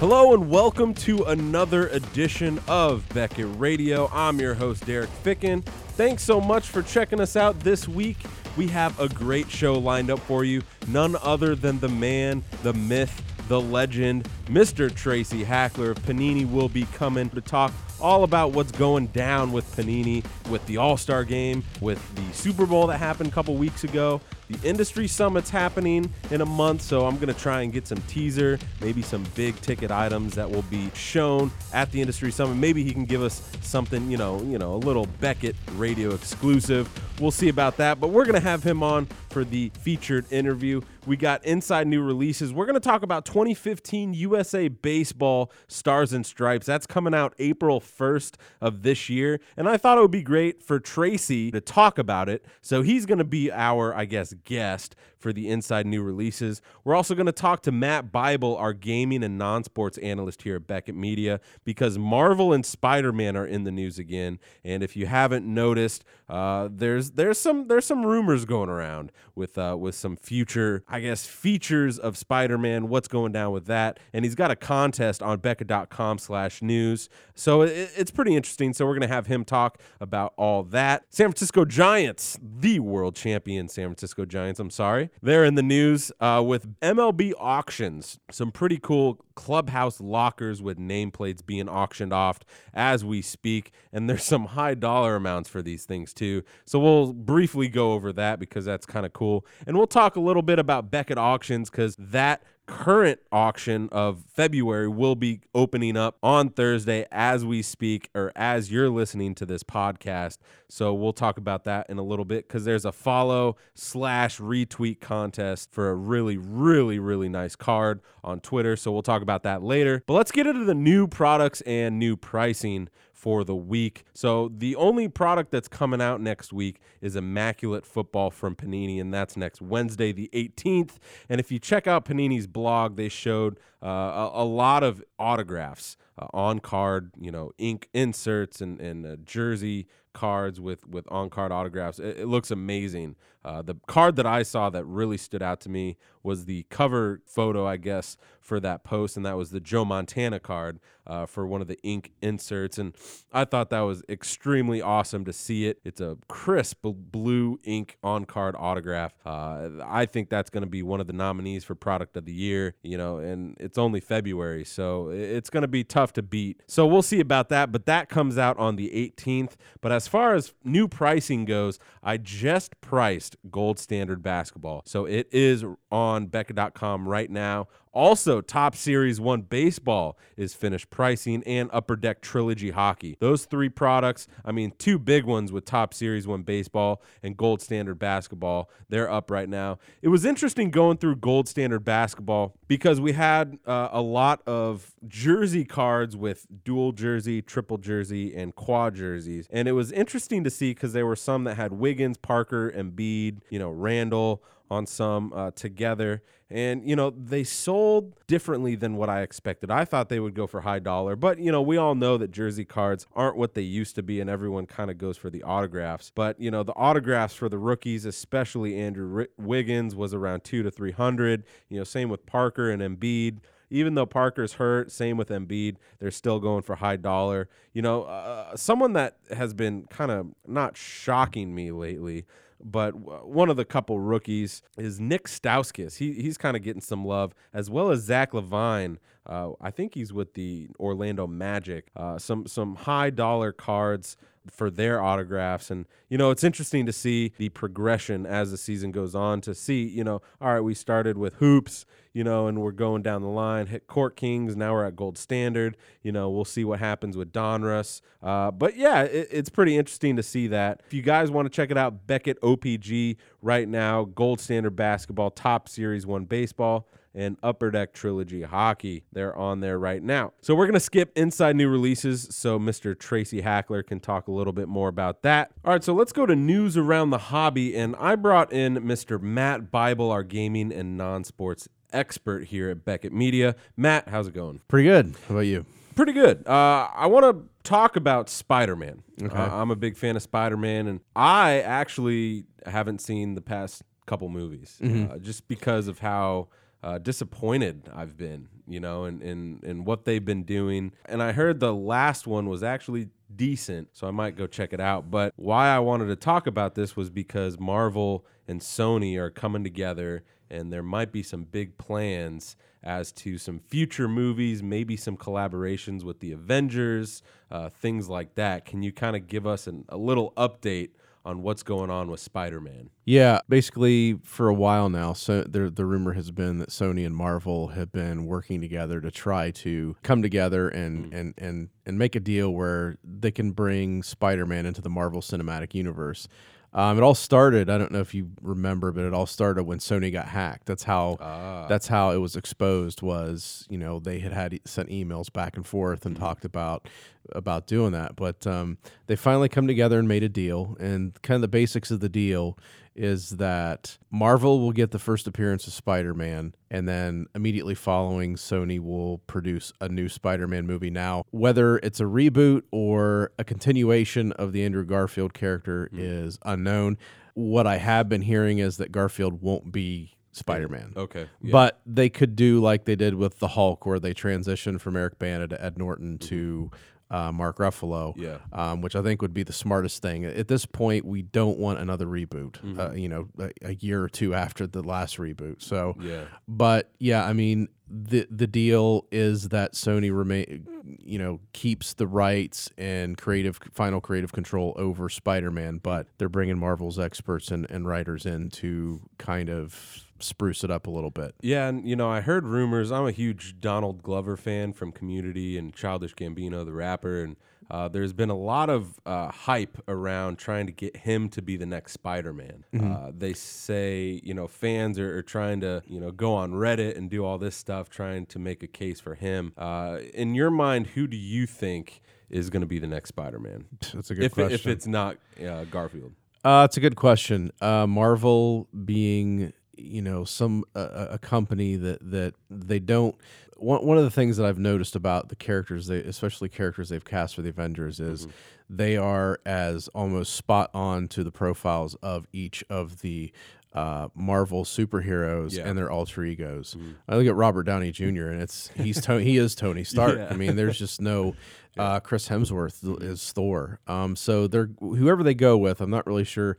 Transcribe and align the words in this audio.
Hello 0.00 0.32
and 0.32 0.48
welcome 0.48 0.94
to 0.94 1.24
another 1.24 1.88
edition 1.88 2.58
of 2.66 3.06
Beckett 3.10 3.48
Radio. 3.58 4.08
I'm 4.14 4.40
your 4.40 4.54
host, 4.54 4.86
Derek 4.86 5.10
Ficken. 5.22 5.62
Thanks 5.62 6.22
so 6.22 6.40
much 6.40 6.68
for 6.68 6.80
checking 6.80 7.20
us 7.20 7.36
out 7.36 7.60
this 7.60 7.86
week. 7.86 8.16
We 8.56 8.66
have 8.68 8.98
a 8.98 9.10
great 9.10 9.50
show 9.50 9.74
lined 9.74 10.10
up 10.10 10.20
for 10.20 10.42
you. 10.42 10.62
None 10.88 11.16
other 11.16 11.54
than 11.54 11.80
the 11.80 11.90
man, 11.90 12.42
the 12.62 12.72
myth, 12.72 13.22
the 13.48 13.60
legend, 13.60 14.26
Mr. 14.46 14.90
Tracy 14.90 15.44
Hackler 15.44 15.90
of 15.90 15.98
Panini 15.98 16.50
will 16.50 16.70
be 16.70 16.86
coming 16.94 17.28
to 17.28 17.42
talk 17.42 17.70
all 18.00 18.24
about 18.24 18.52
what's 18.52 18.72
going 18.72 19.06
down 19.08 19.52
with 19.52 19.64
Panini, 19.76 20.24
with 20.48 20.64
the 20.66 20.76
All 20.76 20.96
Star 20.96 21.24
game, 21.24 21.62
with 21.80 22.00
the 22.14 22.34
Super 22.34 22.66
Bowl 22.66 22.86
that 22.88 22.98
happened 22.98 23.30
a 23.30 23.32
couple 23.32 23.54
weeks 23.54 23.84
ago. 23.84 24.20
The 24.48 24.68
industry 24.68 25.06
summit's 25.06 25.48
happening 25.48 26.12
in 26.32 26.40
a 26.40 26.46
month, 26.46 26.82
so 26.82 27.06
I'm 27.06 27.16
going 27.16 27.32
to 27.32 27.40
try 27.40 27.62
and 27.62 27.72
get 27.72 27.86
some 27.86 27.98
teaser, 28.08 28.58
maybe 28.80 29.00
some 29.00 29.24
big 29.36 29.60
ticket 29.60 29.92
items 29.92 30.34
that 30.34 30.50
will 30.50 30.62
be 30.62 30.90
shown 30.92 31.52
at 31.72 31.92
the 31.92 32.00
industry 32.00 32.32
summit. 32.32 32.56
Maybe 32.56 32.82
he 32.82 32.92
can 32.92 33.04
give 33.04 33.22
us 33.22 33.48
something, 33.60 34.10
you 34.10 34.16
know, 34.16 34.42
you 34.42 34.58
know, 34.58 34.74
a 34.74 34.76
little 34.76 35.06
Beckett 35.20 35.54
radio 35.76 36.12
exclusive. 36.12 36.88
We'll 37.20 37.30
see 37.30 37.48
about 37.48 37.76
that, 37.76 38.00
but 38.00 38.08
we're 38.08 38.24
going 38.24 38.34
to 38.34 38.40
have 38.40 38.64
him 38.64 38.82
on 38.82 39.06
for 39.28 39.44
the 39.44 39.70
featured 39.80 40.24
interview. 40.32 40.80
We 41.06 41.16
got 41.16 41.44
inside 41.44 41.86
new 41.86 42.02
releases. 42.02 42.52
We're 42.52 42.66
going 42.66 42.74
to 42.74 42.80
talk 42.80 43.02
about 43.02 43.24
2015 43.24 44.14
USA 44.14 44.68
Baseball 44.68 45.52
Stars 45.68 46.12
and 46.12 46.26
Stripes. 46.26 46.66
That's 46.66 46.86
coming 46.86 47.14
out 47.14 47.34
April 47.38 47.78
1st 47.90 48.36
of 48.60 48.82
this 48.82 49.08
year, 49.08 49.40
and 49.56 49.68
I 49.68 49.76
thought 49.76 49.98
it 49.98 50.00
would 50.02 50.10
be 50.10 50.22
great 50.22 50.62
for 50.62 50.78
Tracy 50.78 51.50
to 51.50 51.60
talk 51.60 51.98
about 51.98 52.28
it. 52.28 52.44
So 52.60 52.82
he's 52.82 53.06
going 53.06 53.18
to 53.18 53.24
be 53.24 53.50
our, 53.52 53.94
I 53.94 54.04
guess, 54.04 54.34
guest 54.44 54.94
for 55.20 55.32
the 55.32 55.48
inside 55.48 55.86
new 55.86 56.02
releases. 56.02 56.62
We're 56.82 56.94
also 56.94 57.14
going 57.14 57.26
to 57.26 57.32
talk 57.32 57.62
to 57.62 57.72
Matt 57.72 58.10
Bible, 58.10 58.56
our 58.56 58.72
gaming 58.72 59.22
and 59.22 59.38
non 59.38 59.62
sports 59.64 59.98
analyst 59.98 60.42
here 60.42 60.56
at 60.56 60.66
Beckett 60.66 60.96
Media, 60.96 61.40
because 61.64 61.98
Marvel 61.98 62.52
and 62.52 62.64
Spider 62.64 63.12
Man 63.12 63.36
are 63.36 63.46
in 63.46 63.64
the 63.64 63.70
news 63.70 63.98
again. 63.98 64.38
And 64.64 64.82
if 64.82 64.96
you 64.96 65.06
haven't 65.06 65.46
noticed, 65.46 66.04
uh, 66.28 66.68
there's 66.72 67.12
there's 67.12 67.38
some 67.38 67.68
there's 67.68 67.84
some 67.84 68.04
rumors 68.04 68.44
going 68.44 68.70
around 68.70 69.12
with 69.34 69.58
uh, 69.58 69.76
with 69.78 69.94
some 69.94 70.16
future, 70.16 70.82
I 70.88 71.00
guess, 71.00 71.26
features 71.26 71.98
of 71.98 72.16
Spider 72.16 72.56
Man. 72.56 72.88
What's 72.88 73.08
going 73.08 73.32
down 73.32 73.52
with 73.52 73.66
that? 73.66 73.98
And 74.12 74.24
he's 74.24 74.34
got 74.34 74.50
a 74.50 74.56
contest 74.56 75.22
on 75.22 75.38
Beckett.com/news, 75.38 77.08
so 77.34 77.62
it, 77.62 77.90
it's 77.96 78.10
pretty 78.10 78.34
interesting. 78.34 78.72
So 78.72 78.86
we're 78.86 78.94
going 78.94 79.08
to 79.08 79.14
have 79.14 79.26
him 79.26 79.44
talk 79.44 79.78
about 80.00 80.32
all 80.36 80.62
that. 80.64 81.04
San 81.10 81.28
Francisco 81.28 81.64
Giants, 81.64 82.38
the 82.42 82.80
world 82.80 83.14
champion 83.14 83.68
San 83.68 83.86
Francisco 83.86 84.24
Giants. 84.24 84.60
I'm 84.60 84.70
sorry. 84.70 85.09
They're 85.22 85.44
in 85.44 85.54
the 85.54 85.62
news 85.62 86.12
uh, 86.20 86.42
with 86.46 86.78
MLB 86.80 87.32
auctions. 87.38 88.18
Some 88.30 88.52
pretty 88.52 88.78
cool 88.78 89.24
clubhouse 89.40 90.02
lockers 90.02 90.60
with 90.60 90.78
nameplates 90.78 91.44
being 91.44 91.66
auctioned 91.66 92.12
off 92.12 92.40
as 92.74 93.02
we 93.02 93.22
speak. 93.22 93.72
And 93.90 94.08
there's 94.08 94.22
some 94.22 94.44
high 94.44 94.74
dollar 94.74 95.16
amounts 95.16 95.48
for 95.48 95.62
these 95.62 95.86
things 95.86 96.12
too. 96.12 96.42
So 96.66 96.78
we'll 96.78 97.14
briefly 97.14 97.68
go 97.68 97.94
over 97.94 98.12
that 98.12 98.38
because 98.38 98.66
that's 98.66 98.84
kind 98.84 99.06
of 99.06 99.14
cool. 99.14 99.46
And 99.66 99.78
we'll 99.78 99.86
talk 99.86 100.16
a 100.16 100.20
little 100.20 100.42
bit 100.42 100.58
about 100.58 100.90
Beckett 100.90 101.16
auctions 101.16 101.70
because 101.70 101.96
that 101.98 102.42
current 102.70 103.18
auction 103.32 103.88
of 103.90 104.22
February 104.32 104.86
will 104.86 105.16
be 105.16 105.40
opening 105.56 105.96
up 105.96 106.16
on 106.22 106.48
Thursday 106.48 107.04
as 107.10 107.44
we 107.44 107.62
speak 107.62 108.08
or 108.14 108.30
as 108.36 108.70
you're 108.70 108.88
listening 108.88 109.34
to 109.34 109.44
this 109.44 109.64
podcast. 109.64 110.38
So 110.68 110.94
we'll 110.94 111.12
talk 111.12 111.36
about 111.36 111.64
that 111.64 111.90
in 111.90 111.98
a 111.98 112.02
little 112.02 112.24
bit 112.24 112.46
because 112.46 112.64
there's 112.64 112.84
a 112.84 112.92
follow 112.92 113.56
slash 113.74 114.38
retweet 114.38 115.00
contest 115.00 115.72
for 115.72 115.90
a 115.90 115.94
really, 115.96 116.36
really, 116.36 117.00
really 117.00 117.28
nice 117.28 117.56
card 117.56 118.02
on 118.22 118.38
Twitter. 118.38 118.76
So 118.76 118.92
we'll 118.92 119.02
talk 119.02 119.22
about 119.22 119.29
that 119.44 119.62
later. 119.62 120.02
But 120.06 120.14
let's 120.14 120.32
get 120.32 120.46
into 120.46 120.64
the 120.64 120.74
new 120.74 121.06
products 121.06 121.60
and 121.62 121.98
new 121.98 122.16
pricing 122.16 122.88
for 123.12 123.44
the 123.44 123.54
week. 123.54 124.04
So 124.14 124.50
the 124.56 124.74
only 124.76 125.06
product 125.06 125.50
that's 125.50 125.68
coming 125.68 126.00
out 126.00 126.22
next 126.22 126.52
week 126.54 126.80
is 127.02 127.16
Immaculate 127.16 127.84
Football 127.84 128.30
from 128.30 128.56
Panini, 128.56 128.98
and 128.98 129.12
that's 129.12 129.36
next 129.36 129.60
Wednesday, 129.60 130.10
the 130.10 130.30
18th. 130.32 130.96
And 131.28 131.38
if 131.38 131.52
you 131.52 131.58
check 131.58 131.86
out 131.86 132.06
Panini's 132.06 132.46
blog, 132.46 132.96
they 132.96 133.10
showed 133.10 133.60
uh, 133.82 133.86
a, 133.86 134.42
a, 134.42 134.44
lot 134.44 134.82
of 134.82 135.02
autographs 135.18 135.96
uh, 136.18 136.26
on 136.34 136.58
card, 136.58 137.12
you 137.18 137.30
know, 137.30 137.50
ink 137.58 137.88
inserts 137.94 138.60
and, 138.60 138.80
and 138.80 139.06
uh, 139.06 139.16
jersey 139.24 139.86
cards 140.12 140.60
with 140.60 140.86
with 140.86 141.10
on 141.10 141.30
card 141.30 141.52
autographs. 141.52 141.98
It, 141.98 142.20
it, 142.20 142.26
looks 142.26 142.50
amazing. 142.50 143.16
Uh, 143.42 143.62
the 143.62 143.76
card 143.86 144.16
that 144.16 144.26
I 144.26 144.42
saw 144.42 144.68
that 144.70 144.84
really 144.84 145.16
stood 145.16 145.42
out 145.42 145.60
to 145.62 145.70
me 145.70 145.96
was 146.22 146.44
the 146.44 146.64
cover 146.64 147.22
photo, 147.24 147.66
I 147.66 147.78
guess, 147.78 148.18
for 148.38 148.60
that 148.60 148.84
post, 148.84 149.16
and 149.16 149.24
that 149.24 149.38
was 149.38 149.50
the 149.50 149.60
Joe 149.60 149.84
Montana 149.86 150.38
card 150.40 150.78
uh, 151.06 151.24
for 151.24 151.46
one 151.46 151.62
of 151.62 151.68
the 151.68 151.78
ink 151.82 152.12
inserts. 152.20 152.76
And 152.76 152.94
I 153.32 153.46
thought 153.46 153.70
that 153.70 153.80
was 153.80 154.02
extremely 154.10 154.82
awesome 154.82 155.24
to 155.24 155.32
see 155.32 155.66
it. 155.66 155.78
It's 155.84 156.02
a 156.02 156.18
crisp 156.28 156.80
blue 156.82 157.58
ink 157.64 157.96
on 158.02 158.26
card 158.26 158.54
autograph. 158.58 159.14
I 159.24 160.06
think 160.06 160.28
that's 160.28 160.50
going 160.50 160.64
to 160.64 160.70
be 160.70 160.82
one 160.82 161.00
of 161.00 161.06
the 161.06 161.14
nominees 161.14 161.64
for 161.64 161.74
product 161.74 162.18
of 162.18 162.26
the 162.26 162.34
year, 162.34 162.74
you 162.82 162.98
know, 162.98 163.18
and 163.18 163.56
it's 163.58 163.69
only 163.78 164.00
February, 164.00 164.64
so 164.64 165.10
it's 165.10 165.50
going 165.50 165.62
to 165.62 165.68
be 165.68 165.84
tough 165.84 166.12
to 166.14 166.22
beat. 166.22 166.62
So 166.66 166.86
we'll 166.86 167.02
see 167.02 167.20
about 167.20 167.48
that, 167.50 167.72
but 167.72 167.86
that 167.86 168.08
comes 168.08 168.38
out 168.38 168.58
on 168.58 168.76
the 168.76 168.88
18th. 168.90 169.52
But 169.80 169.92
as 169.92 170.08
far 170.08 170.34
as 170.34 170.54
new 170.64 170.88
pricing 170.88 171.44
goes, 171.44 171.78
I 172.02 172.16
just 172.16 172.80
priced 172.80 173.36
gold 173.50 173.78
standard 173.78 174.22
basketball. 174.22 174.82
So 174.86 175.04
it 175.04 175.28
is 175.32 175.64
on 175.90 176.26
Beckett.com 176.26 177.08
right 177.08 177.30
now. 177.30 177.68
Also, 177.92 178.40
Topps 178.40 178.78
Series 178.78 179.20
1 179.20 179.42
Baseball 179.42 180.16
is 180.36 180.54
finished 180.54 180.90
pricing 180.90 181.42
and 181.44 181.68
Upper 181.72 181.96
Deck 181.96 182.20
Trilogy 182.20 182.70
Hockey. 182.70 183.16
Those 183.18 183.46
three 183.46 183.68
products, 183.68 184.28
I 184.44 184.52
mean, 184.52 184.72
two 184.78 184.98
big 184.98 185.24
ones 185.24 185.50
with 185.50 185.64
Topps 185.64 185.96
Series 185.96 186.26
1 186.26 186.42
Baseball 186.42 187.02
and 187.22 187.36
Gold 187.36 187.60
Standard 187.60 187.98
Basketball. 187.98 188.70
They're 188.88 189.10
up 189.10 189.30
right 189.30 189.48
now. 189.48 189.78
It 190.02 190.08
was 190.08 190.24
interesting 190.24 190.70
going 190.70 190.98
through 190.98 191.16
Gold 191.16 191.48
Standard 191.48 191.84
Basketball 191.84 192.54
because 192.68 193.00
we 193.00 193.12
had 193.12 193.58
uh, 193.66 193.88
a 193.90 194.00
lot 194.00 194.42
of 194.46 194.94
jersey 195.08 195.64
cards 195.64 196.16
with 196.16 196.46
dual 196.64 196.92
jersey, 196.92 197.42
triple 197.42 197.78
jersey, 197.78 198.36
and 198.36 198.54
quad 198.54 198.94
jerseys. 198.94 199.48
And 199.50 199.66
it 199.66 199.72
was 199.72 199.90
interesting 199.90 200.44
to 200.44 200.50
see 200.50 200.70
because 200.70 200.92
there 200.92 201.06
were 201.06 201.16
some 201.16 201.42
that 201.44 201.56
had 201.56 201.72
Wiggins, 201.72 202.18
Parker, 202.18 202.70
Embiid, 202.70 203.40
you 203.50 203.58
know, 203.58 203.70
Randle 203.70 204.44
on 204.70 204.86
some 204.86 205.32
uh, 205.32 205.50
together. 205.50 206.22
And, 206.48 206.88
you 206.88 206.96
know, 206.96 207.10
they 207.10 207.44
sold 207.44 208.14
differently 208.26 208.74
than 208.74 208.96
what 208.96 209.08
I 209.08 209.22
expected. 209.22 209.70
I 209.70 209.84
thought 209.84 210.08
they 210.08 210.18
would 210.18 210.34
go 210.34 210.46
for 210.46 210.62
high 210.62 210.80
dollar, 210.80 211.14
but, 211.14 211.38
you 211.38 211.52
know, 211.52 211.62
we 211.62 211.76
all 211.76 211.94
know 211.94 212.16
that 212.18 212.32
jersey 212.32 212.64
cards 212.64 213.06
aren't 213.14 213.36
what 213.36 213.54
they 213.54 213.62
used 213.62 213.94
to 213.96 214.02
be, 214.02 214.20
and 214.20 214.28
everyone 214.28 214.66
kind 214.66 214.90
of 214.90 214.98
goes 214.98 215.16
for 215.16 215.30
the 215.30 215.44
autographs. 215.44 216.10
But, 216.12 216.40
you 216.40 216.50
know, 216.50 216.64
the 216.64 216.74
autographs 216.74 217.34
for 217.34 217.48
the 217.48 217.58
rookies, 217.58 218.04
especially 218.04 218.76
Andrew 218.76 219.26
Wiggins, 219.38 219.94
was 219.94 220.12
around 220.12 220.42
two 220.42 220.64
to 220.64 220.70
300. 220.70 221.44
You 221.68 221.78
know, 221.78 221.84
same 221.84 222.08
with 222.08 222.26
Parker 222.26 222.70
and 222.70 222.82
Embiid 222.82 223.38
even 223.70 223.94
though 223.94 224.04
Parker's 224.04 224.54
hurt, 224.54 224.90
same 224.90 225.16
with 225.16 225.28
Embiid, 225.28 225.76
they're 226.00 226.10
still 226.10 226.40
going 226.40 226.62
for 226.62 226.74
high 226.74 226.96
dollar. 226.96 227.48
You 227.72 227.82
know, 227.82 228.02
uh, 228.02 228.56
someone 228.56 228.94
that 228.94 229.18
has 229.30 229.54
been 229.54 229.84
kind 229.84 230.10
of 230.10 230.26
not 230.46 230.76
shocking 230.76 231.54
me 231.54 231.70
lately 231.70 232.26
but 232.62 232.94
one 233.26 233.48
of 233.48 233.56
the 233.56 233.64
couple 233.64 234.00
rookies 234.00 234.62
is 234.76 235.00
Nick 235.00 235.24
Stauskas. 235.24 235.96
He 235.96 236.12
he's 236.14 236.38
kind 236.38 236.56
of 236.56 236.62
getting 236.62 236.82
some 236.82 237.04
love 237.04 237.34
as 237.52 237.70
well 237.70 237.90
as 237.90 238.00
Zach 238.00 238.32
LaVine. 238.32 238.98
Uh, 239.26 239.50
I 239.60 239.70
think 239.70 239.94
he's 239.94 240.12
with 240.12 240.34
the 240.34 240.68
Orlando 240.78 241.26
Magic. 241.26 241.88
Uh, 241.96 242.18
some 242.18 242.46
some 242.46 242.74
high 242.76 243.10
dollar 243.10 243.52
cards 243.52 244.16
for 244.48 244.70
their 244.70 245.02
autographs. 245.02 245.70
And, 245.70 245.86
you 246.08 246.16
know, 246.16 246.30
it's 246.30 246.44
interesting 246.44 246.86
to 246.86 246.92
see 246.92 247.32
the 247.36 247.50
progression 247.50 248.24
as 248.26 248.50
the 248.50 248.56
season 248.56 248.90
goes 248.90 249.14
on 249.14 249.40
to 249.42 249.54
see, 249.54 249.86
you 249.86 250.04
know, 250.04 250.22
all 250.40 250.54
right, 250.54 250.60
we 250.60 250.74
started 250.74 251.18
with 251.18 251.34
hoops, 251.34 251.84
you 252.12 252.24
know, 252.24 252.46
and 252.46 252.60
we're 252.60 252.72
going 252.72 253.02
down 253.02 253.22
the 253.22 253.28
line, 253.28 253.66
hit 253.66 253.86
Court 253.86 254.16
Kings. 254.16 254.56
Now 254.56 254.72
we're 254.72 254.86
at 254.86 254.96
Gold 254.96 255.18
Standard. 255.18 255.76
You 256.02 256.12
know, 256.12 256.30
we'll 256.30 256.44
see 256.44 256.64
what 256.64 256.80
happens 256.80 257.16
with 257.16 257.32
Donruss. 257.32 258.00
Uh, 258.22 258.50
but 258.50 258.76
yeah, 258.76 259.02
it, 259.02 259.28
it's 259.30 259.50
pretty 259.50 259.76
interesting 259.76 260.16
to 260.16 260.22
see 260.22 260.46
that. 260.48 260.82
If 260.86 260.94
you 260.94 261.02
guys 261.02 261.30
want 261.30 261.46
to 261.46 261.50
check 261.50 261.70
it 261.70 261.76
out, 261.76 262.06
Beckett 262.06 262.40
OPG 262.40 263.16
right 263.42 263.68
now, 263.68 264.04
Gold 264.04 264.40
Standard 264.40 264.76
Basketball, 264.76 265.30
Topps 265.30 265.72
Series 265.72 266.06
1 266.06 266.24
Baseball 266.24 266.88
and 267.14 267.36
Upper 267.42 267.70
Deck 267.70 267.92
Trilogy 267.92 268.42
Hockey. 268.42 269.04
They're 269.12 269.36
on 269.36 269.60
there 269.60 269.78
right 269.78 270.02
now. 270.02 270.32
So 270.40 270.54
we're 270.54 270.66
going 270.66 270.74
to 270.74 270.80
skip 270.80 271.12
inside 271.16 271.56
new 271.56 271.68
releases 271.68 272.28
so 272.34 272.58
Mr. 272.58 272.98
Tracy 272.98 273.40
Hackler 273.40 273.82
can 273.82 274.00
talk 274.00 274.28
a 274.28 274.32
little 274.32 274.52
bit 274.52 274.68
more 274.68 274.88
about 274.88 275.22
that. 275.22 275.52
All 275.64 275.72
right, 275.72 275.82
so 275.82 275.92
let's 275.92 276.12
go 276.12 276.26
to 276.26 276.36
news 276.36 276.76
around 276.76 277.10
the 277.10 277.18
hobby. 277.18 277.76
And 277.76 277.96
I 277.98 278.16
brought 278.16 278.52
in 278.52 278.76
Mr. 278.76 279.20
Matt 279.20 279.70
Bible, 279.70 280.10
our 280.10 280.22
gaming 280.22 280.72
and 280.72 280.96
non 280.96 281.24
sports 281.24 281.68
expert 281.92 282.44
here 282.44 282.70
at 282.70 282.84
Beckett 282.84 283.12
Media. 283.12 283.56
Matt, 283.76 284.08
how's 284.08 284.28
it 284.28 284.34
going? 284.34 284.60
Pretty 284.68 284.88
good. 284.88 285.14
How 285.28 285.34
about 285.34 285.40
you? 285.40 285.66
Pretty 285.96 286.12
good. 286.12 286.46
Uh, 286.46 286.88
I 286.94 287.06
want 287.06 287.24
to 287.24 287.68
talk 287.68 287.96
about 287.96 288.28
Spider 288.28 288.76
Man. 288.76 289.02
Okay. 289.20 289.34
Uh, 289.34 289.60
I'm 289.60 289.70
a 289.70 289.76
big 289.76 289.96
fan 289.96 290.16
of 290.16 290.22
Spider 290.22 290.56
Man, 290.56 290.86
and 290.86 291.00
I 291.14 291.60
actually 291.60 292.44
haven't 292.64 293.00
seen 293.00 293.34
the 293.34 293.40
past 293.40 293.82
couple 294.06 294.28
movies 294.28 294.78
mm-hmm. 294.80 295.12
uh, 295.12 295.18
just 295.18 295.46
because 295.46 295.88
of 295.88 295.98
how 295.98 296.48
uh, 296.82 296.98
disappointed 296.98 297.88
I've 297.94 298.16
been, 298.16 298.48
you 298.66 298.80
know, 298.80 299.04
in, 299.04 299.20
in 299.20 299.60
in 299.62 299.84
what 299.84 300.04
they've 300.04 300.24
been 300.24 300.44
doing. 300.44 300.92
And 301.06 301.22
I 301.22 301.32
heard 301.32 301.60
the 301.60 301.74
last 301.74 302.26
one 302.26 302.48
was 302.48 302.62
actually 302.62 303.08
decent, 303.34 303.88
so 303.92 304.06
I 304.06 304.10
might 304.10 304.36
go 304.36 304.46
check 304.46 304.72
it 304.72 304.80
out. 304.80 305.10
But 305.10 305.32
why 305.36 305.68
I 305.68 305.78
wanted 305.78 306.06
to 306.06 306.16
talk 306.16 306.46
about 306.46 306.74
this 306.74 306.96
was 306.96 307.10
because 307.10 307.58
Marvel 307.58 308.24
and 308.48 308.60
Sony 308.60 309.16
are 309.18 309.30
coming 309.30 309.62
together, 309.62 310.24
and 310.50 310.72
there 310.72 310.82
might 310.82 311.12
be 311.12 311.22
some 311.22 311.44
big 311.44 311.76
plans 311.78 312.56
as 312.82 313.12
to 313.12 313.36
some 313.36 313.58
future 313.58 314.08
movies, 314.08 314.62
maybe 314.62 314.96
some 314.96 315.16
collaborations 315.16 316.02
with 316.02 316.20
the 316.20 316.32
Avengers, 316.32 317.22
uh, 317.50 317.68
things 317.68 318.08
like 318.08 318.34
that. 318.36 318.64
Can 318.64 318.82
you 318.82 318.90
kind 318.90 319.16
of 319.16 319.26
give 319.26 319.46
us 319.46 319.66
an, 319.66 319.84
a 319.90 319.98
little 319.98 320.32
update 320.36 320.90
on 321.24 321.42
what's 321.42 321.62
going 321.62 321.90
on 321.90 322.10
with 322.10 322.20
Spider-Man? 322.20 322.90
Yeah, 323.04 323.40
basically 323.48 324.18
for 324.22 324.48
a 324.48 324.54
while 324.54 324.88
now, 324.88 325.12
so 325.12 325.42
the 325.42 325.70
the 325.70 325.84
rumor 325.84 326.12
has 326.14 326.30
been 326.30 326.58
that 326.58 326.70
Sony 326.70 327.04
and 327.04 327.14
Marvel 327.14 327.68
have 327.68 327.92
been 327.92 328.26
working 328.26 328.60
together 328.60 329.00
to 329.00 329.10
try 329.10 329.50
to 329.50 329.96
come 330.02 330.22
together 330.22 330.68
and 330.68 331.06
hmm. 331.06 331.12
and 331.14 331.34
and 331.38 331.68
and 331.86 331.98
make 331.98 332.14
a 332.14 332.20
deal 332.20 332.50
where 332.50 332.96
they 333.04 333.30
can 333.30 333.52
bring 333.52 334.02
Spider-Man 334.02 334.66
into 334.66 334.80
the 334.80 334.90
Marvel 334.90 335.20
Cinematic 335.20 335.74
Universe. 335.74 336.28
Um, 336.72 336.98
it 336.98 337.02
all 337.02 337.16
started. 337.16 337.68
I 337.68 337.78
don't 337.78 337.90
know 337.90 338.00
if 338.00 338.14
you 338.14 338.30
remember, 338.40 338.92
but 338.92 339.04
it 339.04 339.12
all 339.12 339.26
started 339.26 339.64
when 339.64 339.78
Sony 339.78 340.12
got 340.12 340.28
hacked. 340.28 340.66
That's 340.66 340.84
how. 340.84 341.16
Ah. 341.20 341.66
That's 341.68 341.88
how 341.88 342.10
it 342.10 342.18
was 342.18 342.36
exposed. 342.36 343.02
Was 343.02 343.66
you 343.68 343.78
know 343.78 343.98
they 343.98 344.20
had 344.20 344.32
had 344.32 344.60
sent 344.64 344.88
emails 344.88 345.32
back 345.32 345.56
and 345.56 345.66
forth 345.66 346.06
and 346.06 346.16
talked 346.16 346.44
about 346.44 346.88
about 347.32 347.66
doing 347.66 347.92
that, 347.92 348.16
but 348.16 348.46
um, 348.46 348.78
they 349.06 349.16
finally 349.16 349.48
come 349.48 349.66
together 349.66 349.98
and 349.98 350.06
made 350.06 350.22
a 350.22 350.28
deal. 350.28 350.76
And 350.78 351.20
kind 351.22 351.36
of 351.36 351.42
the 351.42 351.48
basics 351.48 351.90
of 351.90 352.00
the 352.00 352.08
deal 352.08 352.56
is 353.00 353.30
that 353.30 353.96
Marvel 354.10 354.60
will 354.60 354.72
get 354.72 354.90
the 354.90 354.98
first 354.98 355.26
appearance 355.26 355.66
of 355.66 355.72
Spider 355.72 356.12
Man, 356.12 356.54
and 356.70 356.86
then 356.86 357.26
immediately 357.34 357.74
following, 357.74 358.36
Sony 358.36 358.78
will 358.78 359.18
produce 359.26 359.72
a 359.80 359.88
new 359.88 360.08
Spider 360.08 360.46
Man 360.46 360.66
movie. 360.66 360.90
Now, 360.90 361.24
whether 361.30 361.78
it's 361.78 361.98
a 362.00 362.04
reboot 362.04 362.62
or 362.70 363.32
a 363.38 363.44
continuation 363.44 364.32
of 364.32 364.52
the 364.52 364.64
Andrew 364.64 364.84
Garfield 364.84 365.32
character 365.32 365.88
hmm. 365.90 365.98
is 365.98 366.38
unknown. 366.44 366.98
What 367.34 367.66
I 367.66 367.78
have 367.78 368.08
been 368.08 368.22
hearing 368.22 368.58
is 368.58 368.76
that 368.76 368.92
Garfield 368.92 369.40
won't 369.40 369.72
be 369.72 370.18
Spider 370.32 370.68
Man. 370.68 370.92
Okay. 370.94 371.26
yeah. 371.42 371.52
But 371.52 371.80
they 371.86 372.10
could 372.10 372.36
do 372.36 372.60
like 372.60 372.84
they 372.84 372.96
did 372.96 373.14
with 373.14 373.38
the 373.38 373.48
Hulk, 373.48 373.86
where 373.86 373.98
they 373.98 374.12
transitioned 374.12 374.80
from 374.80 374.96
Eric 374.96 375.18
Bana 375.18 375.48
to 375.48 375.64
Ed 375.64 375.78
Norton 375.78 376.18
to 376.18 376.70
mm-hmm. 376.70 376.76
Uh, 377.10 377.32
Mark 377.32 377.58
Ruffalo. 377.58 378.14
Yeah. 378.16 378.38
um, 378.52 378.80
which 378.82 378.94
I 378.96 379.02
think 379.02 379.20
would 379.22 379.34
be 379.34 379.42
the 379.42 379.52
smartest 379.52 380.00
thing. 380.02 380.24
At 380.24 380.48
this 380.48 380.64
point, 380.66 381.04
we 381.04 381.22
don't 381.22 381.58
want 381.58 381.78
another 381.78 382.06
reboot. 382.06 382.56
Uh, 382.78 382.92
you 382.92 383.08
know, 383.08 383.28
a, 383.38 383.50
a 383.62 383.74
year 383.74 384.02
or 384.02 384.08
two 384.08 384.34
after 384.34 384.66
the 384.66 384.82
last 384.82 385.16
reboot. 385.18 385.62
So, 385.62 385.96
Yeah. 386.00 386.24
but 386.46 386.90
yeah, 386.98 387.24
I 387.24 387.32
mean, 387.32 387.68
the 387.90 388.26
the 388.30 388.46
deal 388.46 389.06
is 389.10 389.48
that 389.48 389.72
Sony 389.74 390.16
remain, 390.16 390.66
you 391.00 391.18
know, 391.18 391.40
keeps 391.52 391.94
the 391.94 392.06
rights 392.06 392.70
and 392.78 393.18
creative 393.18 393.58
final 393.72 394.00
creative 394.00 394.32
control 394.32 394.74
over 394.76 395.08
Spider-Man, 395.08 395.78
but 395.78 396.06
they're 396.18 396.28
bringing 396.28 396.58
Marvel's 396.58 396.98
experts 396.98 397.50
and, 397.50 397.68
and 397.70 397.86
writers 397.86 398.26
in 398.26 398.50
to 398.50 399.00
kind 399.18 399.50
of 399.50 400.04
spruce 400.20 400.62
it 400.62 400.70
up 400.70 400.86
a 400.86 400.90
little 400.90 401.10
bit. 401.10 401.34
Yeah, 401.40 401.68
and 401.68 401.88
you 401.88 401.96
know, 401.96 402.10
I 402.10 402.20
heard 402.20 402.46
rumors. 402.46 402.92
I'm 402.92 403.06
a 403.06 403.12
huge 403.12 403.60
Donald 403.60 404.02
Glover 404.02 404.36
fan 404.36 404.72
from 404.72 404.92
Community 404.92 405.58
and 405.58 405.74
Childish 405.74 406.14
Gambino, 406.14 406.64
the 406.64 406.72
rapper, 406.72 407.22
and 407.22 407.36
uh, 407.70 407.88
there's 407.88 408.12
been 408.12 408.30
a 408.30 408.36
lot 408.36 408.68
of 408.68 408.98
uh, 409.06 409.28
hype 409.30 409.78
around 409.88 410.38
trying 410.38 410.66
to 410.66 410.72
get 410.72 410.96
him 410.96 411.28
to 411.30 411.40
be 411.42 411.56
the 411.56 411.66
next 411.66 411.92
Spider-Man. 411.92 412.64
Uh, 412.78 413.12
they 413.16 413.32
say, 413.32 414.20
you 414.24 414.34
know, 414.34 414.46
fans 414.46 414.98
are, 414.98 415.18
are 415.18 415.22
trying 415.22 415.60
to, 415.60 415.82
you 415.86 416.00
know, 416.00 416.10
go 416.10 416.34
on 416.34 416.52
Reddit 416.52 416.96
and 416.96 417.08
do 417.08 417.24
all 417.24 417.38
this 417.38 417.56
stuff, 417.56 417.88
trying 417.88 418.26
to 418.26 418.38
make 418.38 418.62
a 418.62 418.66
case 418.66 419.00
for 419.00 419.14
him. 419.14 419.52
Uh, 419.56 419.98
in 420.14 420.34
your 420.34 420.50
mind, 420.50 420.88
who 420.88 421.06
do 421.06 421.16
you 421.16 421.46
think 421.46 422.02
is 422.28 422.50
going 422.50 422.60
to 422.62 422.66
be 422.66 422.78
the 422.78 422.86
next 422.86 423.08
Spider-Man? 423.08 423.66
That's 423.92 424.10
a 424.10 424.14
good 424.14 424.24
If, 424.24 424.32
question. 424.34 424.54
if 424.54 424.66
it's 424.66 424.86
not 424.86 425.16
uh, 425.44 425.64
Garfield. 425.64 426.12
Uh, 426.42 426.62
it's 426.64 426.76
a 426.76 426.80
good 426.80 426.96
question. 426.96 427.50
Uh, 427.60 427.86
Marvel 427.86 428.66
being, 428.84 429.52
you 429.80 430.02
know, 430.02 430.24
some 430.24 430.64
uh, 430.74 431.06
a 431.10 431.18
company 431.18 431.76
that 431.76 431.98
that 432.10 432.34
they 432.50 432.78
don't. 432.78 433.14
One 433.56 433.84
one 433.86 433.98
of 433.98 434.04
the 434.04 434.10
things 434.10 434.36
that 434.36 434.46
I've 434.46 434.58
noticed 434.58 434.96
about 434.96 435.28
the 435.28 435.36
characters, 435.36 435.86
they 435.86 435.98
especially 435.98 436.48
characters 436.48 436.88
they've 436.88 437.04
cast 437.04 437.34
for 437.34 437.42
the 437.42 437.50
Avengers, 437.50 438.00
is 438.00 438.26
they 438.68 438.96
are 438.96 439.38
as 439.44 439.88
almost 439.88 440.34
spot 440.34 440.70
on 440.74 441.08
to 441.08 441.24
the 441.24 441.32
profiles 441.32 441.94
of 442.02 442.26
each 442.32 442.64
of 442.70 443.00
the. 443.02 443.32
Uh, 443.72 444.08
Marvel 444.16 444.64
superheroes 444.64 445.56
Yeah. 445.56 445.68
and 445.68 445.78
their 445.78 445.92
alter 445.92 446.24
egos. 446.24 446.76
I 447.08 447.14
look 447.16 447.28
at 447.28 447.36
Robert 447.36 447.62
Downey 447.62 447.92
Jr. 447.92 448.26
and 448.26 448.42
it's 448.42 448.68
he's 448.74 449.00
to- 449.02 449.20
he 449.20 449.36
is 449.36 449.54
Tony 449.54 449.84
Stark. 449.84 450.16
Yeah. 450.16 450.26
I 450.28 450.34
mean, 450.34 450.56
there's 450.56 450.76
just 450.76 451.00
no 451.00 451.36
uh, 451.78 452.00
Chris 452.00 452.28
Hemsworth 452.28 453.00
is 453.00 453.30
Thor. 453.30 453.78
Um, 453.86 454.16
so 454.16 454.48
they're 454.48 454.70
whoever 454.80 455.22
they 455.22 455.34
go 455.34 455.56
with. 455.56 455.80
I'm 455.80 455.88
not 455.88 456.04
really 456.04 456.24
sure. 456.24 456.56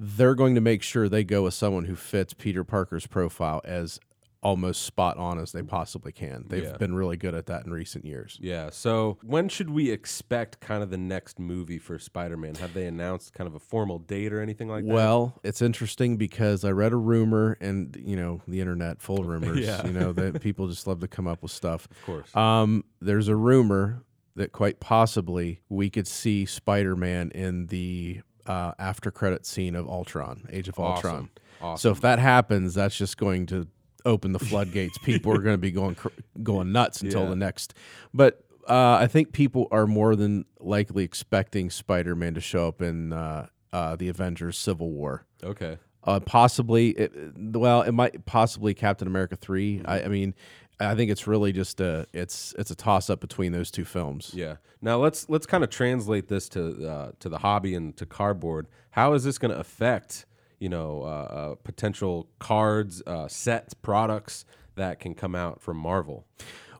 They're 0.00 0.36
going 0.36 0.54
to 0.54 0.60
make 0.60 0.82
sure 0.82 1.08
they 1.08 1.24
go 1.24 1.42
with 1.42 1.54
someone 1.54 1.84
who 1.86 1.96
fits 1.96 2.32
Peter 2.32 2.62
Parker's 2.62 3.06
profile 3.08 3.60
as 3.64 3.98
almost 4.40 4.82
spot 4.82 5.16
on 5.16 5.40
as 5.40 5.50
they 5.50 5.62
possibly 5.62 6.12
can. 6.12 6.44
They've 6.48 6.62
Yeah. 6.62 6.76
been 6.76 6.94
really 6.94 7.16
good 7.16 7.34
at 7.34 7.46
that 7.46 7.66
in 7.66 7.72
recent 7.72 8.04
years. 8.04 8.38
Yeah. 8.40 8.70
So 8.70 9.18
when 9.24 9.48
should 9.48 9.68
we 9.70 9.90
expect 9.90 10.60
kind 10.60 10.80
of 10.84 10.90
the 10.90 10.96
next 10.96 11.40
movie 11.40 11.78
for 11.78 11.98
Spider-Man? 11.98 12.54
Have 12.54 12.72
they 12.72 12.86
announced 12.86 13.32
kind 13.34 13.48
of 13.48 13.56
a 13.56 13.58
formal 13.58 13.98
date 13.98 14.32
or 14.32 14.40
anything 14.40 14.68
like 14.68 14.84
that? 14.86 14.92
Well, 14.94 15.40
it's 15.42 15.60
interesting 15.60 16.16
because 16.16 16.64
I 16.64 16.70
read 16.70 16.92
a 16.92 16.96
rumor, 16.96 17.56
and 17.60 17.96
you 18.00 18.14
know 18.14 18.40
the 18.46 18.60
internet 18.60 19.02
full 19.02 19.18
of 19.20 19.26
rumors. 19.26 19.58
Yeah. 19.58 19.84
You 19.84 19.92
know 19.92 20.12
that 20.12 20.40
people 20.40 20.68
just 20.68 20.86
love 20.86 21.00
to 21.00 21.08
come 21.08 21.26
up 21.26 21.42
with 21.42 21.50
stuff. 21.50 21.88
of 21.90 22.04
course. 22.06 22.36
Um, 22.36 22.84
there's 23.00 23.26
a 23.26 23.34
rumor 23.34 24.04
that 24.36 24.52
quite 24.52 24.78
possibly 24.78 25.62
we 25.68 25.90
could 25.90 26.06
see 26.06 26.46
Spider-Man 26.46 27.32
in 27.32 27.66
the 27.66 28.20
uh, 28.48 28.72
after 28.78 29.10
credit 29.12 29.46
scene 29.46 29.76
of 29.76 29.88
Ultron, 29.88 30.48
Age 30.50 30.68
of 30.68 30.78
Ultron. 30.78 31.30
Awesome. 31.60 31.80
So 31.80 31.90
if 31.92 32.00
that 32.00 32.18
happens, 32.18 32.74
that's 32.74 32.96
just 32.96 33.16
going 33.16 33.46
to 33.46 33.68
open 34.04 34.32
the 34.32 34.38
floodgates. 34.38 34.96
People 35.04 35.32
are 35.32 35.38
going 35.38 35.54
to 35.54 35.58
be 35.58 35.70
going 35.70 35.94
cr- 35.94 36.08
going 36.42 36.72
nuts 36.72 37.02
until 37.02 37.22
Yeah. 37.24 37.28
the 37.30 37.36
next. 37.36 37.74
But 38.14 38.42
uh, 38.68 38.98
I 39.00 39.06
think 39.06 39.32
people 39.32 39.66
are 39.70 39.86
more 39.86 40.14
than 40.14 40.44
likely 40.60 41.02
expecting 41.02 41.70
Spider-Man 41.70 42.34
to 42.34 42.40
show 42.40 42.68
up 42.68 42.82
in 42.82 43.12
uh, 43.14 43.46
uh, 43.72 43.96
the 43.96 44.08
Avengers: 44.08 44.58
Civil 44.58 44.90
War. 44.90 45.24
okay. 45.44 45.78
Uh, 46.04 46.20
possibly, 46.20 46.90
it, 46.90 47.12
well, 47.36 47.82
it 47.82 47.92
might 47.92 48.24
possibly 48.24 48.72
Captain 48.72 49.06
America 49.08 49.36
3 49.36 49.82
I, 49.84 50.02
I 50.04 50.08
mean, 50.08 50.34
I 50.80 50.94
think 50.94 51.10
it's 51.10 51.26
really 51.26 51.52
just 51.52 51.80
a 51.80 52.06
it's 52.12 52.54
it's 52.58 52.70
a 52.70 52.74
toss 52.74 53.10
up 53.10 53.20
between 53.20 53.52
those 53.52 53.70
two 53.70 53.84
films. 53.84 54.32
Yeah. 54.34 54.56
Now 54.80 54.98
let's 54.98 55.28
let's 55.28 55.46
kind 55.46 55.64
of 55.64 55.70
translate 55.70 56.28
this 56.28 56.48
to 56.50 56.88
uh, 56.88 57.10
to 57.20 57.28
the 57.28 57.38
hobby 57.38 57.74
and 57.74 57.96
to 57.96 58.06
cardboard. 58.06 58.68
How 58.90 59.14
is 59.14 59.24
this 59.24 59.38
going 59.38 59.52
to 59.52 59.58
affect 59.58 60.26
you 60.58 60.68
know 60.68 61.02
uh, 61.02 61.06
uh, 61.06 61.54
potential 61.56 62.28
cards, 62.38 63.02
uh, 63.06 63.28
sets, 63.28 63.74
products 63.74 64.44
that 64.76 65.00
can 65.00 65.14
come 65.14 65.34
out 65.34 65.60
from 65.60 65.76
Marvel? 65.76 66.26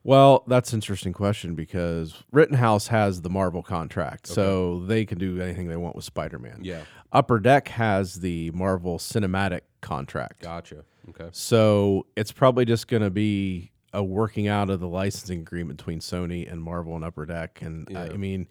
Well, 0.05 0.45
that's 0.47 0.73
an 0.73 0.79
interesting 0.79 1.13
question 1.13 1.55
because 1.55 2.23
Rittenhouse 2.31 2.87
has 2.87 3.21
the 3.23 3.29
Marvel 3.29 3.63
contract, 3.63 4.29
so 4.29 4.81
they 4.87 5.05
can 5.05 5.19
do 5.19 5.41
anything 5.41 5.69
they 5.69 5.77
want 5.77 5.97
with 5.97 6.05
Spider-Man. 6.05 6.61
Yeah. 6.63 6.83
Upper 7.13 7.41
Deck 7.41 7.69
has 7.69 8.21
the 8.21 8.51
Marvel 8.53 8.99
Cinematic 8.99 9.63
contract. 9.81 10.41
Gotcha. 10.41 10.85
Okay. 11.11 11.29
So 11.33 12.07
it's 12.17 12.33
probably 12.33 12.65
just 12.65 12.87
going 12.87 13.03
to 13.03 13.11
be 13.11 13.73
a 13.93 14.03
working 14.03 14.49
out 14.49 14.71
of 14.71 14.81
the 14.81 14.89
licensing 14.89 15.41
agreement 15.41 15.79
between 15.79 16.01
Sony 16.01 16.51
and 16.51 16.63
Marvel 16.63 16.95
and 16.95 17.05
Upper 17.05 17.27
Deck, 17.27 17.61
and 17.63 17.89
I, 17.97 18.09
I 18.09 18.17
mean 18.17 18.49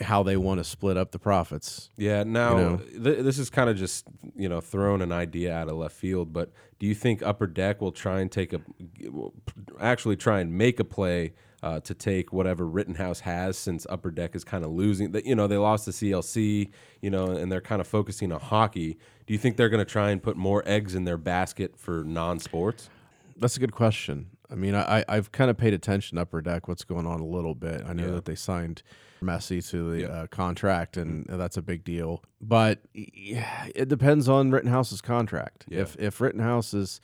how 0.00 0.22
they 0.22 0.36
want 0.36 0.58
to 0.58 0.64
split 0.64 0.96
up 0.96 1.12
the 1.12 1.18
profits. 1.18 1.90
Yeah. 1.96 2.22
Now 2.22 2.56
know? 2.56 2.76
th- 2.76 3.24
this 3.24 3.38
is 3.38 3.48
kind 3.50 3.70
of 3.70 3.76
just 3.76 4.06
you 4.36 4.48
know 4.48 4.60
throwing 4.60 5.00
an 5.02 5.12
idea 5.12 5.54
out 5.54 5.68
of 5.68 5.76
left 5.76 5.96
field, 5.96 6.32
but 6.32 6.52
do 6.78 6.86
you 6.86 6.94
think 6.94 7.22
Upper 7.22 7.46
Deck 7.46 7.80
will 7.80 7.92
try 7.92 8.20
and 8.20 8.30
take 8.30 8.52
a 8.52 8.60
actually 9.80 10.16
try 10.16 10.40
and 10.40 10.52
make 10.52 10.80
a 10.80 10.84
play? 10.84 11.34
Uh, 11.60 11.80
to 11.80 11.92
take 11.92 12.32
whatever 12.32 12.64
Rittenhouse 12.64 13.18
has, 13.18 13.58
since 13.58 13.84
Upper 13.90 14.12
Deck 14.12 14.36
is 14.36 14.44
kind 14.44 14.64
of 14.64 14.70
losing, 14.70 15.10
that 15.10 15.26
you 15.26 15.34
know 15.34 15.48
they 15.48 15.56
lost 15.56 15.86
the 15.86 15.90
CLC, 15.90 16.70
you 17.02 17.10
know, 17.10 17.32
and 17.32 17.50
they're 17.50 17.60
kind 17.60 17.80
of 17.80 17.88
focusing 17.88 18.30
on 18.30 18.38
hockey. 18.38 18.96
Do 19.26 19.32
you 19.32 19.40
think 19.40 19.56
they're 19.56 19.68
going 19.68 19.84
to 19.84 19.90
try 19.90 20.10
and 20.12 20.22
put 20.22 20.36
more 20.36 20.62
eggs 20.66 20.94
in 20.94 21.02
their 21.02 21.16
basket 21.16 21.76
for 21.76 22.04
non-sports? 22.04 22.90
That's 23.36 23.56
a 23.56 23.60
good 23.60 23.72
question. 23.72 24.30
I 24.50 24.54
mean, 24.54 24.74
I, 24.74 25.04
I've 25.08 25.30
kind 25.32 25.50
of 25.50 25.56
paid 25.58 25.74
attention 25.74 26.16
to 26.16 26.22
Upper 26.22 26.40
Deck, 26.40 26.68
what's 26.68 26.84
going 26.84 27.06
on 27.06 27.20
a 27.20 27.26
little 27.26 27.54
bit. 27.54 27.82
I 27.86 27.92
know 27.92 28.06
Yeah. 28.06 28.10
that 28.12 28.24
they 28.24 28.34
signed 28.34 28.82
Messi 29.22 29.66
to 29.70 29.90
the 29.90 30.00
Yeah. 30.02 30.06
uh, 30.08 30.26
contract, 30.28 30.96
and 30.96 31.26
that's 31.28 31.56
a 31.56 31.62
big 31.62 31.84
deal. 31.84 32.22
But 32.40 32.80
yeah, 32.94 33.66
it 33.74 33.88
depends 33.88 34.28
on 34.28 34.50
Rittenhouse's 34.50 35.00
contract. 35.02 35.66
If 35.70 35.96
if 35.98 36.20
Rittenhouse 36.20 36.72
is 36.72 37.00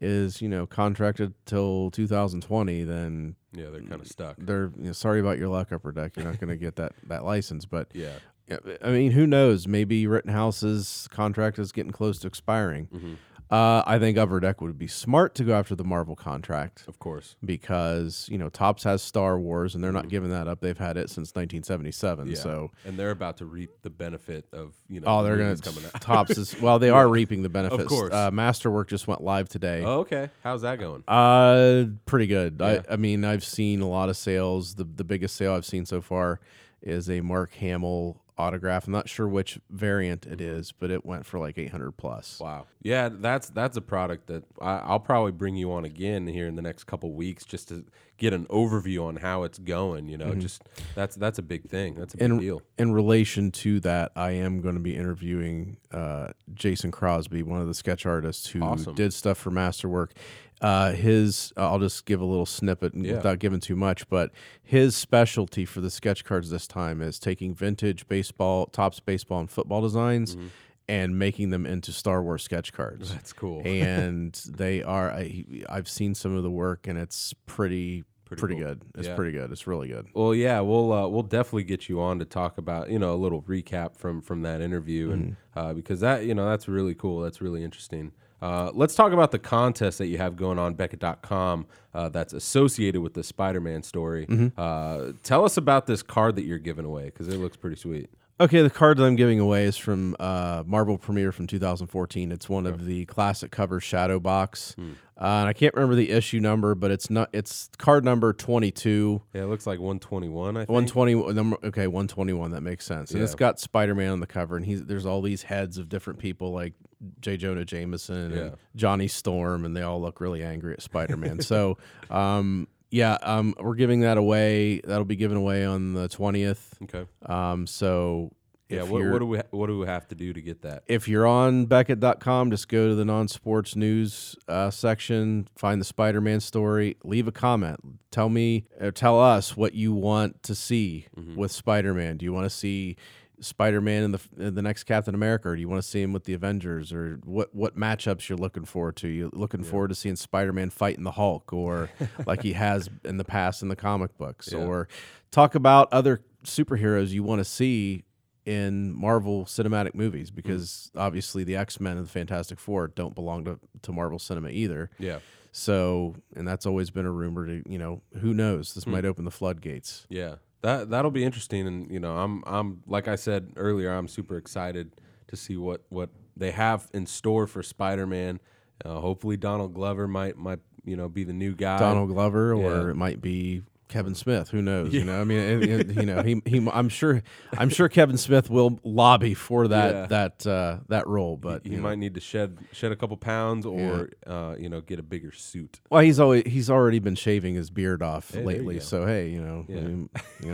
is 0.00 0.40
you 0.40 0.48
know 0.48 0.66
contracted 0.66 1.34
till 1.44 1.90
2020, 1.90 2.84
then 2.84 3.36
Yeah, 3.52 3.66
they're 3.70 3.82
kind 3.82 4.00
of 4.00 4.08
stuck. 4.08 4.36
they're 4.38 4.72
you 4.78 4.84
know, 4.86 4.92
sorry 4.92 5.20
about 5.20 5.38
your 5.38 5.48
luck, 5.48 5.70
Upper 5.72 5.92
Deck. 5.92 6.16
You're 6.16 6.24
not 6.24 6.40
going 6.40 6.48
to 6.50 6.56
get 6.56 6.76
that 6.76 6.92
that 7.08 7.24
license. 7.24 7.66
But 7.66 7.90
Yeah, 7.94 8.14
yeah, 8.48 8.56
I 8.82 8.90
mean, 8.90 9.12
who 9.12 9.26
knows? 9.26 9.68
Maybe 9.68 10.06
Rittenhouse's 10.06 11.06
contract 11.10 11.58
is 11.58 11.70
getting 11.70 11.92
close 11.92 12.18
to 12.20 12.26
expiring. 12.26 13.18
Uh, 13.50 13.82
I 13.84 13.98
think 13.98 14.16
Upper 14.16 14.38
Deck 14.38 14.60
would 14.60 14.78
be 14.78 14.86
smart 14.86 15.34
to 15.34 15.44
go 15.44 15.54
after 15.54 15.74
the 15.74 15.82
Marvel 15.82 16.14
contract 16.14 16.84
Of 16.86 16.98
course. 17.00 17.34
because 17.44 18.28
you 18.30 18.38
know 18.38 18.48
Topps 18.48 18.84
has 18.84 19.02
Star 19.02 19.38
Wars 19.40 19.74
and 19.74 19.82
they're 19.82 19.90
not 19.92 20.08
giving 20.08 20.30
that 20.30 20.46
up. 20.46 20.60
They've 20.60 20.78
had 20.78 20.96
it 20.96 21.10
since 21.10 21.30
1977. 21.34 22.26
Mm-hmm. 22.26 22.34
Yeah. 22.34 22.40
So 22.40 22.70
and 22.84 22.96
they're 22.96 23.10
about 23.10 23.38
to 23.38 23.46
reap 23.46 23.70
the 23.82 23.90
benefit 23.90 24.46
of 24.52 24.74
you 24.88 25.00
know. 25.00 25.06
oh, 25.08 25.22
they're 25.24 25.36
coming 25.56 25.84
out. 25.84 26.00
Topps 26.00 26.38
is 26.38 26.60
well, 26.60 26.78
they 26.78 26.90
are 27.00 27.08
reaping 27.08 27.42
the 27.42 27.48
benefits. 27.48 27.82
Of 27.82 27.88
course. 27.88 28.12
uh, 28.12 28.30
Masterwork 28.30 28.88
just 28.88 29.08
went 29.08 29.20
live 29.22 29.48
today. 29.48 29.82
Oh, 29.84 30.00
okay. 30.00 30.30
How's 30.44 30.62
that 30.62 30.78
going? 30.78 31.02
Uh, 31.08 31.86
pretty 32.06 32.28
good. 32.28 32.56
Yeah. 32.60 32.82
I, 32.88 32.92
I 32.92 32.96
mean, 32.96 33.24
I've 33.24 33.44
seen 33.44 33.80
a 33.80 33.88
lot 33.88 34.08
of 34.08 34.16
sales. 34.16 34.76
The 34.76 34.84
the 34.84 35.04
biggest 35.04 35.34
sale 35.36 35.54
I've 35.54 35.66
seen 35.66 35.86
so 35.86 36.00
far 36.00 36.40
is 36.82 37.10
a 37.10 37.20
Mark 37.20 37.52
Hamill 37.54 38.20
autograph. 38.40 38.86
I'm 38.86 38.92
not 38.92 39.08
sure 39.08 39.28
which 39.28 39.58
variant 39.70 40.26
it 40.26 40.40
is, 40.40 40.72
but 40.72 40.90
it 40.90 41.04
went 41.04 41.26
for 41.26 41.38
like 41.38 41.58
800 41.58 41.92
plus. 41.92 42.40
Wow. 42.40 42.66
Yeah, 42.82 43.10
that's 43.12 43.50
that's 43.50 43.76
a 43.76 43.80
product 43.82 44.26
that 44.28 44.44
I, 44.60 44.78
I'll 44.78 45.00
probably 45.00 45.32
bring 45.32 45.54
you 45.56 45.72
on 45.72 45.84
again 45.84 46.26
here 46.26 46.46
in 46.46 46.56
the 46.56 46.62
next 46.62 46.84
couple 46.84 47.12
weeks 47.12 47.44
just 47.44 47.68
to 47.68 47.84
get 48.16 48.32
an 48.32 48.46
overview 48.46 49.04
on 49.04 49.16
how 49.16 49.42
it's 49.42 49.58
going. 49.58 50.08
You 50.08 50.18
know, 50.18 50.34
just 50.34 50.62
that's 50.94 51.16
that's 51.16 51.38
a 51.38 51.42
big 51.42 51.68
thing. 51.68 51.94
That's 51.94 52.14
a 52.14 52.16
big 52.16 52.30
in, 52.30 52.38
deal. 52.38 52.62
in 52.78 52.92
relation 52.92 53.50
to 53.52 53.80
that, 53.80 54.12
I 54.16 54.32
am 54.32 54.60
going 54.60 54.74
to 54.74 54.80
be 54.80 54.96
interviewing 54.96 55.76
uh, 55.92 56.28
Jason 56.54 56.90
Crosby, 56.90 57.42
one 57.42 57.60
of 57.60 57.66
the 57.66 57.74
sketch 57.74 58.06
artists 58.06 58.48
who 58.48 58.62
Awesome. 58.62 58.94
did 58.94 59.12
stuff 59.12 59.38
for 59.38 59.50
Masterwork. 59.50 60.14
Uh, 60.60 60.92
his, 60.92 61.52
I'll 61.56 61.78
just 61.78 62.04
give 62.04 62.20
a 62.20 62.24
little 62.24 62.44
snippet 62.46 62.94
Yeah. 62.94 63.14
without 63.14 63.38
giving 63.38 63.60
too 63.60 63.76
much, 63.76 64.08
but 64.08 64.30
his 64.62 64.94
specialty 64.94 65.64
for 65.64 65.80
the 65.80 65.90
sketch 65.90 66.24
cards 66.24 66.50
this 66.50 66.66
time 66.66 67.00
is 67.00 67.18
taking 67.18 67.54
vintage 67.54 68.06
baseball, 68.08 68.66
Topps 68.66 69.00
baseball 69.00 69.40
and 69.40 69.50
football 69.50 69.80
designs, 69.80 70.36
Mm-hmm. 70.36 70.46
and 70.88 71.18
making 71.18 71.50
them 71.50 71.64
into 71.66 71.92
Star 71.92 72.22
Wars 72.22 72.42
sketch 72.42 72.72
cards. 72.72 73.10
That's 73.12 73.32
cool. 73.32 73.62
and 73.64 74.32
they 74.48 74.82
are, 74.82 75.10
I, 75.10 75.44
I've 75.68 75.88
seen 75.88 76.14
some 76.14 76.36
of 76.36 76.42
the 76.42 76.50
work, 76.50 76.86
and 76.86 76.98
it's 76.98 77.32
pretty, 77.46 78.04
Pretty 78.26 78.40
pretty, 78.40 78.54
cool. 78.56 78.64
good. 78.64 78.82
It's 78.96 79.08
Yeah. 79.08 79.14
pretty 79.16 79.32
good. 79.32 79.50
It's 79.50 79.66
really 79.66 79.88
good. 79.88 80.06
Well, 80.14 80.34
yeah, 80.36 80.60
we'll 80.60 80.92
uh, 80.92 81.08
we'll 81.08 81.24
definitely 81.24 81.64
get 81.64 81.88
you 81.88 82.00
on 82.00 82.20
to 82.20 82.24
talk 82.24 82.58
about 82.58 82.88
you 82.88 82.98
know 82.98 83.12
a 83.12 83.16
little 83.16 83.42
recap 83.42 83.96
from 83.96 84.20
from 84.22 84.42
that 84.42 84.60
interview, 84.60 85.10
and 85.10 85.36
uh, 85.56 85.72
because 85.74 85.98
that 85.98 86.24
you 86.26 86.34
know 86.34 86.48
that's 86.48 86.68
really 86.68 86.94
cool. 86.94 87.20
That's 87.22 87.40
really 87.40 87.64
interesting. 87.64 88.12
Uh, 88.42 88.70
let's 88.74 88.94
talk 88.94 89.12
about 89.12 89.30
the 89.30 89.38
contest 89.38 89.98
that 89.98 90.06
you 90.06 90.18
have 90.18 90.36
going 90.36 90.58
on 90.58 90.74
Beckett.com 90.74 91.66
uh, 91.94 92.08
that's 92.08 92.32
associated 92.32 93.00
with 93.02 93.14
the 93.14 93.22
Spider-Man 93.22 93.82
story. 93.82 94.26
Uh, 94.56 95.12
tell 95.22 95.44
us 95.44 95.56
about 95.56 95.86
this 95.86 96.02
card 96.02 96.36
that 96.36 96.44
you're 96.44 96.58
giving 96.58 96.84
away 96.84 97.04
because 97.06 97.28
it 97.28 97.36
looks 97.38 97.56
pretty 97.56 97.76
sweet. 97.76 98.10
Okay, 98.40 98.62
the 98.62 98.70
card 98.70 98.96
that 98.96 99.04
I'm 99.04 99.16
giving 99.16 99.38
away 99.38 99.64
is 99.66 99.76
from 99.76 100.16
uh, 100.18 100.62
Marvel 100.66 100.96
Premiere 100.96 101.30
from 101.30 101.46
2014. 101.46 102.32
It's 102.32 102.48
one 102.48 102.64
of 102.64 102.86
the 102.86 103.04
classic 103.04 103.50
cover 103.50 103.80
Shadow 103.80 104.18
Box, 104.18 104.74
uh, 104.78 104.82
and 105.20 105.46
I 105.46 105.52
can't 105.52 105.74
remember 105.74 105.94
the 105.94 106.08
issue 106.10 106.40
number, 106.40 106.74
but 106.74 106.90
it's 106.90 107.10
not. 107.10 107.28
It's 107.34 107.68
card 107.76 108.02
number 108.02 108.32
22, 108.32 109.20
Yeah, 109.34 109.42
it 109.42 109.44
looks 109.44 109.66
like 109.66 109.78
121. 109.78 110.56
I 110.56 110.60
think. 110.60 110.70
120. 110.70 111.34
Number 111.34 111.58
okay, 111.64 111.86
121. 111.86 112.52
That 112.52 112.62
makes 112.62 112.86
sense. 112.86 113.10
And 113.10 113.22
it's 113.22 113.34
got 113.34 113.60
Spider 113.60 113.94
Man 113.94 114.10
on 114.12 114.20
the 114.20 114.26
cover, 114.26 114.56
and 114.56 114.64
he's 114.64 114.86
there's 114.86 115.04
all 115.04 115.20
these 115.20 115.42
heads 115.42 115.76
of 115.76 115.90
different 115.90 116.18
people 116.18 116.50
like 116.50 116.72
J. 117.20 117.36
Jonah 117.36 117.64
Jameson 117.64 118.30
Yeah. 118.30 118.38
and 118.42 118.56
Johnny 118.76 119.08
Storm, 119.08 119.64
and 119.64 119.76
they 119.76 119.82
all 119.82 120.00
look 120.00 120.20
really 120.20 120.42
angry 120.42 120.72
at 120.74 120.82
Spider 120.82 121.16
Man. 121.16 121.40
so, 121.40 121.78
um, 122.10 122.68
yeah, 122.90 123.18
um, 123.22 123.54
we're 123.60 123.74
giving 123.76 124.00
that 124.00 124.18
away. 124.18 124.80
That'll 124.80 125.04
be 125.04 125.16
given 125.16 125.36
away 125.36 125.64
on 125.64 125.94
the 125.94 126.08
20th. 126.08 126.82
Okay. 126.82 127.06
Um, 127.24 127.66
so 127.66 128.32
Yeah. 128.68 128.82
What, 128.82 129.02
what 129.10 129.18
do 129.20 129.26
we 129.26 129.40
what 129.50 129.66
do 129.68 129.78
we 129.78 129.86
have 129.86 130.06
to 130.08 130.14
do 130.14 130.32
to 130.32 130.40
get 130.42 130.62
that? 130.62 130.82
if 130.86 131.08
you're 131.08 131.26
on 131.26 131.66
Beckett.com, 131.66 132.50
just 132.50 132.68
go 132.68 132.88
to 132.88 132.94
the 132.94 133.04
non 133.04 133.28
sports 133.28 133.74
news 133.76 134.36
uh, 134.48 134.70
section, 134.70 135.48
find 135.56 135.80
the 135.80 135.84
Spider 135.84 136.20
Man 136.20 136.40
story, 136.40 136.96
leave 137.04 137.26
a 137.28 137.32
comment. 137.32 137.80
Tell 138.10 138.28
me, 138.28 138.66
or 138.80 138.90
tell 138.92 139.20
us 139.20 139.56
what 139.56 139.74
you 139.74 139.92
want 139.94 140.42
to 140.44 140.54
see 140.54 141.06
with 141.36 141.50
Spider 141.52 141.94
Man. 141.94 142.16
Do 142.16 142.24
you 142.24 142.32
want 142.32 142.44
to 142.46 142.50
see 142.50 142.96
Spider 143.40 143.80
Man 143.80 144.04
in 144.04 144.12
the 144.12 144.20
in 144.38 144.54
the 144.54 144.62
next 144.62 144.84
Captain 144.84 145.14
America, 145.14 145.48
or 145.48 145.54
do 145.54 145.60
you 145.60 145.68
want 145.68 145.82
to 145.82 145.88
see 145.88 146.02
him 146.02 146.12
with 146.12 146.24
the 146.24 146.34
Avengers, 146.34 146.92
or 146.92 147.20
what 147.24 147.54
what 147.54 147.76
matchups 147.76 148.28
you're 148.28 148.38
looking 148.38 148.64
forward 148.64 148.96
to? 148.96 149.08
You 149.08 149.30
looking 149.32 149.62
forward 149.62 149.88
to 149.88 149.94
seeing 149.94 150.16
Spider 150.16 150.52
Man 150.52 150.70
fighting 150.70 151.04
the 151.04 151.12
Hulk, 151.12 151.52
or 151.52 151.90
like 152.26 152.42
he 152.42 152.52
has 152.52 152.88
in 153.04 153.16
the 153.16 153.24
past 153.24 153.62
in 153.62 153.68
the 153.68 153.76
comic 153.76 154.16
books, 154.18 154.50
Yeah. 154.52 154.58
or 154.58 154.88
talk 155.30 155.54
about 155.54 155.92
other 155.92 156.20
superheroes 156.44 157.10
you 157.10 157.22
want 157.22 157.40
to 157.40 157.44
see 157.44 158.04
in 158.46 158.92
Marvel 158.94 159.44
cinematic 159.44 159.94
movies 159.94 160.30
mm. 160.30 160.34
because 160.34 160.90
obviously 160.96 161.44
the 161.44 161.56
X 161.56 161.80
Men 161.80 161.96
and 161.96 162.06
the 162.06 162.10
Fantastic 162.10 162.58
Four 162.58 162.88
don't 162.88 163.14
belong 163.14 163.44
to, 163.44 163.58
to 163.82 163.92
Marvel 163.92 164.18
cinema 164.18 164.48
either. 164.48 164.90
Yeah. 164.98 165.18
So, 165.52 166.14
and 166.36 166.46
that's 166.46 166.64
always 166.64 166.90
been 166.90 167.06
a 167.06 167.10
rumor 167.10 167.46
to, 167.46 167.62
you 167.68 167.78
know, 167.78 168.02
who 168.20 168.32
knows? 168.32 168.74
This 168.74 168.84
hmm. 168.84 168.92
might 168.92 169.04
open 169.04 169.24
the 169.24 169.30
floodgates. 169.30 170.06
Yeah, 170.08 170.36
that 170.62 170.90
that'll 170.90 171.10
be 171.10 171.24
interesting, 171.24 171.66
and 171.66 171.90
you 171.90 172.00
know, 172.00 172.16
I'm 172.16 172.42
I'm 172.46 172.82
like 172.86 173.08
I 173.08 173.16
said 173.16 173.52
earlier, 173.56 173.92
I'm 173.92 174.08
super 174.08 174.36
excited 174.36 174.92
to 175.28 175.36
see 175.36 175.56
what 175.56 175.82
what 175.88 176.10
they 176.36 176.50
have 176.50 176.88
in 176.92 177.06
store 177.06 177.46
for 177.46 177.62
Spider-Man. 177.62 178.40
Uh, 178.84 179.00
hopefully, 179.00 179.36
Donald 179.36 179.74
Glover 179.74 180.06
might 180.08 180.36
might 180.36 180.60
you 180.84 180.96
know 180.96 181.08
be 181.08 181.24
the 181.24 181.32
new 181.32 181.54
guy. 181.54 181.78
Donald 181.78 182.08
Glover, 182.10 182.54
or 182.54 182.90
it 182.90 182.96
might 182.96 183.20
be 183.20 183.62
Kevin 183.90 184.14
Smith. 184.14 184.48
Who 184.48 184.62
knows? 184.62 184.94
You 184.94 185.04
know, 185.04 185.20
I 185.20 185.24
mean, 185.24 185.90
you 185.90 186.06
know, 186.06 186.22
he, 186.22 186.40
he, 186.46 186.66
I'm 186.72 186.88
sure, 186.88 187.22
I'm 187.58 187.68
sure 187.68 187.88
Kevin 187.90 188.16
Smith 188.16 188.48
will 188.48 188.80
lobby 188.82 189.34
for 189.34 189.68
that 189.68 189.94
Yeah. 189.94 190.06
that 190.06 190.46
uh, 190.46 190.78
that 190.88 191.06
role. 191.06 191.36
But 191.36 191.64
he 191.64 191.70
you 191.72 191.76
know. 191.76 191.82
might 191.82 191.98
need 191.98 192.14
to 192.14 192.20
shed 192.20 192.56
shed 192.72 192.92
a 192.92 192.96
couple 192.96 193.16
pounds, 193.18 193.66
or 193.66 194.08
uh, 194.26 194.54
you 194.58 194.68
know, 194.70 194.80
get 194.80 194.98
a 194.98 195.02
bigger 195.02 195.32
suit. 195.32 195.80
well, 195.90 196.00
he's 196.00 196.18
always 196.18 196.44
he's 196.46 196.70
already 196.70 196.98
been 197.00 197.14
shaving 197.16 197.54
his 197.54 197.68
beard 197.70 198.02
off 198.02 198.32
you 198.34 198.40
lately. 198.40 198.80
So 198.80 199.04
hey, 199.06 199.28
you 199.28 199.42
know, 199.42 199.66
I 199.68 199.72
Yeah. 199.72 199.80
mean, 199.80 200.08
you 200.42 200.52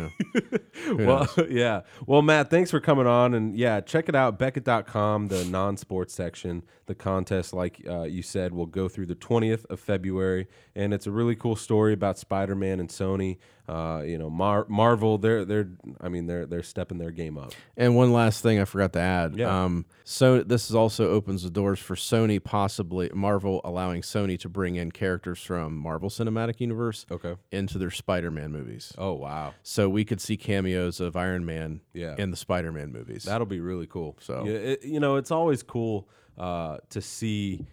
know, 0.96 0.96
well, 1.06 1.28
yeah. 1.48 1.82
Well, 2.06 2.22
Matt, 2.22 2.50
thanks 2.50 2.70
for 2.70 2.80
coming 2.80 3.06
on. 3.06 3.34
And 3.34 3.56
yeah, 3.56 3.80
check 3.80 4.08
it 4.08 4.14
out 4.16 4.38
Beckett.com, 4.38 5.28
the 5.28 5.44
non 5.44 5.76
sports 5.76 6.14
section. 6.14 6.62
The 6.86 6.94
contest, 6.94 7.52
like 7.52 7.82
uh, 7.88 8.02
you 8.02 8.22
said, 8.22 8.52
will 8.52 8.66
go 8.66 8.88
through 8.88 9.06
the 9.06 9.16
20th 9.16 9.64
of 9.66 9.80
February. 9.80 10.46
And 10.76 10.94
it's 10.94 11.06
a 11.08 11.10
really 11.10 11.34
cool 11.34 11.56
story 11.56 11.92
about 11.92 12.16
Spider 12.16 12.54
Man 12.54 12.78
and 12.78 12.88
Sony. 12.88 13.38
Uh, 13.68 14.04
you 14.06 14.16
know, 14.16 14.30
Mar- 14.30 14.66
Marvel, 14.68 15.18
they're, 15.18 15.44
they're, 15.44 15.68
I 16.00 16.08
mean, 16.08 16.26
they're, 16.28 16.46
they're 16.46 16.62
stepping 16.62 16.98
their 16.98 17.10
game 17.10 17.36
up. 17.36 17.52
And 17.76 17.96
one 17.96 18.12
last 18.12 18.40
thing 18.40 18.60
I 18.60 18.64
forgot 18.64 18.92
to 18.92 19.00
add. 19.00 19.34
Yeah. 19.36 19.64
Um, 19.64 19.84
so 20.04 20.44
this 20.44 20.70
is 20.70 20.76
also 20.76 21.10
opens 21.10 21.42
the 21.42 21.50
doors 21.50 21.80
for 21.80 21.96
Sony, 21.96 22.40
possibly 22.42 23.10
Marvel 23.12 23.60
allowing 23.64 24.02
Sony 24.02 24.38
to 24.38 24.48
bring 24.48 24.76
in 24.76 24.92
characters 24.92 25.40
from 25.42 25.76
Marvel 25.76 26.08
Cinematic 26.08 26.60
Universe 26.60 27.04
Okay. 27.10 27.34
into 27.50 27.78
their 27.78 27.90
Spider-Man 27.90 28.52
movies. 28.52 28.92
Oh, 28.96 29.14
wow. 29.14 29.54
So 29.64 29.88
we 29.88 30.04
could 30.04 30.20
see 30.20 30.36
cameos 30.36 31.00
of 31.00 31.16
Iron 31.16 31.44
Man 31.44 31.80
Yeah. 31.92 32.14
in 32.16 32.30
the 32.30 32.36
Spider-Man 32.36 32.92
movies. 32.92 33.24
That'll 33.24 33.46
be 33.48 33.58
really 33.58 33.88
cool. 33.88 34.16
So- 34.20 34.44
yeah, 34.46 34.52
it, 34.52 34.84
you 34.84 35.00
know, 35.00 35.16
it's 35.16 35.32
always 35.32 35.64
cool 35.64 36.08
uh, 36.38 36.78
to 36.90 37.00
see 37.00 37.64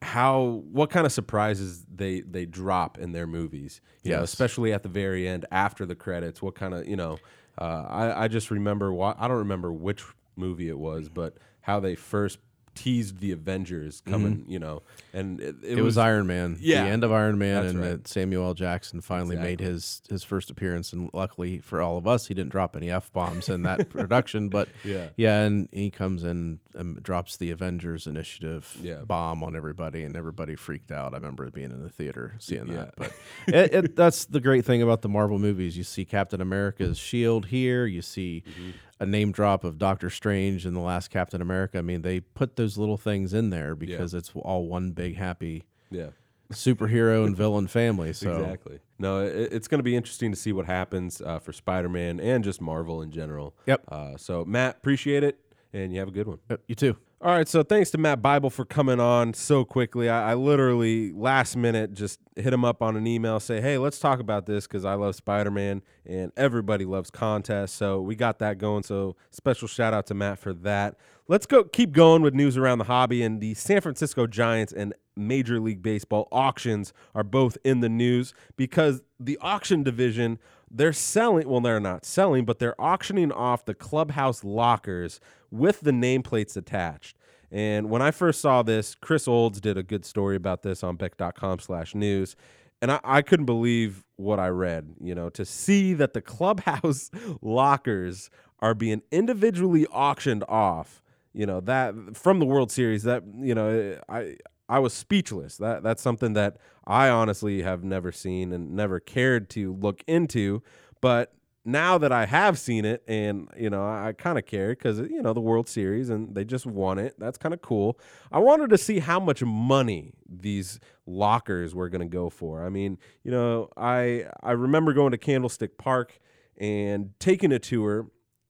how 0.00 0.62
what 0.72 0.90
kind 0.90 1.06
of 1.06 1.12
surprises 1.12 1.84
they 1.94 2.20
they 2.22 2.44
drop 2.44 2.98
in 2.98 3.12
their 3.12 3.26
movies. 3.26 3.80
You 4.02 4.10
know, 4.12 4.22
especially 4.24 4.72
at 4.72 4.82
the 4.82 4.88
very 4.88 5.28
end 5.28 5.46
after 5.50 5.86
the 5.86 5.94
credits. 5.94 6.42
What 6.42 6.54
kind 6.54 6.74
of 6.74 6.86
you 6.88 6.96
know? 6.96 7.18
Uh, 7.58 7.84
I 7.88 8.24
I 8.24 8.28
just 8.28 8.50
remember 8.50 8.92
wa- 8.92 9.14
I 9.18 9.28
don't 9.28 9.38
remember 9.38 9.72
which 9.72 10.02
movie 10.36 10.68
it 10.68 10.78
was, 10.78 11.08
but 11.08 11.36
how 11.60 11.78
they 11.80 11.94
first 11.94 12.38
teased 12.74 13.18
the 13.20 13.32
Avengers 13.32 14.02
coming. 14.06 14.44
You 14.48 14.58
know, 14.58 14.82
and 15.12 15.40
it, 15.40 15.44
it, 15.44 15.62
Mm-hmm. 15.62 15.78
it 15.78 15.82
was, 15.82 15.98
Iron 15.98 16.26
Man. 16.26 16.56
Yeah. 16.60 16.84
the 16.84 16.90
end 16.90 17.04
of 17.04 17.12
Iron 17.12 17.38
Man, 17.38 17.62
That's 17.62 17.72
and 17.74 17.80
right. 17.82 17.88
that 17.90 18.08
Samuel 18.08 18.46
L. 18.46 18.54
Jackson 18.54 19.00
finally 19.00 19.36
made 19.36 19.60
his 19.60 20.02
his 20.08 20.22
first 20.24 20.50
appearance. 20.50 20.92
And 20.92 21.10
luckily 21.12 21.58
for 21.58 21.80
all 21.82 21.96
of 21.98 22.06
us, 22.06 22.26
he 22.26 22.34
didn't 22.34 22.50
drop 22.50 22.76
any 22.76 22.90
f 22.90 23.12
bombs 23.12 23.48
in 23.48 23.62
that 23.64 23.88
production. 23.90 24.48
But 24.48 24.68
Yeah. 24.84 25.08
yeah, 25.16 25.42
and 25.42 25.68
he 25.72 25.90
comes 25.90 26.24
in 26.24 26.60
and 26.74 27.02
drops 27.02 27.36
the 27.36 27.50
Avengers 27.50 28.06
Initiative 28.06 28.76
Yeah. 28.80 29.02
bomb 29.06 29.42
on 29.44 29.54
everybody, 29.54 30.02
and 30.04 30.16
everybody 30.16 30.56
freaked 30.56 30.90
out. 30.90 31.12
I 31.12 31.16
remember 31.16 31.50
being 31.50 31.70
in 31.70 31.82
the 31.82 31.90
theater 31.90 32.34
seeing 32.38 32.68
Yeah. 32.68 32.74
that. 32.76 32.94
But 32.96 33.12
it, 33.54 33.74
it, 33.74 33.96
that's 33.96 34.24
the 34.24 34.40
great 34.40 34.64
thing 34.64 34.80
about 34.82 35.02
the 35.02 35.08
Marvel 35.08 35.38
movies. 35.38 35.76
You 35.76 35.84
see 35.84 36.04
Captain 36.04 36.40
America's 36.40 36.98
shield 36.98 37.46
here. 37.46 37.86
You 37.86 38.02
see 38.02 38.42
Mm-hmm. 38.46 38.70
A 39.02 39.06
name 39.06 39.32
drop 39.32 39.64
of 39.64 39.78
Doctor 39.78 40.08
Strange 40.08 40.64
in 40.64 40.74
the 40.74 40.80
last 40.80 41.10
Captain 41.10 41.42
America. 41.42 41.78
I 41.78 41.82
mean, 41.82 42.02
they 42.02 42.20
put 42.20 42.54
those 42.54 42.78
little 42.78 42.96
things 42.96 43.34
in 43.34 43.50
there 43.50 43.74
because 43.74 44.14
it's 44.14 44.30
all 44.34 44.66
one 44.66 44.92
big 44.92 45.16
happy 45.16 45.64
yeah. 45.90 46.10
superhero 46.52 47.26
and 47.26 47.36
villain 47.36 47.66
family. 47.66 48.12
So 48.12 48.36
Exactly. 48.36 48.78
No, 49.00 49.24
it, 49.24 49.52
it's 49.52 49.66
going 49.66 49.80
to 49.80 49.84
be 49.84 49.96
interesting 49.96 50.30
to 50.30 50.36
see 50.36 50.52
what 50.52 50.66
happens 50.66 51.20
uh, 51.20 51.40
for 51.40 51.52
Spider-Man 51.52 52.20
and 52.20 52.44
just 52.44 52.60
Marvel 52.60 53.02
in 53.02 53.10
general. 53.10 53.56
Yep. 53.66 53.82
Uh, 53.88 54.16
so, 54.16 54.44
Matt, 54.44 54.76
appreciate 54.76 55.24
it, 55.24 55.40
and 55.72 55.92
you 55.92 55.98
have 55.98 56.06
a 56.06 56.12
good 56.12 56.28
one. 56.28 56.38
Yep, 56.48 56.60
you 56.68 56.74
too. 56.76 56.96
All 57.24 57.30
right, 57.30 57.46
so 57.46 57.62
thanks 57.62 57.92
to 57.92 57.98
Matt 57.98 58.20
Bible 58.20 58.50
for 58.50 58.64
coming 58.64 58.98
on 58.98 59.32
so 59.32 59.64
quickly. 59.64 60.08
I, 60.08 60.32
I 60.32 60.34
literally 60.34 61.12
last 61.12 61.56
minute 61.56 61.94
just 61.94 62.18
hit 62.34 62.52
him 62.52 62.64
up 62.64 62.82
on 62.82 62.96
an 62.96 63.06
email, 63.06 63.38
say, 63.38 63.60
"Hey, 63.60 63.78
let's 63.78 64.00
talk 64.00 64.18
about 64.18 64.46
this 64.46 64.66
because 64.66 64.84
I 64.84 64.94
love 64.94 65.14
Spider 65.14 65.52
Man 65.52 65.82
and 66.04 66.32
everybody 66.36 66.84
loves 66.84 67.12
contests." 67.12 67.74
So 67.74 68.00
we 68.00 68.16
got 68.16 68.40
that 68.40 68.58
going. 68.58 68.82
So 68.82 69.14
special 69.30 69.68
shout 69.68 69.94
out 69.94 70.06
to 70.06 70.14
Matt 70.14 70.40
for 70.40 70.52
that. 70.52 70.96
Let's 71.28 71.46
go 71.46 71.62
keep 71.62 71.92
going 71.92 72.22
with 72.22 72.34
news 72.34 72.56
around 72.56 72.78
the 72.78 72.84
hobby 72.86 73.22
and 73.22 73.40
the 73.40 73.54
San 73.54 73.80
Francisco 73.80 74.26
Giants 74.26 74.72
and 74.72 74.92
Major 75.14 75.60
League 75.60 75.80
Baseball 75.80 76.26
auctions 76.32 76.92
are 77.14 77.22
both 77.22 77.56
in 77.62 77.78
the 77.82 77.88
news 77.88 78.34
because 78.56 79.00
the 79.20 79.38
auction 79.40 79.84
division 79.84 80.40
they're 80.72 80.92
selling 80.92 81.48
well 81.48 81.60
they're 81.60 81.80
not 81.80 82.04
selling 82.04 82.44
but 82.44 82.58
they're 82.58 82.80
auctioning 82.80 83.30
off 83.30 83.64
the 83.64 83.74
clubhouse 83.74 84.42
lockers 84.42 85.20
with 85.50 85.80
the 85.80 85.90
nameplates 85.90 86.56
attached. 86.56 87.16
And 87.50 87.90
when 87.90 88.00
i 88.00 88.10
first 88.10 88.40
saw 88.40 88.62
this 88.62 88.94
chris 88.94 89.28
olds 89.28 89.60
did 89.60 89.76
a 89.76 89.82
good 89.82 90.04
story 90.04 90.36
about 90.36 90.62
this 90.62 90.82
on 90.82 90.96
beckett.com 90.96 91.58
slash 91.58 91.94
news 91.94 92.34
and 92.80 92.90
I, 92.90 93.00
I 93.04 93.22
couldn't 93.22 93.46
believe 93.46 94.04
what 94.16 94.40
i 94.40 94.48
read 94.48 94.94
you 95.00 95.14
know 95.14 95.28
to 95.30 95.44
see 95.44 95.92
that 95.94 96.14
the 96.14 96.22
clubhouse 96.22 97.10
lockers 97.42 98.30
are 98.60 98.74
being 98.74 99.02
individually 99.10 99.86
auctioned 99.88 100.44
off 100.48 101.02
you 101.34 101.46
know 101.46 101.60
that 101.60 101.94
from 102.14 102.38
the 102.38 102.46
world 102.46 102.70
series 102.70 103.02
that 103.02 103.22
you 103.38 103.54
know 103.54 103.98
i 104.08 104.36
I 104.72 104.78
was 104.78 104.94
speechless. 104.94 105.58
That 105.58 105.82
that's 105.82 106.00
something 106.00 106.32
that 106.32 106.56
I 106.86 107.10
honestly 107.10 107.60
have 107.60 107.84
never 107.84 108.10
seen 108.10 108.52
and 108.52 108.72
never 108.74 109.00
cared 109.00 109.50
to 109.50 109.74
look 109.74 110.02
into. 110.06 110.62
But 111.02 111.34
now 111.62 111.98
that 111.98 112.10
I 112.10 112.24
have 112.24 112.58
seen 112.58 112.86
it, 112.86 113.02
and 113.06 113.48
you 113.54 113.68
know, 113.68 113.84
I, 113.84 114.08
I 114.08 114.12
kind 114.14 114.38
of 114.38 114.46
care 114.46 114.70
because 114.70 114.98
you 114.98 115.20
know 115.20 115.34
the 115.34 115.42
World 115.42 115.68
Series 115.68 116.08
and 116.08 116.34
they 116.34 116.46
just 116.46 116.64
won 116.64 116.98
it. 116.98 117.16
That's 117.18 117.36
kind 117.36 117.52
of 117.52 117.60
cool. 117.60 118.00
I 118.32 118.38
wanted 118.38 118.70
to 118.70 118.78
see 118.78 119.00
how 119.00 119.20
much 119.20 119.42
money 119.42 120.14
these 120.26 120.80
lockers 121.04 121.74
were 121.74 121.90
going 121.90 122.08
to 122.08 122.10
go 122.10 122.30
for. 122.30 122.64
I 122.64 122.70
mean, 122.70 122.96
you 123.24 123.30
know, 123.30 123.68
I 123.76 124.24
I 124.42 124.52
remember 124.52 124.94
going 124.94 125.10
to 125.10 125.18
Candlestick 125.18 125.76
Park 125.76 126.18
and 126.56 127.10
taking 127.20 127.52
a 127.52 127.58
tour 127.58 128.06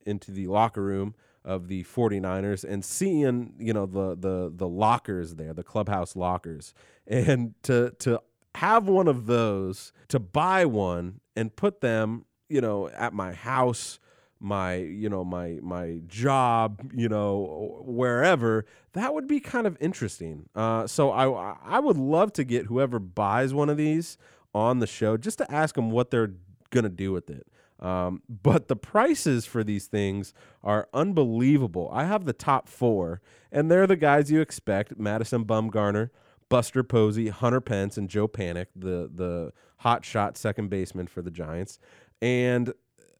into 0.06 0.30
the 0.30 0.46
locker 0.46 0.84
room 0.84 1.16
of 1.44 1.68
the 1.68 1.84
49ers 1.84 2.64
and 2.64 2.84
seeing, 2.84 3.54
you 3.58 3.72
know, 3.72 3.86
the 3.86 4.16
the 4.16 4.52
the 4.54 4.68
lockers 4.68 5.34
there, 5.34 5.52
the 5.52 5.64
clubhouse 5.64 6.16
lockers. 6.16 6.74
And 7.06 7.54
to 7.64 7.94
to 8.00 8.20
have 8.54 8.88
one 8.88 9.08
of 9.08 9.26
those, 9.26 9.92
to 10.08 10.18
buy 10.18 10.64
one 10.64 11.20
and 11.36 11.54
put 11.54 11.80
them, 11.80 12.26
you 12.48 12.60
know, 12.60 12.88
at 12.88 13.12
my 13.12 13.32
house, 13.32 13.98
my, 14.38 14.74
you 14.74 15.08
know, 15.08 15.24
my 15.24 15.58
my 15.62 16.00
job, 16.06 16.90
you 16.94 17.08
know, 17.08 17.82
wherever, 17.84 18.64
that 18.92 19.14
would 19.14 19.26
be 19.26 19.40
kind 19.40 19.66
of 19.66 19.76
interesting. 19.80 20.48
Uh, 20.54 20.86
so 20.86 21.10
I 21.10 21.56
I 21.64 21.80
would 21.80 21.96
love 21.96 22.32
to 22.34 22.44
get 22.44 22.66
whoever 22.66 22.98
buys 22.98 23.54
one 23.54 23.70
of 23.70 23.76
these 23.76 24.18
on 24.54 24.80
the 24.80 24.86
show 24.86 25.16
just 25.16 25.38
to 25.38 25.50
ask 25.50 25.74
them 25.74 25.90
what 25.90 26.10
they're 26.10 26.34
gonna 26.70 26.88
do 26.88 27.12
with 27.12 27.30
it. 27.30 27.46
Um, 27.82 28.22
but 28.28 28.68
the 28.68 28.76
prices 28.76 29.44
for 29.44 29.64
these 29.64 29.86
things 29.88 30.32
are 30.62 30.88
unbelievable. 30.94 31.90
I 31.92 32.04
have 32.04 32.24
the 32.24 32.32
top 32.32 32.68
four, 32.68 33.20
and 33.50 33.70
they're 33.70 33.88
the 33.88 33.96
guys 33.96 34.30
you 34.30 34.40
expect: 34.40 34.98
Madison 34.98 35.44
Bumgarner, 35.44 36.10
Buster 36.48 36.84
Posey, 36.84 37.28
Hunter 37.28 37.60
Pence, 37.60 37.98
and 37.98 38.08
Joe 38.08 38.28
Panik, 38.28 38.66
the 38.76 39.10
the 39.12 39.52
hot 39.78 40.04
shot 40.04 40.36
second 40.36 40.70
baseman 40.70 41.08
for 41.08 41.22
the 41.22 41.30
Giants. 41.30 41.80
And 42.20 42.72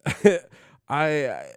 I, 0.89 1.51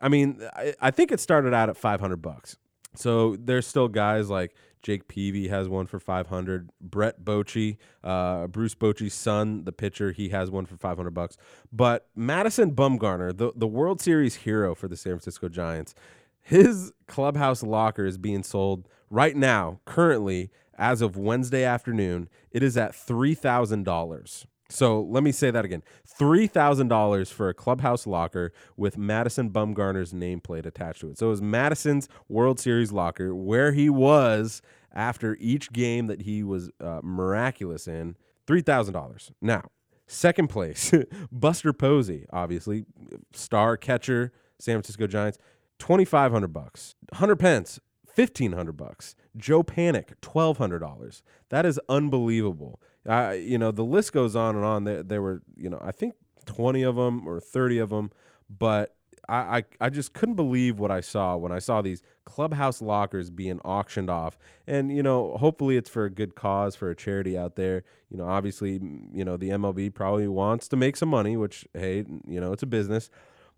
I 0.00 0.08
mean, 0.08 0.40
I, 0.54 0.74
I 0.80 0.90
think 0.92 1.10
it 1.10 1.18
started 1.18 1.52
out 1.52 1.68
at 1.68 1.76
five 1.76 2.00
hundred 2.00 2.22
bucks. 2.22 2.58
So 2.94 3.36
there's 3.36 3.66
still 3.66 3.88
guys 3.88 4.30
like 4.30 4.54
Jake 4.86 5.08
Peavy 5.08 5.48
has 5.48 5.68
one 5.68 5.88
for 5.88 5.98
500. 5.98 6.70
Brett 6.80 7.24
Bochy, 7.24 7.76
uh, 8.04 8.46
Bruce 8.46 8.76
Bochy's 8.76 9.14
son, 9.14 9.64
the 9.64 9.72
pitcher, 9.72 10.12
he 10.12 10.28
has 10.28 10.48
one 10.48 10.64
for 10.64 10.76
500 10.76 11.10
bucks. 11.10 11.36
But 11.72 12.06
Madison 12.14 12.70
Bumgarner, 12.70 13.36
the, 13.36 13.50
the 13.56 13.66
World 13.66 14.00
Series 14.00 14.36
hero 14.36 14.76
for 14.76 14.86
the 14.86 14.96
San 14.96 15.14
Francisco 15.14 15.48
Giants, 15.48 15.96
his 16.40 16.92
clubhouse 17.08 17.64
locker 17.64 18.06
is 18.06 18.16
being 18.16 18.44
sold 18.44 18.88
right 19.10 19.34
now, 19.34 19.80
currently, 19.86 20.52
as 20.78 21.02
of 21.02 21.16
Wednesday 21.16 21.64
afternoon. 21.64 22.28
It 22.52 22.62
is 22.62 22.76
at 22.76 22.92
$3,000. 22.92 24.46
So 24.68 25.00
let 25.00 25.22
me 25.22 25.32
say 25.32 25.50
that 25.50 25.64
again 25.64 25.82
$3,000 26.18 27.32
for 27.32 27.48
a 27.48 27.54
clubhouse 27.54 28.06
locker 28.06 28.52
with 28.76 28.98
Madison 28.98 29.50
Bumgarner's 29.50 30.12
nameplate 30.12 30.66
attached 30.66 31.00
to 31.02 31.10
it. 31.10 31.18
So 31.18 31.26
it 31.26 31.30
was 31.30 31.42
Madison's 31.42 32.08
World 32.28 32.58
Series 32.58 32.92
locker 32.92 33.34
where 33.34 33.72
he 33.72 33.88
was 33.88 34.62
after 34.96 35.36
each 35.38 35.70
game 35.72 36.08
that 36.08 36.22
he 36.22 36.42
was 36.42 36.70
uh, 36.80 37.00
miraculous 37.04 37.86
in. 37.86 38.16
$3,000. 38.48 39.30
Now, 39.40 39.62
second 40.06 40.48
place, 40.48 40.92
Buster 41.32 41.72
Posey, 41.72 42.26
obviously, 42.32 42.84
star 43.32 43.76
catcher, 43.76 44.32
San 44.58 44.76
Francisco 44.76 45.06
Giants, 45.06 45.38
2500 45.78 46.48
bucks. 46.48 46.94
Hunter 47.14 47.36
Pence, 47.36 47.80
fifteen 48.16 48.52
hundred 48.52 48.78
bucks. 48.78 49.14
Joe 49.36 49.62
Panik, 49.62 50.14
twelve 50.22 50.56
hundred 50.56 50.78
dollars. 50.78 51.22
That 51.50 51.66
is 51.66 51.78
unbelievable. 51.88 52.80
Uh, 53.06 53.36
you 53.38 53.58
know, 53.58 53.70
the 53.70 53.84
list 53.84 54.12
goes 54.12 54.34
on 54.34 54.56
and 54.56 54.64
on. 54.64 54.84
There, 54.84 55.02
there 55.02 55.22
were, 55.22 55.42
you 55.54 55.68
know, 55.68 55.78
I 55.84 55.92
think 55.92 56.14
twenty 56.46 56.82
of 56.82 56.96
them 56.96 57.28
or 57.28 57.38
thirty 57.40 57.78
of 57.78 57.90
them, 57.90 58.10
but 58.48 58.95
I, 59.28 59.58
I, 59.58 59.64
I 59.80 59.90
just 59.90 60.12
couldn't 60.12 60.34
believe 60.34 60.78
what 60.78 60.90
I 60.90 61.00
saw 61.00 61.36
when 61.36 61.52
I 61.52 61.58
saw 61.58 61.82
these 61.82 62.02
clubhouse 62.24 62.82
lockers 62.82 63.30
being 63.30 63.60
auctioned 63.60 64.10
off. 64.10 64.38
And, 64.66 64.94
you 64.94 65.02
know, 65.02 65.36
hopefully 65.36 65.76
it's 65.76 65.90
for 65.90 66.04
a 66.04 66.10
good 66.10 66.34
cause, 66.34 66.76
for 66.76 66.90
a 66.90 66.96
charity 66.96 67.36
out 67.36 67.56
there. 67.56 67.84
You 68.10 68.18
know, 68.18 68.26
obviously, 68.26 68.80
you 69.12 69.24
know, 69.24 69.36
the 69.36 69.50
MLB 69.50 69.94
probably 69.94 70.28
wants 70.28 70.68
to 70.68 70.76
make 70.76 70.96
some 70.96 71.08
money, 71.08 71.36
which, 71.36 71.66
hey, 71.74 72.04
you 72.26 72.40
know, 72.40 72.52
it's 72.52 72.62
a 72.62 72.66
business. 72.66 73.10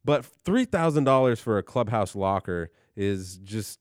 But 0.05 0.27
$3,000 0.45 1.39
for 1.39 1.59
a 1.59 1.63
clubhouse 1.63 2.15
locker 2.15 2.71
is 2.97 3.39
just 3.39 3.79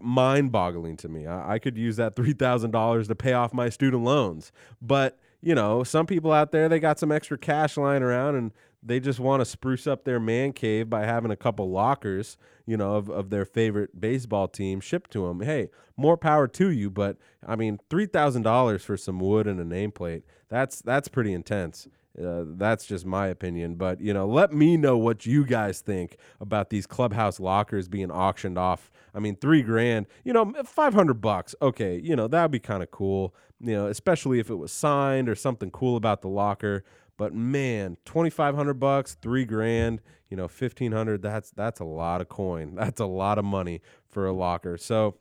mind 0.00 0.52
boggling 0.52 0.96
to 0.98 1.08
me. 1.08 1.26
I, 1.26 1.54
I, 1.54 1.58
could 1.58 1.76
use 1.76 1.96
that 1.96 2.16
$3,000 2.16 3.06
to 3.06 3.14
pay 3.14 3.32
off 3.32 3.54
my 3.54 3.68
student 3.68 4.02
loans. 4.02 4.52
But, 4.82 5.18
you 5.40 5.54
know, 5.54 5.84
some 5.84 6.06
people 6.06 6.32
out 6.32 6.50
there, 6.50 6.68
they 6.68 6.80
got 6.80 6.98
some 6.98 7.12
extra 7.12 7.38
cash 7.38 7.76
lying 7.76 8.02
around 8.02 8.34
and 8.34 8.52
they 8.86 9.00
just 9.00 9.18
want 9.18 9.40
to 9.40 9.44
spruce 9.44 9.86
up 9.86 10.04
their 10.04 10.20
man 10.20 10.52
cave 10.52 10.88
by 10.88 11.04
having 11.04 11.30
a 11.30 11.36
couple 11.36 11.70
lockers, 11.70 12.38
you 12.66 12.76
know, 12.76 12.94
of, 12.94 13.08
of 13.08 13.30
their 13.30 13.44
favorite 13.44 14.00
baseball 14.00 14.48
team 14.48 14.80
shipped 14.80 15.10
to 15.12 15.26
them. 15.26 15.40
Hey, 15.40 15.68
more 15.96 16.16
power 16.16 16.46
to 16.48 16.70
you. 16.70 16.90
But 16.90 17.16
I 17.46 17.56
mean, 17.56 17.80
$3,000 17.90 18.80
for 18.80 18.96
some 18.96 19.18
wood 19.18 19.46
and 19.46 19.60
a 19.60 19.64
nameplate, 19.64 20.22
that's, 20.48 20.80
that's 20.80 21.08
pretty 21.08 21.32
intense. 21.32 21.88
Uh, 22.22 22.44
that's 22.46 22.86
just 22.86 23.04
my 23.04 23.26
opinion. 23.26 23.74
But, 23.74 24.00
you 24.00 24.14
know, 24.14 24.26
let 24.26 24.52
me 24.52 24.76
know 24.76 24.96
what 24.96 25.26
you 25.26 25.44
guys 25.44 25.80
think 25.80 26.16
about 26.40 26.70
these 26.70 26.86
clubhouse 26.86 27.38
lockers 27.38 27.88
being 27.88 28.10
auctioned 28.10 28.56
off. 28.56 28.90
I 29.14 29.18
mean, 29.18 29.36
three 29.36 29.62
grand, 29.62 30.06
you 30.24 30.32
know, 30.32 30.52
500 30.64 31.14
bucks. 31.14 31.54
Okay. 31.60 32.00
You 32.02 32.16
know, 32.16 32.28
that'd 32.28 32.50
be 32.50 32.58
kind 32.58 32.82
of 32.82 32.90
cool, 32.90 33.34
you 33.60 33.74
know, 33.74 33.86
especially 33.86 34.38
if 34.38 34.48
it 34.48 34.54
was 34.54 34.72
signed 34.72 35.28
or 35.28 35.34
something 35.34 35.70
cool 35.70 35.96
about 35.96 36.22
the 36.22 36.28
locker. 36.28 36.84
But 37.16 37.34
man, 37.34 37.96
2500 38.04 38.74
bucks, 38.74 39.16
three 39.20 39.44
grand, 39.44 40.00
you 40.28 40.36
know, 40.36 40.44
1500, 40.44 41.22
that's, 41.22 41.50
that's 41.50 41.80
a 41.80 41.84
lot 41.84 42.20
of 42.20 42.28
coin. 42.28 42.74
That's 42.76 43.00
a 43.00 43.06
lot 43.06 43.38
of 43.38 43.44
money 43.44 43.80
for 44.08 44.26
a 44.26 44.32
locker. 44.32 44.76
So, 44.76 45.16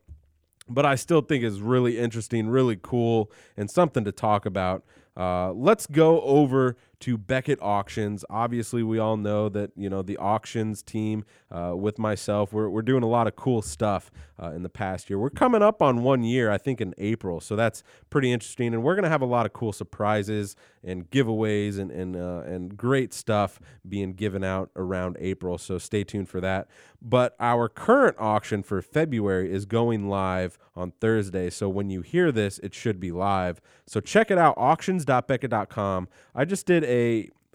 but 0.68 0.86
I 0.86 0.96
still 0.96 1.22
think 1.22 1.44
is 1.44 1.62
really 1.62 1.98
interesting, 1.98 2.48
really 2.48 2.78
cool, 2.82 3.32
and 3.56 3.70
something 3.70 4.04
to 4.04 4.12
talk 4.12 4.46
about. 4.46 4.84
Uh, 5.16 5.54
let's 5.54 5.88
go 5.88 6.22
over 6.22 6.76
to 7.06 7.20
Beckett 7.20 7.60
Auctions. 7.62 8.26
Obviously, 8.32 8.82
we 8.82 8.98
all 8.98 9.16
know 9.16 9.48
that 9.50 9.70
you 9.76 9.92
know 9.92 10.02
the 10.02 10.18
auctions 10.18 10.82
team 10.82 11.24
uh, 11.52 11.74
with 11.76 12.00
myself. 12.00 12.52
We're 12.52 12.68
we're 12.68 12.82
doing 12.82 13.04
a 13.04 13.08
lot 13.08 13.28
of 13.28 13.36
cool 13.36 13.62
stuff 13.62 14.10
uh, 14.42 14.48
in 14.54 14.64
the 14.64 14.70
past 14.70 15.08
year. 15.08 15.20
We're 15.20 15.30
coming 15.30 15.62
up 15.62 15.84
on 15.84 16.02
one 16.02 16.24
year, 16.24 16.50
I 16.50 16.58
think, 16.58 16.82
in 16.82 16.96
April, 16.98 17.40
so 17.40 17.56
that's 17.56 17.84
pretty 18.10 18.32
interesting. 18.32 18.74
And 18.74 18.82
we're 18.82 18.96
gonna 18.96 19.10
have 19.10 19.22
a 19.22 19.28
lot 19.28 19.46
of 19.46 19.54
cool 19.54 19.72
surprises 19.72 20.56
and 20.84 21.08
giveaways 21.12 21.78
and 21.78 21.92
and 21.92 22.16
uh, 22.16 22.42
and 22.44 22.76
great 22.76 23.14
stuff 23.14 23.60
being 23.88 24.14
given 24.14 24.44
out 24.44 24.72
around 24.76 25.16
April. 25.20 25.60
So 25.60 25.78
stay 25.78 26.04
tuned 26.04 26.28
for 26.28 26.42
that. 26.42 26.68
But 27.08 27.36
our 27.40 27.70
current 27.70 28.16
auction 28.20 28.64
for 28.64 28.82
February 28.82 29.54
is 29.54 29.66
going 29.68 30.10
live 30.10 30.58
on 30.76 30.92
Thursday. 31.00 31.52
So 31.52 31.70
when 31.70 31.92
you 31.92 32.02
hear 32.02 32.32
this, 32.32 32.58
it 32.60 32.74
should 32.74 33.00
be 33.00 33.12
live. 33.12 33.62
So 33.86 34.00
check 34.00 34.32
it 34.32 34.40
out, 34.40 34.56
auctions.beckett.com. 34.58 36.08
I 36.34 36.46
just 36.46 36.66
did 36.66 36.84
a 36.84 36.95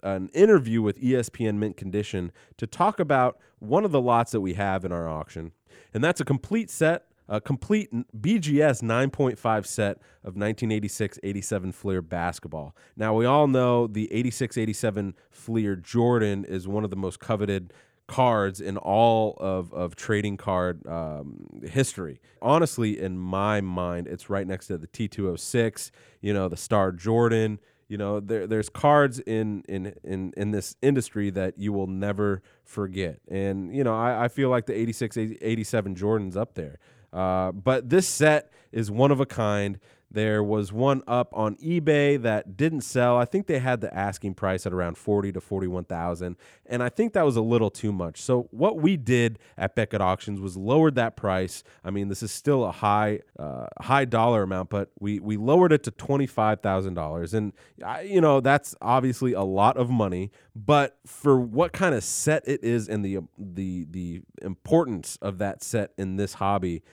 an 0.03 0.29
interview 0.33 0.81
with 0.81 0.99
ESPN 0.99 1.55
Mint 1.57 1.77
Condition 1.77 2.31
to 2.57 2.67
talk 2.67 2.99
about 2.99 3.37
one 3.59 3.85
of 3.85 3.91
the 3.91 4.01
lots 4.01 4.31
that 4.31 4.41
we 4.41 4.53
have 4.55 4.83
in 4.83 4.91
our 4.91 5.07
auction. 5.07 5.51
And 5.93 6.03
that's 6.03 6.19
a 6.19 6.25
complete 6.25 6.69
set, 6.69 7.05
a 7.29 7.39
complete 7.39 7.91
BGS 7.93 8.81
9.5 8.81 9.65
set 9.65 9.97
of 10.23 10.35
1986 10.35 11.19
87 11.23 11.71
Fleer 11.71 12.01
basketball. 12.01 12.75
Now, 12.95 13.13
we 13.13 13.25
all 13.25 13.47
know 13.47 13.87
the 13.87 14.11
86 14.11 14.57
87 14.57 15.15
Fleer 15.29 15.75
Jordan 15.75 16.45
is 16.45 16.67
one 16.67 16.83
of 16.83 16.89
the 16.89 16.95
most 16.95 17.19
coveted 17.19 17.73
cards 18.07 18.59
in 18.59 18.75
all 18.77 19.37
of, 19.39 19.73
of 19.73 19.95
trading 19.95 20.35
card 20.35 20.85
um, 20.85 21.61
history. 21.63 22.19
Honestly, 22.41 22.99
in 22.99 23.17
my 23.17 23.61
mind, 23.61 24.07
it's 24.07 24.29
right 24.29 24.45
next 24.45 24.67
to 24.67 24.77
the 24.77 24.87
T206, 24.87 25.91
you 26.19 26.33
know, 26.33 26.49
the 26.49 26.57
Star 26.57 26.91
Jordan. 26.91 27.59
You 27.91 27.97
know, 27.97 28.21
there, 28.21 28.47
there's 28.47 28.69
cards 28.69 29.19
in, 29.19 29.65
in, 29.67 29.93
in, 30.05 30.33
in 30.37 30.51
this 30.51 30.77
industry 30.81 31.29
that 31.31 31.57
you 31.57 31.73
will 31.73 31.87
never 31.87 32.41
forget. 32.63 33.19
And, 33.27 33.75
you 33.75 33.83
know, 33.83 33.93
I, 33.93 34.23
I 34.23 34.27
feel 34.29 34.47
like 34.47 34.65
the 34.65 34.73
86, 34.73 35.17
87 35.17 35.95
Jordan's 35.95 36.37
up 36.37 36.53
there. 36.53 36.79
Uh, 37.11 37.51
but 37.51 37.89
this 37.89 38.07
set 38.07 38.53
is 38.71 38.89
one 38.89 39.11
of 39.11 39.19
a 39.19 39.25
kind. 39.25 39.77
There 40.13 40.43
was 40.43 40.73
one 40.73 41.03
up 41.07 41.33
on 41.33 41.55
eBay 41.55 42.21
that 42.21 42.57
didn't 42.57 42.81
sell. 42.81 43.17
I 43.17 43.23
think 43.23 43.47
they 43.47 43.59
had 43.59 43.79
the 43.79 43.93
asking 43.95 44.33
price 44.33 44.65
at 44.65 44.73
around 44.73 44.97
40 44.97 45.31
to 45.31 45.41
41,000, 45.41 46.35
and 46.65 46.83
I 46.83 46.89
think 46.89 47.13
that 47.13 47.23
was 47.23 47.37
a 47.37 47.41
little 47.41 47.69
too 47.69 47.93
much. 47.93 48.21
So 48.21 48.49
what 48.51 48.77
we 48.77 48.97
did 48.97 49.39
at 49.57 49.73
Beckett 49.73 50.01
Auctions 50.01 50.41
was 50.41 50.57
lowered 50.57 50.95
that 50.95 51.15
price. 51.15 51.63
I 51.83 51.91
mean, 51.91 52.09
this 52.09 52.21
is 52.21 52.31
still 52.31 52.65
a 52.65 52.71
high 52.71 53.19
uh, 53.39 53.67
high 53.79 54.05
dollar 54.05 54.43
amount, 54.43 54.69
but 54.69 54.89
we 54.99 55.19
we 55.19 55.37
lowered 55.37 55.71
it 55.71 55.83
to 55.83 55.91
$25,000 55.91 57.33
and 57.33 57.53
I, 57.85 58.01
you 58.01 58.21
know, 58.21 58.41
that's 58.41 58.75
obviously 58.81 59.33
a 59.33 59.43
lot 59.43 59.77
of 59.77 59.89
money, 59.89 60.31
but 60.55 60.97
for 61.05 61.39
what 61.39 61.71
kind 61.71 61.95
of 61.95 62.03
set 62.03 62.47
it 62.47 62.63
is 62.63 62.89
and 62.89 63.05
the 63.05 63.19
the 63.37 63.87
the 63.89 64.21
importance 64.41 65.17
of 65.21 65.37
that 65.37 65.63
set 65.63 65.91
in 65.97 66.17
this 66.17 66.35
hobby, 66.35 66.83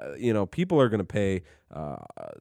uh, 0.00 0.14
you 0.14 0.32
know, 0.32 0.46
people 0.46 0.80
are 0.80 0.88
going 0.88 0.98
to 0.98 1.04
pay 1.04 1.42
uh, 1.72 1.96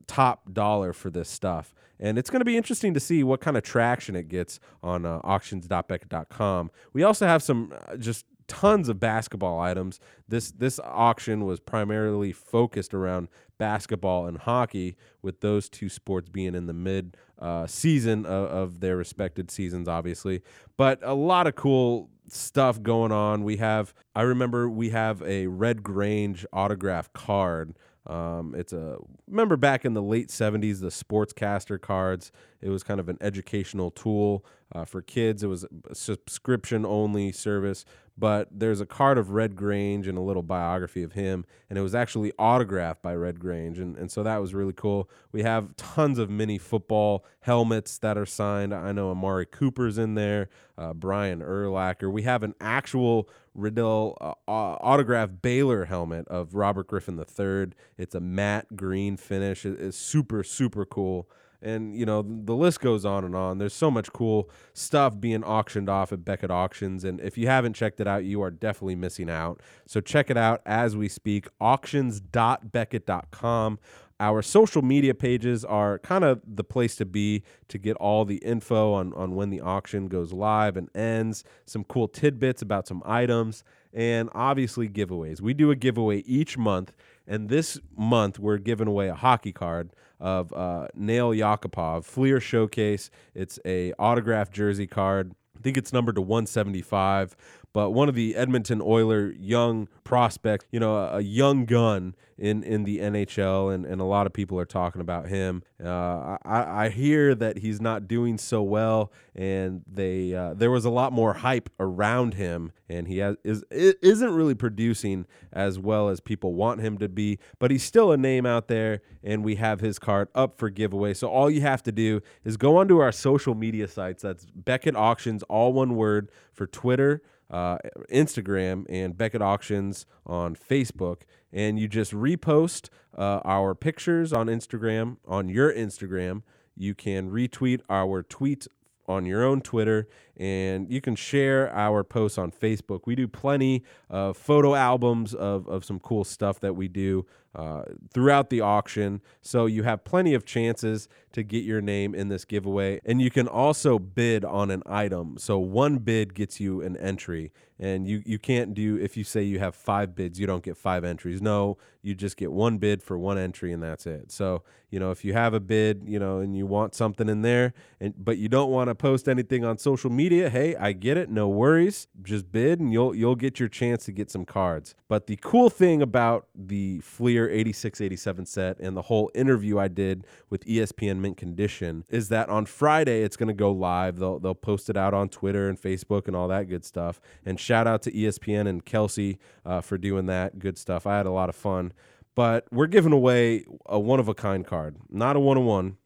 top 0.08 0.54
dollar 0.54 0.94
for 0.94 1.10
this 1.10 1.30
stuff. 1.30 1.74
And 2.00 2.18
it's 2.18 2.30
going 2.30 2.42
to 2.42 2.46
be 2.46 2.58
interesting 2.58 2.94
to 2.94 3.00
see 3.00 3.24
what 3.24 3.40
kind 3.40 3.58
of 3.58 3.64
traction 3.64 4.16
it 4.16 4.28
gets 4.28 4.60
on 4.84 5.06
uh, 5.06 5.22
auctions.beckett.com. 5.24 6.72
We 6.94 7.04
also 7.04 7.26
have 7.26 7.42
some 7.42 7.74
uh, 7.88 7.96
just 7.98 8.26
tons 8.48 8.90
of 8.90 9.00
basketball 9.00 9.60
items. 9.60 10.00
This 10.28 10.52
this 10.52 10.80
auction 10.84 11.46
was 11.46 11.60
primarily 11.60 12.32
focused 12.32 12.94
around 12.94 13.30
basketball 13.58 14.28
and 14.28 14.38
hockey, 14.38 14.98
with 15.22 15.42
those 15.42 15.70
two 15.70 15.90
sports 15.90 16.30
being 16.30 16.56
in 16.56 16.68
the 16.68 16.74
mid 16.74 17.16
uh, 17.40 17.66
season 17.66 18.26
of, 18.26 18.50
of, 18.50 18.80
their 18.80 18.98
respected 18.98 19.50
seasons, 19.50 19.88
obviously. 19.88 20.42
But 20.78 21.00
a 21.02 21.14
lot 21.14 21.48
of 21.48 21.56
cool 21.56 22.10
stuff 22.28 22.82
going 22.82 23.12
on. 23.12 23.44
We 23.44 23.58
have, 23.58 23.94
I 24.16 24.24
remember 24.24 24.70
we 24.70 24.90
have 24.90 25.22
a 25.24 25.48
Red 25.48 25.84
Grange 25.84 26.46
autograph 26.54 27.12
card. 27.14 27.76
Um, 28.08 28.54
it's 28.56 28.72
a 28.72 28.98
remember 29.28 29.58
back 29.58 29.84
in 29.84 29.96
the 29.96 30.02
late 30.02 30.30
70s 30.30 30.80
the 30.80 30.90
sportscaster 30.90 31.82
cards 31.82 32.32
it 32.62 32.70
was 32.70 32.84
kind 32.84 33.00
of 33.00 33.10
an 33.10 33.18
educational 33.20 33.90
tool 33.90 34.46
uh, 34.76 34.86
for 34.86 35.02
kids 35.02 35.42
it 35.42 35.48
was 35.48 35.66
a 35.90 35.96
subscription 35.96 36.86
only 36.86 37.32
service 37.32 37.84
but 38.18 38.48
there's 38.52 38.82
a 38.82 38.86
card 38.86 39.18
of 39.18 39.32
red 39.32 39.56
grange 39.56 40.08
and 40.08 40.18
a 40.18 40.22
little 40.22 40.44
biography 40.44 41.04
of 41.04 41.14
him 41.14 41.46
and 41.70 41.78
it 41.78 41.82
was 41.82 41.96
actually 41.96 42.32
autographed 42.40 43.02
by 43.02 43.14
red 43.14 43.40
grange 43.40 43.80
and, 43.80 43.98
and 43.98 44.12
so 44.12 44.24
that 44.24 44.38
was 44.38 44.54
really 44.54 44.74
cool 44.74 45.10
we 45.32 45.44
have 45.44 45.76
tons 45.76 46.18
of 46.18 46.30
mini 46.30 46.58
football 46.58 47.26
helmets 47.42 47.98
that 47.98 48.18
are 48.18 48.26
signed 48.26 48.74
i 48.74 48.92
know 48.92 49.10
amari 49.12 49.46
cooper's 49.46 49.98
in 49.98 50.16
there 50.16 50.50
uh, 50.78 50.94
brian 50.94 51.42
urlacher 51.42 52.12
we 52.12 52.24
have 52.24 52.44
an 52.44 52.54
actual 52.62 53.30
Riddell 53.56 54.18
uh, 54.20 54.52
autograph 54.52 55.30
Baylor 55.42 55.86
helmet 55.86 56.28
of 56.28 56.56
Robert 56.56 56.88
Griffin 56.88 57.18
III. 57.18 57.68
It's 57.98 58.14
a 58.14 58.20
matte 58.20 58.76
green 58.76 59.16
finish. 59.16 59.66
It's 59.66 59.98
super 59.98 60.44
super 60.44 60.86
cool. 60.86 61.30
And 61.66 61.98
you 61.98 62.06
know 62.06 62.22
the 62.22 62.56
list 62.56 62.80
goes 62.80 63.04
on 63.06 63.26
and 63.26 63.36
on. 63.36 63.58
There's 63.58 63.74
so 63.74 63.90
much 63.90 64.14
cool 64.14 64.52
stuff 64.74 65.20
being 65.20 65.44
auctioned 65.44 65.90
off 65.90 66.14
at 66.14 66.24
Beckett 66.24 66.52
Auctions, 66.52 67.04
and 67.04 67.20
if 67.20 67.36
you 67.38 67.48
haven't 67.48 67.74
checked 67.74 68.00
it 68.00 68.08
out, 68.08 68.24
you 68.24 68.44
are 68.44 68.52
definitely 68.52 68.96
missing 68.96 69.32
out. 69.32 69.62
So 69.88 70.00
check 70.00 70.30
it 70.30 70.38
out 70.38 70.62
as 70.66 70.96
we 70.96 71.10
speak. 71.10 71.48
Auctions.beckett.com. 71.60 73.80
Our 74.18 74.42
social 74.42 74.82
media 74.82 75.14
pages 75.14 75.66
are 75.66 76.00
kind 76.00 76.24
of 76.24 76.40
the 76.48 76.64
place 76.64 76.96
to 76.98 77.06
be 77.06 77.44
to 77.68 77.78
get 77.78 77.98
all 77.98 78.24
the 78.24 78.38
info 78.38 78.94
on, 78.94 79.14
on 79.14 79.36
when 79.36 79.50
the 79.50 79.60
auction 79.60 80.08
goes 80.08 80.32
live 80.32 80.78
and 80.78 80.88
ends, 80.96 81.44
some 81.66 81.84
cool 81.84 82.08
tidbits 82.08 82.62
about 82.62 82.88
some 82.88 83.04
items, 83.06 83.66
and 83.96 84.30
obviously 84.36 84.90
giveaways. 84.90 85.40
We 85.42 85.54
do 85.54 85.72
a 85.72 85.76
giveaway 85.76 86.20
each 86.28 86.58
month, 86.58 86.94
and 87.26 87.50
this 87.50 87.80
month 87.98 88.38
we're 88.38 88.58
giving 88.58 88.88
away 88.88 89.08
a 89.08 89.16
hockey 89.16 89.54
card 89.54 89.92
of 90.20 90.54
uh, 90.54 90.90
Nail 90.94 91.32
Yakupov 91.32 92.04
Fleer 92.04 92.40
Showcase. 92.42 93.10
It's 93.34 93.58
a 93.66 93.94
autographed 93.94 94.54
jersey 94.54 94.86
card. 94.86 95.34
I 95.58 95.62
think 95.62 95.78
it's 95.78 95.94
numbered 95.94 96.16
to 96.16 96.22
175 96.22 97.36
but 97.76 97.90
one 97.90 98.08
of 98.08 98.16
the 98.16 98.38
Edmonton 98.38 98.82
Oiler 98.82 99.34
young 99.38 99.90
prospects, 100.06 100.66
you 100.72 100.80
know, 100.80 100.96
a, 100.96 101.18
a, 101.18 101.22
young 101.22 101.66
gun 101.66 102.16
in, 102.38 102.64
in 102.64 102.86
the 102.86 103.00
NHL, 103.00 103.74
and, 103.74 103.86
and 103.86 104.00
a 104.00 104.06
lot 104.06 104.26
of 104.26 104.32
people 104.32 104.58
are 104.58 104.66
talking 104.66 105.02
about 105.02 105.28
him. 105.28 105.62
Uh, 105.84 106.38
I, 106.46 106.86
I 106.86 106.90
hear 106.90 107.36
that 107.36 107.58
he's 107.58 107.82
not 107.82 108.08
doing 108.08 108.38
so 108.38 108.64
well, 108.64 109.12
and 109.36 109.82
they 109.92 110.34
uh, 110.34 110.54
there 110.54 110.72
was 110.72 110.86
a 110.86 110.90
lot 110.90 111.12
more 111.12 111.34
hype 111.34 111.70
around 111.78 112.36
him, 112.36 112.72
and 112.88 113.10
he 113.10 113.18
has, 113.18 113.36
is 113.44 113.66
isn't 113.72 114.34
really 114.34 114.56
producing 114.56 115.26
as 115.52 115.78
well 115.78 116.08
as 116.08 116.22
people 116.22 116.54
want 116.54 116.80
him 116.80 116.98
to 117.00 117.10
be. 117.10 117.40
But 117.60 117.72
he's 117.72 117.84
still 117.84 118.14
a 118.14 118.18
name 118.18 118.46
out 118.46 118.70
there, 118.70 119.02
and 119.22 119.44
we 119.44 119.56
have 119.56 119.82
his 119.82 120.00
card 120.00 120.30
up 120.34 120.58
for 120.58 120.70
giveaway. 120.70 121.14
So 121.14 121.28
all 121.28 121.50
you 121.50 121.60
have 121.60 121.84
to 121.84 121.92
do 121.92 122.22
is 122.46 122.56
go 122.56 122.78
onto 122.78 123.00
our 123.00 123.12
social 123.12 123.54
media 123.54 123.90
sites. 123.90 124.24
That's 124.24 124.46
Beckett 124.56 124.96
Auctions, 124.96 125.44
all 125.50 125.74
one 125.74 125.98
word 125.98 126.32
for 126.54 126.68
Twitter 126.68 127.22
uh, 127.50 127.78
Instagram 128.12 128.86
and 128.90 129.18
Beckett 129.18 129.42
Auctions 129.42 130.06
on 130.26 130.56
Facebook, 130.56 131.22
and 131.52 131.80
you 131.80 131.88
just 131.88 132.12
repost 132.12 132.90
uh, 133.18 133.40
our 133.46 133.76
pictures 133.76 134.34
on 134.34 134.48
Instagram 134.48 135.18
on 135.28 135.50
your 135.50 135.74
Instagram. 135.74 136.42
You 136.76 136.94
can 136.94 137.30
retweet 137.30 137.82
our 137.90 138.24
tweet 138.24 138.68
on 139.08 139.26
your 139.26 139.44
own 139.44 139.62
Twitter, 139.62 140.08
and 140.36 140.92
you 140.92 141.00
can 141.00 141.16
share 141.16 141.72
our 141.74 142.04
posts 142.04 142.38
on 142.38 142.52
Facebook. 142.52 143.02
We 143.06 143.16
do 143.16 143.28
plenty 143.28 143.84
of 144.10 144.36
photo 144.36 144.76
albums 144.76 145.34
of, 145.34 145.68
of 145.68 145.86
some 145.86 146.00
cool 146.00 146.24
stuff 146.24 146.60
that 146.62 146.76
we 146.76 146.88
do 146.88 147.26
uh, 147.56 147.84
throughout 148.14 148.50
the 148.50 148.62
auction. 148.62 149.22
So 149.42 149.66
you 149.66 149.84
have 149.84 150.04
plenty 150.04 150.34
of 150.34 150.46
chances 150.46 151.08
to 151.32 151.42
get 151.42 151.64
your 151.64 151.82
name 151.82 152.14
in 152.14 152.28
this 152.28 152.44
giveaway. 152.46 153.00
And 153.06 153.22
you 153.22 153.32
can 153.32 153.48
also 153.48 153.98
bid 153.98 154.44
on 154.44 154.72
an 154.72 154.84
item. 154.86 155.38
So 155.38 155.58
one 155.58 156.00
bid 156.00 156.34
gets 156.34 156.60
you 156.60 156.82
an 156.82 156.98
entry. 156.98 157.52
And 157.80 158.08
you, 158.08 158.24
you 158.26 158.40
can't 158.40 158.74
do, 158.74 158.98
if 158.98 159.18
you 159.18 159.24
say 159.24 159.44
you 159.44 159.60
have 159.60 159.76
five 159.76 160.16
bids, 160.16 160.40
you 160.40 160.48
don't 160.48 160.64
get 160.64 160.78
five 160.78 161.04
entries. 161.04 161.42
No, 161.42 161.78
you 162.02 162.16
just 162.16 162.38
get 162.38 162.52
one 162.52 162.78
bid 162.78 163.02
for 163.02 163.18
one 163.18 163.38
entry 163.38 163.74
and 163.74 163.82
that's 163.82 164.06
it. 164.06 164.32
So, 164.32 164.64
you 164.92 165.00
know, 165.00 165.12
if 165.12 165.26
you 165.26 165.34
have 165.34 165.54
a 165.54 165.60
bid, 165.60 166.04
you 166.06 166.20
know, 166.20 166.40
and 166.40 166.56
you 166.56 166.66
want 166.66 166.96
something 166.96 167.28
in 167.28 167.42
there, 167.42 167.74
and 168.00 168.14
but 168.18 168.38
you 168.38 168.48
don't 168.48 168.70
want 168.70 168.90
to 168.90 168.96
post 168.96 169.28
anything 169.28 169.66
on 169.66 169.78
social 169.78 170.10
media, 170.10 170.50
hey, 170.50 170.76
I 170.76 170.94
get 170.94 171.18
it. 171.18 171.30
No 171.30 171.50
worries. 171.50 172.08
Just 172.22 172.52
bid 172.52 172.80
and 172.80 172.94
you'll 172.94 173.16
you'll 173.16 173.36
get 173.36 173.60
your 173.60 173.68
chance 173.68 174.06
to 174.06 174.12
get 174.12 174.30
some 174.30 174.46
cards. 174.46 174.96
But 175.10 175.28
the 175.28 175.38
cool 175.42 175.70
thing 175.70 176.02
about 176.02 176.48
the 176.56 177.00
Fleer 177.00 177.50
86 177.50 178.00
87 178.00 178.46
set 178.46 178.80
and 178.80 178.96
the 178.96 179.02
whole 179.02 179.32
interview 179.34 179.80
I 179.80 179.88
did 179.88 180.26
with 180.50 180.64
ESPN 180.66 181.18
Mint 181.18 181.38
Condition 181.38 182.06
is 182.08 182.30
that 182.30 182.48
on 182.50 182.66
Friday 182.66 183.24
it's 183.24 183.36
going 183.36 183.48
to 183.48 183.54
go 183.54 183.72
live. 183.72 184.18
They'll, 184.18 184.40
they'll 184.40 184.56
post 184.56 184.90
it 184.90 184.96
out 184.96 185.14
on 185.14 185.28
Twitter 185.28 185.68
and 185.68 185.82
Facebook 185.82 186.28
and 186.28 186.36
all 186.36 186.48
that 186.50 186.70
good 186.70 186.86
stuff. 186.86 187.20
And 187.46 187.60
shout 187.66 187.88
out 187.88 188.02
to 188.04 188.12
ESPN 188.12 188.68
and 188.68 188.86
Kelsey 188.86 189.40
uh, 189.66 189.82
for 189.82 189.98
doing 189.98 190.28
that 190.28 190.60
good 190.60 190.78
stuff. 190.78 191.08
I 191.08 191.18
had 191.18 191.26
a 191.26 191.32
lot 191.32 191.50
of 191.50 191.56
fun. 191.56 191.94
But 192.36 192.68
we're 192.70 192.88
giving 192.88 193.14
away 193.14 193.64
a 193.86 193.98
one 193.98 194.20
of 194.20 194.28
a 194.28 194.34
kind 194.34 194.66
card, 194.66 194.98
not 195.10 195.36
a 195.36 195.40
one 195.40 195.58
on 195.58 195.66
one 195.66 195.98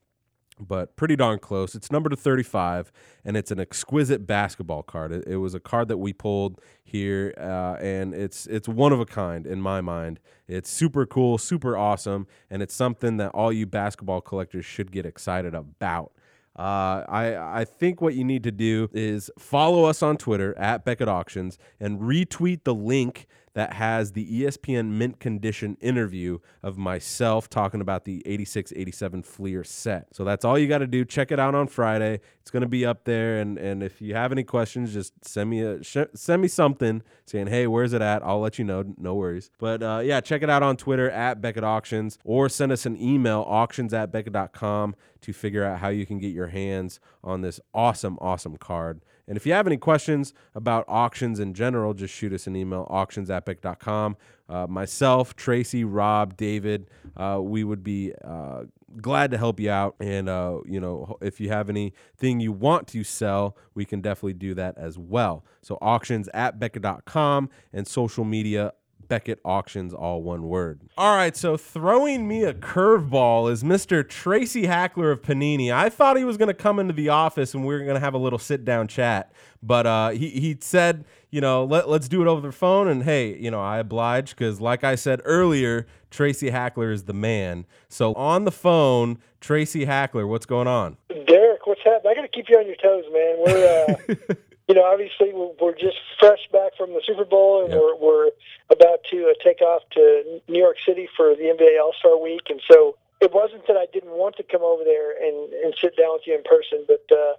but 0.60 0.96
pretty 0.96 1.16
darn 1.16 1.40
close. 1.40 1.76
It's 1.76 1.92
number 1.92 2.10
to 2.10 2.16
35, 2.16 2.92
and 3.24 3.38
it's 3.38 3.52
an 3.52 3.60
exquisite 3.60 4.28
basketball 4.28 4.84
card. 4.84 5.12
It, 5.12 5.24
it 5.26 5.38
was 5.38 5.54
a 5.54 5.60
card 5.60 5.88
that 5.88 5.98
we 5.98 6.14
pulled 6.14 6.60
here, 6.84 7.34
uh, 7.38 7.78
and 7.80 8.14
it's 8.14 8.46
it's 8.48 8.68
one 8.68 8.92
of 8.92 9.00
a 9.00 9.06
kind 9.06 9.48
in 9.48 9.62
my 9.62 9.82
mind. 9.82 10.20
It's 10.48 10.70
super 10.70 11.06
cool, 11.06 11.38
super 11.38 11.78
awesome, 11.78 12.28
and 12.50 12.62
it's 12.62 12.74
something 12.74 13.18
that 13.18 13.30
all 13.30 13.54
you 13.54 13.66
basketball 13.66 14.22
collectors 14.22 14.66
should 14.66 14.92
get 14.92 15.06
excited 15.06 15.56
about. 15.56 16.12
Uh, 16.58 17.06
I 17.08 17.62
I 17.62 17.66
think 17.66 18.02
what 18.02 18.16
you 18.16 18.24
need 18.24 18.44
to 18.44 18.52
do 18.52 18.90
is 18.92 19.32
follow 19.38 19.86
us 19.86 20.04
on 20.04 20.18
Twitter 20.18 20.58
at 20.58 20.84
Beckett 20.84 21.08
Auctions 21.08 21.58
and 21.80 22.00
retweet 22.02 22.64
the 22.64 22.76
link 22.76 23.28
that 23.60 23.74
has 23.74 24.14
the 24.14 24.26
ESPN 24.44 24.92
mint 24.92 25.20
condition 25.20 25.76
interview 25.82 26.40
of 26.64 26.78
myself 26.78 27.50
talking 27.50 27.82
about 27.82 28.06
the 28.06 28.24
86 28.26 28.72
87 28.74 29.22
Fleer 29.22 29.66
set. 29.66 30.08
So 30.16 30.24
that's 30.24 30.46
all 30.46 30.58
you 30.58 30.70
got 30.70 30.78
to 30.78 30.88
do. 30.88 31.04
Check 31.04 31.30
it 31.34 31.42
out 31.42 31.56
on 31.56 31.68
Friday. 31.68 32.22
It's 32.40 32.52
going 32.52 32.62
to 32.62 32.70
be 32.70 32.86
up 32.86 33.04
there 33.04 33.42
and 33.42 33.58
and 33.58 33.84
if 33.84 34.02
you 34.02 34.16
have 34.16 34.32
any 34.32 34.46
questions 34.46 34.94
just 34.94 35.14
send 35.26 35.50
me 35.50 35.62
a 35.62 35.84
sh- 35.84 35.98
send 36.16 36.42
me 36.42 36.48
something 36.48 37.04
saying, 37.26 37.48
"Hey, 37.48 37.68
where's 37.68 37.92
it 37.92 38.02
at?" 38.02 38.24
I'll 38.24 38.40
let 38.40 38.58
you 38.58 38.64
know. 38.64 38.96
No 38.98 39.16
worries. 39.16 39.52
But 39.60 39.84
uh, 39.84 40.00
yeah, 40.06 40.22
check 40.22 40.42
it 40.42 40.50
out 40.50 40.64
on 40.64 40.78
Twitter 40.78 41.12
at 41.12 41.42
Beckett 41.42 41.66
Auctions 41.66 42.18
or 42.24 42.48
send 42.48 42.72
us 42.72 42.86
an 42.86 42.96
email 42.96 43.44
auctions 43.46 43.94
at 43.94 44.10
beckett.com 44.10 44.96
to 45.20 45.34
figure 45.34 45.66
out 45.66 45.80
how 45.80 45.90
you 45.90 46.06
can 46.06 46.18
get 46.18 46.32
your 46.32 46.48
hands 46.48 47.02
on 47.26 47.42
this 47.42 47.60
awesome 47.74 48.18
awesome 48.22 48.56
card 48.56 49.02
And 49.30 49.38
if 49.38 49.46
you 49.46 49.54
have 49.54 49.68
any 49.68 49.78
questions 49.78 50.34
about 50.56 50.84
auctions 50.88 51.40
in 51.40 51.54
general, 51.54 51.94
just 51.94 52.14
shoot 52.14 52.34
us 52.34 52.48
an 52.48 52.56
email, 52.56 52.88
auctionsepic.com. 52.90 54.18
Uh, 54.50 54.66
myself, 54.66 55.36
Tracy, 55.36 55.84
Rob, 55.84 56.36
David, 56.36 56.90
uh, 57.16 57.40
we 57.40 57.64
would 57.64 57.84
be 57.84 58.12
uh, 58.24 58.64
glad 59.00 59.30
to 59.30 59.38
help 59.38 59.60
you 59.60 59.70
out. 59.70 59.96
And, 60.00 60.28
uh, 60.28 60.62
you 60.66 60.80
know, 60.80 61.18
if 61.22 61.40
you 61.40 61.50
have 61.50 61.70
anything 61.70 62.40
you 62.40 62.52
want 62.52 62.88
to 62.88 63.04
sell, 63.04 63.56
we 63.76 63.86
can 63.86 64.02
definitely 64.02 64.34
do 64.34 64.56
that 64.56 64.76
as 64.80 64.98
well. 64.98 65.46
So 65.62 65.78
auctions 65.80 66.28
at 66.34 66.58
Beckett.com 66.58 67.52
and 67.72 67.88
social 67.88 68.26
media 68.26 68.74
Beckett 69.10 69.40
Auctions, 69.44 69.94
all 69.94 70.22
one 70.22 70.44
word. 70.44 70.80
All 70.98 71.16
right, 71.16 71.36
so 71.36 71.58
throwing 71.58 72.28
me 72.28 72.44
a 72.44 72.54
curveball 72.54 73.52
is 73.52 73.64
Mr. 73.64 74.08
Tracy 74.08 74.68
Hackler 74.68 75.12
of 75.12 75.22
Panini. 75.22 75.74
I 75.74 75.90
thought 75.90 76.16
he 76.16 76.24
was 76.24 76.38
going 76.38 76.48
to 76.48 76.54
come 76.54 76.80
into 76.80 76.94
the 76.94 77.10
office 77.10 77.54
and 77.54 77.66
we 77.66 77.74
were 77.74 77.84
going 77.84 77.96
to 77.96 78.00
have 78.00 78.14
a 78.14 78.20
little 78.20 78.40
sit 78.40 78.64
down 78.64 78.88
chat, 78.88 79.34
but 79.62 79.86
uh, 79.86 80.10
he, 80.12 80.30
he 80.30 80.58
said, 80.62 81.04
you 81.32 81.42
know, 81.42 81.66
let, 81.66 81.90
let's 81.90 82.08
do 82.08 82.22
it 82.22 82.28
over 82.28 82.46
the 82.46 82.54
phone. 82.54 82.88
And 82.88 83.04
hey, 83.04 83.36
you 83.38 83.52
know, 83.52 83.62
I 83.62 83.80
oblige 83.80 84.30
because, 84.30 84.62
like 84.62 84.84
I 84.84 84.96
said 84.96 85.22
earlier, 85.26 85.88
Tracy 86.12 86.52
Hackler 86.52 86.92
is 86.92 87.04
the 87.04 87.14
man. 87.14 87.66
So 87.90 88.14
on 88.14 88.46
the 88.46 88.52
phone, 88.52 89.18
Tracy 89.42 89.86
Hackler, 89.86 90.28
what's 90.28 90.46
going 90.46 90.68
on? 90.68 90.98
Derek, 91.28 91.66
what's 91.66 91.82
happening? 91.84 92.12
I 92.12 92.16
got 92.16 92.22
to 92.22 92.28
keep 92.28 92.46
you 92.48 92.58
on 92.58 92.68
your 92.68 92.76
toes, 92.76 93.06
man. 93.12 93.36
We're. 93.40 94.26
Uh... 94.30 94.36
you 94.70 94.76
know, 94.76 94.84
obviously 94.84 95.34
we're 95.34 95.74
just 95.74 95.98
fresh 96.20 96.48
back 96.54 96.78
from 96.78 96.94
the 96.94 97.02
Super 97.04 97.26
Bowl, 97.26 97.66
and 97.66 97.74
we're, 97.74 97.96
we're 97.96 98.30
about 98.70 99.00
to 99.10 99.26
uh, 99.26 99.44
take 99.44 99.62
off 99.62 99.82
to 99.94 100.40
New 100.48 100.60
York 100.60 100.78
City 100.86 101.10
for 101.18 101.36
the 101.36 101.42
NBA 101.46 101.82
All 101.82 101.94
Star 101.98 102.22
Week, 102.22 102.44
and 102.50 102.62
so 102.72 102.96
it 103.20 103.34
wasn't 103.34 103.66
that 103.66 103.78
I 103.78 103.88
didn't 103.92 104.12
want 104.12 104.38
to 104.38 104.44
come 104.44 104.62
over 104.62 104.84
there 104.84 105.12
and, 105.12 105.52
and 105.54 105.74
sit 105.82 105.98
down 105.98 106.14
with 106.14 106.22
you 106.28 106.36
in 106.36 106.44
person, 106.44 106.86
but 106.88 107.04
uh, 107.12 107.34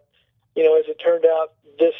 you 0.57 0.65
know, 0.65 0.77
as 0.77 0.87
it 0.89 0.97
turned 0.97 1.25
out, 1.25 1.53
this 1.79 1.95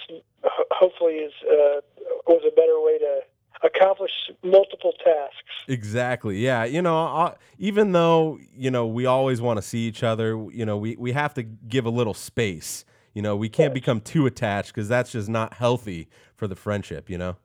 hopefully 0.73 1.15
is 1.15 1.33
uh, 1.45 1.81
was 2.27 2.43
a 2.45 2.51
better 2.51 2.81
way 2.81 2.99
to 2.99 3.21
accomplish 3.63 4.11
multiple 4.43 4.95
tasks. 5.05 5.37
Exactly. 5.69 6.39
Yeah. 6.39 6.65
You 6.65 6.83
know, 6.83 7.07
uh, 7.07 7.35
even 7.59 7.93
though 7.93 8.41
you 8.53 8.73
know 8.73 8.85
we 8.89 9.07
always 9.07 9.41
want 9.41 9.59
to 9.59 9.63
see 9.63 9.87
each 9.87 10.03
other, 10.03 10.31
you 10.53 10.67
know, 10.67 10.77
we 10.77 10.97
we 10.97 11.13
have 11.13 11.35
to 11.35 11.45
give 11.45 11.87
a 11.87 11.91
little 11.91 12.15
space 12.15 12.85
you 13.15 13.23
know, 13.23 13.37
we 13.37 13.49
can't 13.49 13.75
become 13.75 14.01
too 14.01 14.27
attached 14.27 14.75
because 14.75 14.89
that's 14.89 15.13
just 15.13 15.29
not 15.29 15.55
healthy 15.55 16.09
for 16.37 16.47
the 16.47 16.57
friendship. 16.57 17.11
You 17.11 17.19
know. 17.19 17.37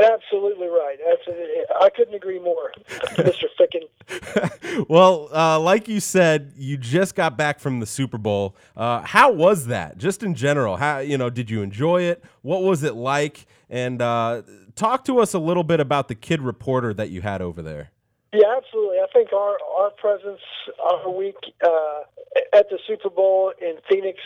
Absolutely 0.00 0.68
right. 0.68 0.98
Absolutely. 1.12 1.62
I 1.78 1.90
couldn't 1.90 2.14
agree 2.14 2.38
more, 2.38 2.72
Mr. 2.88 3.44
Ficken. 3.60 4.86
well, 4.88 5.28
uh, 5.34 5.60
like 5.60 5.88
you 5.88 6.00
said, 6.00 6.52
you 6.56 6.76
just 6.76 7.14
got 7.14 7.36
back 7.36 7.60
from 7.60 7.80
the 7.80 7.86
Super 7.86 8.16
Bowl. 8.16 8.56
Uh, 8.76 9.02
how 9.02 9.30
was 9.30 9.66
that, 9.66 9.98
just 9.98 10.22
in 10.22 10.34
general? 10.34 10.76
How 10.76 10.98
you 10.98 11.18
know? 11.18 11.28
Did 11.28 11.50
you 11.50 11.62
enjoy 11.62 12.02
it? 12.02 12.24
What 12.42 12.62
was 12.62 12.82
it 12.82 12.94
like? 12.94 13.46
And 13.68 14.00
uh, 14.00 14.42
talk 14.74 15.04
to 15.04 15.20
us 15.20 15.34
a 15.34 15.38
little 15.38 15.64
bit 15.64 15.80
about 15.80 16.08
the 16.08 16.14
kid 16.14 16.40
reporter 16.40 16.94
that 16.94 17.10
you 17.10 17.20
had 17.20 17.42
over 17.42 17.60
there. 17.60 17.90
Yeah, 18.32 18.56
absolutely. 18.56 18.98
I 18.98 19.06
think 19.12 19.32
our 19.32 19.58
our 19.78 19.90
presence 19.90 20.40
our 20.82 21.10
week 21.10 21.36
uh, 21.62 22.00
at 22.52 22.68
the 22.70 22.78
Super 22.86 23.10
Bowl 23.10 23.52
in 23.60 23.76
Phoenix 23.88 24.20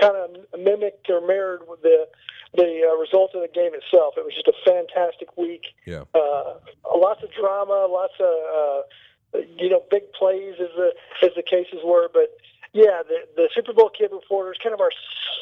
kind 0.00 0.16
of 0.16 0.30
mimicked 0.58 1.10
or 1.10 1.20
mirrored 1.26 1.62
the 1.82 2.08
the 2.54 2.86
uh, 2.86 3.00
result 3.00 3.34
of 3.34 3.40
the 3.40 3.48
game 3.48 3.72
itself. 3.72 4.14
It 4.18 4.24
was 4.24 4.34
just 4.34 4.46
a 4.46 4.52
fantastic 4.64 5.38
week. 5.38 5.68
Yeah. 5.86 6.04
Uh, 6.14 6.58
lots 6.94 7.22
of 7.22 7.30
drama, 7.32 7.88
lots 7.90 8.12
of 8.20 8.84
uh, 9.34 9.38
you 9.58 9.70
know 9.70 9.82
big 9.90 10.12
plays 10.12 10.54
as 10.60 10.68
the 10.76 10.92
as 11.22 11.30
the 11.36 11.42
cases 11.42 11.80
were, 11.84 12.08
but. 12.12 12.36
Yeah, 12.74 13.02
the, 13.06 13.28
the 13.36 13.50
Super 13.54 13.74
Bowl 13.74 13.90
Kid 13.90 14.08
Reporter 14.12 14.52
is 14.52 14.58
kind 14.62 14.72
of 14.72 14.80
our 14.80 14.92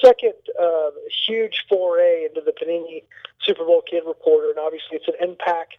second 0.05 0.35
uh, 0.61 0.91
huge 1.29 1.65
foray 1.69 2.25
into 2.25 2.41
the 2.41 2.51
Panini 2.51 3.05
Super 3.41 3.65
Bowl 3.65 3.85
Kid 3.89 4.03
Reporter, 4.05 4.51
and 4.51 4.59
obviously 4.59 4.97
it's 4.97 5.07
an 5.07 5.15
impact 5.21 5.77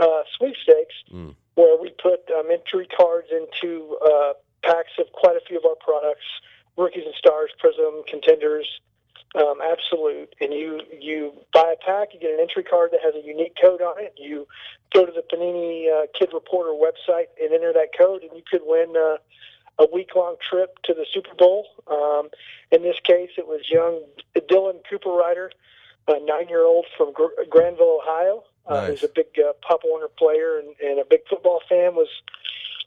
uh, 0.00 0.22
sweepstakes 0.36 0.96
mm. 1.14 1.36
where 1.54 1.80
we 1.80 1.90
put 2.02 2.28
um, 2.36 2.50
entry 2.50 2.88
cards 2.96 3.28
into 3.30 3.96
uh, 4.04 4.32
packs 4.62 4.92
of 4.98 5.06
quite 5.12 5.36
a 5.36 5.40
few 5.46 5.58
of 5.58 5.64
our 5.64 5.76
products, 5.76 6.26
rookies 6.76 7.04
and 7.04 7.14
stars, 7.14 7.50
Prism, 7.58 8.02
contenders, 8.08 8.66
um, 9.34 9.58
absolute. 9.62 10.34
And 10.40 10.52
you 10.52 10.80
you 10.98 11.32
buy 11.52 11.74
a 11.74 11.84
pack, 11.84 12.14
you 12.14 12.20
get 12.20 12.30
an 12.30 12.40
entry 12.40 12.64
card 12.64 12.90
that 12.92 13.00
has 13.02 13.14
a 13.14 13.26
unique 13.26 13.56
code 13.60 13.82
on 13.82 14.02
it. 14.02 14.14
You 14.16 14.46
go 14.92 15.04
to 15.04 15.12
the 15.12 15.22
Panini 15.22 15.90
uh, 15.92 16.06
Kid 16.18 16.30
Reporter 16.32 16.70
website 16.70 17.26
and 17.40 17.52
enter 17.52 17.72
that 17.72 17.90
code, 17.96 18.22
and 18.22 18.30
you 18.34 18.42
could 18.50 18.62
win. 18.64 18.94
Uh, 18.96 19.16
a 19.78 19.86
week 19.92 20.10
long 20.16 20.36
trip 20.40 20.76
to 20.84 20.92
the 20.92 21.06
Super 21.12 21.34
Bowl. 21.36 21.66
Um, 21.86 22.30
in 22.72 22.82
this 22.82 22.96
case, 23.04 23.30
it 23.38 23.46
was 23.46 23.60
young 23.70 24.02
Dylan 24.36 24.80
Cooperrider, 24.90 25.50
a 26.08 26.24
nine 26.24 26.48
year 26.48 26.64
old 26.64 26.86
from 26.96 27.12
Gr- 27.12 27.44
Granville, 27.48 28.00
Ohio, 28.02 28.44
uh, 28.66 28.74
nice. 28.74 28.88
who's 28.88 29.04
a 29.04 29.08
big 29.14 29.26
uh, 29.38 29.52
Pop 29.66 29.82
Warner 29.84 30.08
player 30.08 30.58
and, 30.58 30.74
and 30.82 30.98
a 30.98 31.04
big 31.04 31.20
football 31.28 31.60
fan, 31.68 31.94
was 31.94 32.08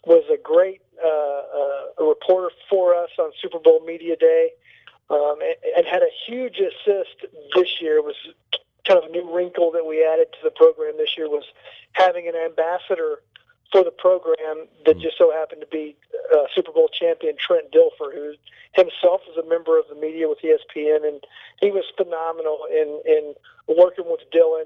was 0.06 0.24
a 0.34 0.38
great 0.38 0.82
uh, 1.04 1.08
uh, 1.08 2.06
reporter 2.06 2.50
for 2.70 2.96
us 2.96 3.10
on 3.20 3.32
Super 3.42 3.60
Bowl 3.60 3.82
Media 3.86 4.16
Day, 4.16 4.52
um, 5.10 5.36
and, 5.42 5.56
and 5.78 5.86
had 5.86 6.02
a 6.02 6.12
huge 6.28 6.58
assist 6.60 7.26
this 7.56 7.82
year. 7.82 7.98
It 7.98 8.06
was 8.06 8.16
kind 8.88 8.98
of 9.04 9.10
a 9.10 9.12
new 9.12 9.34
wrinkle 9.34 9.72
that 9.72 9.86
we 9.86 10.06
added 10.06 10.28
to 10.34 10.40
the 10.44 10.52
program 10.52 10.94
this 10.98 11.16
year 11.18 11.30
was 11.30 11.46
having 11.94 12.28
an 12.28 12.36
ambassador 12.36 13.22
for 13.72 13.84
the 13.84 13.92
program 13.92 14.68
that 14.86 14.98
mm. 14.98 15.02
just 15.02 15.18
so 15.18 15.32
happened 15.32 15.62
to 15.62 15.68
be 15.68 15.96
uh, 16.34 16.44
Super 16.54 16.72
Bowl 16.72 16.90
champion 16.90 17.36
Trent 17.38 17.72
Dilfer, 17.72 18.14
who 18.14 18.34
himself 18.74 19.22
is 19.30 19.38
a 19.38 19.48
member 19.48 19.80
of 19.80 19.86
the 19.88 19.96
media 19.96 20.28
with 20.28 20.40
ESPN, 20.40 21.08
and 21.08 21.24
he 21.62 21.72
was 21.72 21.86
phenomenal 21.96 22.68
in 22.70 23.02
in 23.06 23.34
working 23.68 24.06
with 24.08 24.22
Dylan, 24.34 24.66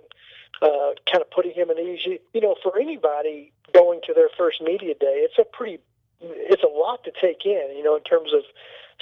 uh, 0.61 0.91
kind 1.11 1.21
of 1.21 1.29
putting 1.31 1.53
him 1.53 1.69
in 1.69 1.79
easy. 1.79 2.19
You 2.33 2.41
know, 2.41 2.55
for 2.61 2.77
anybody 2.79 3.51
going 3.73 4.01
to 4.07 4.13
their 4.13 4.29
first 4.37 4.61
media 4.61 4.93
day, 4.93 5.25
it's 5.25 5.37
a 5.37 5.43
pretty 5.43 5.79
it's 6.21 6.63
a 6.63 6.67
lot 6.67 7.03
to 7.03 7.11
take 7.11 7.45
in, 7.45 7.75
you 7.75 7.83
know, 7.83 7.95
in 7.95 8.03
terms 8.03 8.33
of 8.33 8.41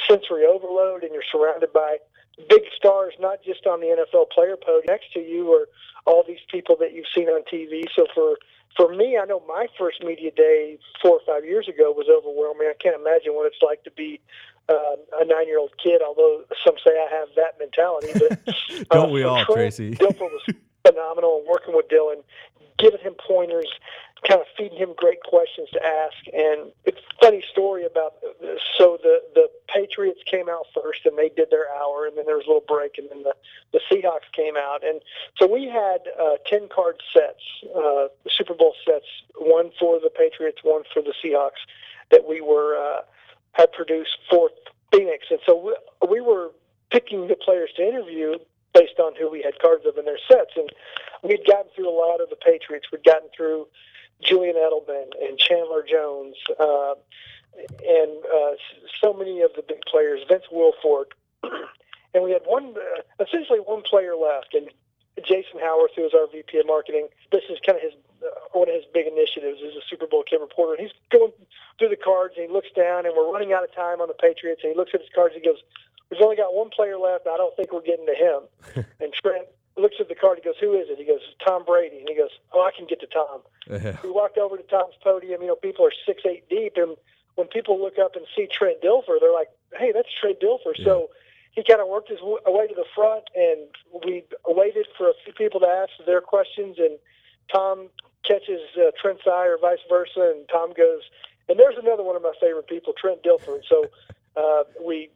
sensory 0.08 0.46
overload, 0.46 1.04
and 1.04 1.14
you're 1.14 1.24
surrounded 1.32 1.72
by 1.72 1.98
big 2.50 2.64
stars, 2.76 3.14
not 3.20 3.44
just 3.44 3.68
on 3.68 3.80
the 3.80 3.88
NFL 3.88 4.32
player 4.32 4.58
podium. 4.58 4.86
Next 4.88 5.14
to 5.14 5.20
you 5.20 5.52
are 5.54 5.68
all 6.06 6.24
these 6.28 6.42
people 6.50 6.76
that 6.80 6.94
you've 6.94 7.06
seen 7.14 7.30
on 7.30 7.44
TV. 7.52 7.86
So 7.96 8.08
for 8.14 8.38
for 8.76 8.94
me, 8.94 9.18
I 9.22 9.26
know 9.26 9.44
my 9.48 9.68
first 9.78 10.04
media 10.04 10.32
day 10.32 10.80
four 11.02 11.20
or 11.20 11.22
five 11.28 11.46
years 11.46 11.68
ago 11.68 11.92
was 11.92 12.08
overwhelming. 12.10 12.68
I 12.68 12.74
can't 12.82 13.00
imagine 13.00 13.34
what 13.34 13.46
it's 13.46 13.62
like 13.62 13.84
to 13.84 13.92
be 13.92 14.20
uh, 14.68 14.96
a 15.22 15.26
nine-year-old 15.26 15.78
kid. 15.82 16.02
Although 16.06 16.44
some 16.66 16.76
say 16.84 16.92
I 16.92 17.08
have 17.14 17.28
that 17.36 17.60
mentality, 17.60 18.08
but 18.14 18.44
don't 18.90 19.10
uh, 19.10 19.14
we 19.14 19.24
all, 19.24 19.46
Trent, 19.46 19.76
Tracy? 19.76 19.92
Dilfer 19.92 20.22
was 20.22 20.42
phenomenal, 20.86 21.44
working 21.48 21.76
with 21.76 21.88
Dylan, 21.88 22.24
giving 22.78 23.00
him 23.00 23.16
pointers, 23.16 23.68
kind 24.28 24.40
of 24.42 24.48
feeding 24.58 24.78
him 24.78 24.94
great 24.96 25.22
questions 25.24 25.70
to 25.72 25.84
ask. 25.84 26.16
And 26.34 26.72
it's 26.86 26.98
a 26.98 27.26
funny 27.26 27.44
story 27.52 27.86
about. 27.86 28.16
So 28.78 28.98
the, 29.02 29.22
the 29.36 29.48
Patriots 29.68 30.22
came 30.30 30.50
out 30.50 30.66
first 30.74 31.06
and 31.06 31.18
they 31.18 31.30
did 31.30 31.50
their 31.52 31.68
hour, 31.76 32.06
and 32.06 32.18
then 32.18 32.26
there 32.26 32.36
was 32.36 32.46
a 32.46 32.50
little 32.50 32.66
break, 32.68 32.98
and 32.98 33.10
then 33.10 33.24
the, 33.24 33.36
the 33.72 33.80
Seahawks 33.92 34.32
came 34.36 34.56
out. 34.58 34.84
And 34.84 35.02
so 35.38 35.52
we 35.52 35.66
had 35.66 36.02
uh, 36.20 36.38
10 36.48 36.70
card 36.74 37.02
sets, 37.14 37.44
uh, 37.76 38.08
Super 38.30 38.54
Bowl 38.54 38.74
sets, 38.86 39.06
one 39.38 39.72
for 39.80 40.00
the 40.00 40.10
Patriots, 40.10 40.60
one 40.64 40.84
for 40.94 41.02
the 41.02 41.14
Seahawks, 41.24 41.64
that 42.12 42.28
we 42.28 42.42
were 42.42 42.78
uh, 42.78 43.02
had 43.54 43.72
produced 43.72 44.18
for 44.30 44.50
Phoenix. 44.92 45.26
And 45.30 45.40
so 45.46 45.76
we, 46.02 46.08
we 46.10 46.22
were 46.22 46.52
picking 46.92 47.28
the 47.28 47.36
players 47.36 47.72
to 47.78 47.88
interview 47.88 48.36
based 48.94 49.00
on 49.00 49.14
who 49.16 49.30
we 49.30 49.42
had 49.42 49.60
cards 49.60 49.86
of 49.86 49.98
in 49.98 50.06
their 50.06 50.20
sets. 50.30 50.52
And 50.56 50.70
we'd 51.24 51.46
gotten 51.46 51.72
through 51.76 51.90
a 51.90 51.96
lot 51.96 52.22
of 52.22 52.30
the 52.30 52.36
Patriots. 52.36 52.88
We'd 52.92 53.04
gotten 53.04 53.30
through 53.36 53.68
Julian 54.22 54.56
Edelman 54.56 55.10
and 55.22 55.38
Chandler 55.38 55.84
Jones, 55.90 56.36
uh, 56.60 56.96
and 57.86 58.12
uh, 58.26 58.56
so 59.04 59.14
many 59.14 59.42
of 59.42 59.52
the 59.56 59.64
big 59.68 59.82
players, 59.90 60.22
Vince 60.28 60.46
Wilfork, 60.52 61.12
and 62.14 62.24
we 62.24 62.32
had 62.32 62.42
one, 62.46 62.74
uh, 62.78 63.24
essentially 63.24 63.60
one 63.60 63.82
player 63.82 64.16
left, 64.16 64.54
and 64.54 64.70
Jason 65.28 65.60
Howarth, 65.62 65.92
who 65.96 66.06
is 66.06 66.14
our 66.14 66.28
VP 66.32 66.58
of 66.60 66.66
marketing. 66.66 67.10
This 67.32 67.44
is 67.50 67.60
kind 67.66 67.78
of 67.78 67.84
his 67.84 67.94
uh, 68.24 68.58
one 68.58 68.70
of 68.70 68.76
his 68.76 68.86
big 68.94 69.06
initiatives 69.06 69.60
is 69.60 69.76
a 69.76 69.84
Super 69.90 70.08
Bowl 70.08 70.24
kid 70.24 70.40
reporter. 70.40 70.74
And 70.74 70.82
he's 70.88 70.96
going 71.12 71.34
through 71.78 71.90
the 71.90 72.00
cards, 72.00 72.34
and 72.38 72.48
he 72.48 72.52
looks 72.52 72.72
down, 72.74 73.06
and 73.06 73.14
we're 73.14 73.30
running 73.30 73.52
out 73.52 73.64
of 73.64 73.76
time 73.76 74.00
on 74.00 74.08
the 74.08 74.18
Patriots, 74.18 74.62
and 74.64 74.72
he 74.72 74.78
looks 74.78 74.92
at 74.96 75.02
his 75.02 75.10
cards, 75.14 75.36
and 75.36 75.44
he 75.44 75.50
goes, 75.50 75.62
"We've 76.10 76.22
only 76.22 76.36
got 76.36 76.54
one 76.54 76.70
player 76.70 76.98
left. 76.98 77.28
I 77.28 77.38
don't 77.38 77.56
think 77.56 77.72
we're 77.72 77.82
getting 77.82 78.08
to 78.08 78.16
him." 78.16 78.86
and 79.00 79.14
Trent 79.14 79.48
looks 79.78 79.96
at 80.00 80.10
the 80.10 80.16
card. 80.16 80.40
He 80.42 80.44
goes, 80.44 80.60
"Who 80.60 80.74
is 80.74 80.88
it?" 80.90 80.98
He 80.98 81.06
goes, 81.06 81.22
"Tom 81.46 81.64
Brady." 81.66 82.00
And 82.00 82.10
he 82.10 82.16
goes, 82.16 82.32
"Oh, 82.54 82.62
I 82.62 82.72
can 82.76 82.86
get 82.88 83.00
to 83.02 83.08
Tom." 83.08 83.42
Yeah. 83.70 83.98
We 84.04 84.12
walked 84.12 84.38
over 84.38 84.58
to 84.58 84.64
Tom's 84.64 84.96
podium. 85.04 85.42
You 85.42 85.48
know, 85.48 85.56
people 85.56 85.86
are 85.86 85.94
six, 86.06 86.24
eight 86.26 86.48
deep, 86.50 86.74
and 86.78 86.96
when 87.36 87.48
people 87.48 87.82
look 87.82 87.98
up 87.98 88.16
and 88.16 88.26
see 88.36 88.48
Trent 88.48 88.82
Dilfer, 88.82 89.20
they're 89.20 89.34
like, 89.34 89.50
"Hey, 89.78 89.92
that's 89.92 90.10
Trent 90.20 90.40
Dilfer." 90.40 90.78
Yeah. 90.78 90.86
So 90.86 91.10
he 91.54 91.64
kind 91.64 91.82
of 91.82 91.88
worked 91.88 92.10
his 92.10 92.22
way 92.22 92.68
to 92.68 92.76
the 92.76 92.86
front, 92.96 93.26
and 93.36 93.68
we 94.06 94.24
waited 94.48 94.88
for 94.98 95.10
a 95.10 95.14
few 95.24 95.34
people 95.34 95.60
to 95.60 95.68
ask 95.68 95.92
their 96.06 96.22
questions, 96.22 96.78
and 96.80 96.98
Tom 97.52 97.90
catches 98.24 98.62
uh, 98.78 98.92
Trent's 99.00 99.24
eye 99.28 99.48
or 99.48 99.58
vice 99.62 99.84
versa, 99.88 100.34
and 100.36 100.50
Tom 100.50 100.74
goes, 100.74 101.02
and 101.48 101.60
there's 101.60 101.78
another 101.78 102.04
one 102.04 102.16
of 102.16 102.24
my 102.24 102.34
favorite 102.42 102.68
people, 102.68 102.94
Trent 102.98 103.22
Dilfer. 103.22 103.56
And 103.56 103.64
so 103.70 103.86
uh, 104.36 104.64
we 104.84 105.10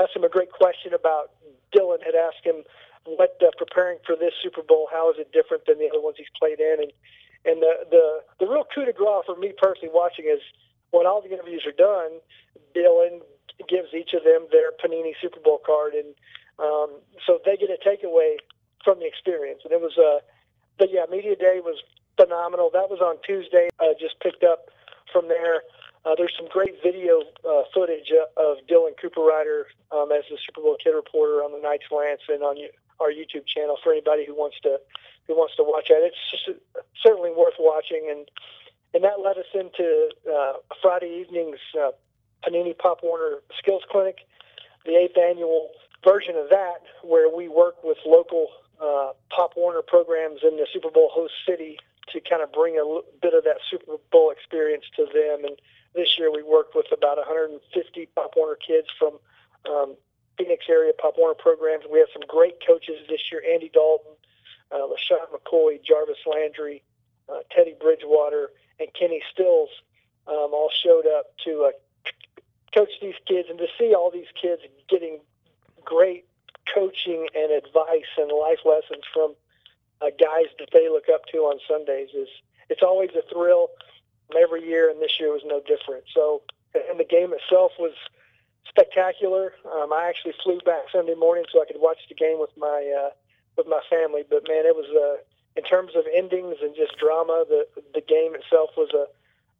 asked 0.00 0.16
him 0.16 0.24
a 0.24 0.28
great 0.28 0.52
question 0.52 0.94
about 0.94 1.32
Dylan 1.74 2.02
had 2.04 2.14
asked 2.14 2.44
him 2.44 2.64
what 3.04 3.36
uh, 3.42 3.50
preparing 3.58 3.98
for 4.06 4.16
this 4.16 4.32
Super 4.42 4.62
Bowl, 4.62 4.88
how 4.90 5.10
is 5.10 5.16
it 5.18 5.32
different 5.32 5.66
than 5.66 5.78
the 5.78 5.88
other 5.88 6.00
ones 6.00 6.16
he's 6.16 6.32
played 6.38 6.60
in, 6.60 6.88
and 6.88 6.92
and 7.44 7.60
the 7.60 7.84
the 7.90 8.04
the 8.40 8.46
real 8.46 8.64
coup 8.74 8.84
de 8.84 8.92
grace 8.92 9.24
for 9.26 9.36
me 9.36 9.52
personally 9.56 9.92
watching 9.92 10.24
is 10.24 10.40
when 10.90 11.06
all 11.06 11.20
the 11.20 11.32
interviews 11.32 11.66
are 11.66 11.76
done, 11.76 12.22
Dylan 12.74 13.20
gives 13.68 13.92
each 13.92 14.14
of 14.14 14.24
them 14.24 14.46
their 14.50 14.72
Panini 14.78 15.12
Super 15.20 15.40
Bowl 15.40 15.60
card, 15.64 15.94
and 15.94 16.14
um, 16.58 17.02
so 17.26 17.38
they 17.44 17.56
get 17.56 17.68
a 17.70 17.78
takeaway 17.82 18.38
from 18.84 19.00
the 19.00 19.06
experience. 19.06 19.60
And 19.64 19.72
it 19.72 19.80
was, 19.80 19.98
uh, 19.98 20.22
but 20.78 20.88
yeah, 20.92 21.04
media 21.10 21.36
day 21.36 21.58
was 21.58 21.82
phenomenal. 22.16 22.70
That 22.72 22.90
was 22.90 23.00
on 23.00 23.16
Tuesday. 23.26 23.68
Uh, 23.80 23.94
just 23.98 24.20
picked 24.20 24.44
up 24.44 24.70
from 25.12 25.28
there. 25.28 25.62
Uh, 26.04 26.14
there's 26.16 26.34
some 26.36 26.48
great 26.48 26.76
video 26.82 27.22
uh, 27.48 27.62
footage 27.72 28.12
of 28.36 28.58
Dylan 28.68 28.92
Cooperrider 29.00 29.64
um, 29.90 30.12
as 30.12 30.24
the 30.28 30.36
Super 30.44 30.60
Bowl 30.60 30.76
kid 30.82 30.90
reporter 30.90 31.40
on 31.40 31.52
the 31.52 31.58
Knights 31.58 31.88
Lance 31.90 32.20
and 32.28 32.42
on 32.42 32.56
our 33.00 33.08
YouTube 33.08 33.46
channel 33.46 33.78
for 33.82 33.92
anybody 33.92 34.24
who 34.26 34.34
wants 34.34 34.56
to 34.62 34.78
who 35.26 35.34
wants 35.34 35.56
to 35.56 35.64
watch 35.64 35.88
it. 35.88 36.12
It's 36.12 36.30
just 36.30 36.60
certainly 37.02 37.30
worth 37.30 37.54
watching, 37.58 38.08
and 38.10 38.28
and 38.92 39.02
that 39.02 39.24
led 39.24 39.38
us 39.38 39.48
into 39.54 40.10
uh, 40.28 40.60
Friday 40.82 41.24
evening's 41.24 41.60
uh, 41.72 41.92
Panini 42.44 42.76
Pop 42.76 43.00
Warner 43.02 43.40
Skills 43.58 43.82
Clinic, 43.90 44.18
the 44.84 44.96
eighth 44.96 45.16
annual 45.16 45.70
version 46.04 46.36
of 46.36 46.50
that, 46.50 46.84
where 47.02 47.34
we 47.34 47.48
work 47.48 47.82
with 47.82 47.96
local 48.04 48.48
uh, 48.78 49.12
Pop 49.34 49.56
Warner 49.56 49.80
programs 49.80 50.40
in 50.44 50.56
the 50.56 50.66
Super 50.70 50.90
Bowl 50.90 51.08
host 51.10 51.32
city 51.48 51.78
to 52.12 52.20
kind 52.20 52.42
of 52.42 52.52
bring 52.52 52.76
a 52.76 53.00
bit 53.22 53.32
of 53.32 53.44
that 53.44 53.56
Super 53.70 53.96
Bowl 54.12 54.30
experience 54.30 54.84
to 54.96 55.06
them. 55.06 55.48
And 55.48 55.56
this 55.94 56.18
year 56.18 56.32
we 56.32 56.42
worked 56.42 56.74
with 56.74 56.86
about 56.92 57.16
150 57.18 58.08
Pop 58.14 58.32
Warner 58.36 58.56
kids 58.56 58.88
from 58.98 59.18
um, 59.70 59.96
Phoenix 60.36 60.64
area 60.68 60.92
Pop 61.00 61.14
Warner 61.16 61.34
programs. 61.34 61.84
We 61.90 61.98
have 61.98 62.08
some 62.12 62.22
great 62.26 62.58
coaches 62.66 63.06
this 63.08 63.20
year: 63.30 63.42
Andy 63.48 63.70
Dalton, 63.72 64.12
uh, 64.72 64.86
LeSean 64.90 65.26
McCoy, 65.32 65.82
Jarvis 65.82 66.18
Landry, 66.26 66.82
uh, 67.28 67.40
Teddy 67.54 67.74
Bridgewater, 67.80 68.50
and 68.80 68.88
Kenny 68.98 69.22
Stills 69.32 69.70
um, 70.26 70.50
all 70.52 70.70
showed 70.82 71.06
up 71.06 71.26
to 71.44 71.70
uh, 71.70 72.42
coach 72.74 72.90
these 73.00 73.14
kids, 73.26 73.48
and 73.48 73.58
to 73.58 73.66
see 73.78 73.94
all 73.94 74.10
these 74.10 74.30
kids 74.40 74.62
getting 74.88 75.20
great 75.84 76.26
coaching 76.74 77.28
and 77.34 77.52
advice 77.52 78.10
and 78.16 78.32
life 78.32 78.60
lessons 78.64 79.04
from 79.12 79.34
uh, 80.00 80.06
guys 80.18 80.46
that 80.58 80.68
they 80.72 80.88
look 80.88 81.04
up 81.12 81.24
to 81.32 81.38
on 81.38 81.58
Sundays 81.68 82.08
is 82.14 82.28
it's 82.68 82.82
always 82.82 83.10
a 83.10 83.22
thrill 83.32 83.68
every 84.36 84.66
year, 84.66 84.90
and 84.90 85.00
this 85.00 85.18
year 85.20 85.32
was 85.32 85.42
no 85.44 85.60
different. 85.60 86.04
So, 86.12 86.42
and 86.74 86.98
the 86.98 87.04
game 87.04 87.32
itself 87.32 87.72
was 87.78 87.92
spectacular. 88.68 89.54
Um, 89.70 89.92
I 89.92 90.08
actually 90.08 90.34
flew 90.42 90.58
back 90.64 90.90
Sunday 90.92 91.14
morning 91.14 91.44
so 91.52 91.62
I 91.62 91.66
could 91.66 91.80
watch 91.80 91.98
the 92.08 92.14
game 92.14 92.40
with 92.40 92.50
my 92.56 92.92
uh, 92.92 93.10
with 93.56 93.66
my 93.66 93.80
family. 93.88 94.22
But 94.28 94.48
man, 94.48 94.66
it 94.66 94.74
was 94.74 94.90
uh, 94.90 95.22
in 95.56 95.64
terms 95.64 95.92
of 95.94 96.04
endings 96.12 96.56
and 96.62 96.74
just 96.74 96.98
drama. 96.98 97.44
The 97.48 97.66
the 97.92 98.00
game 98.00 98.34
itself 98.34 98.70
was 98.76 98.90
a 98.94 99.06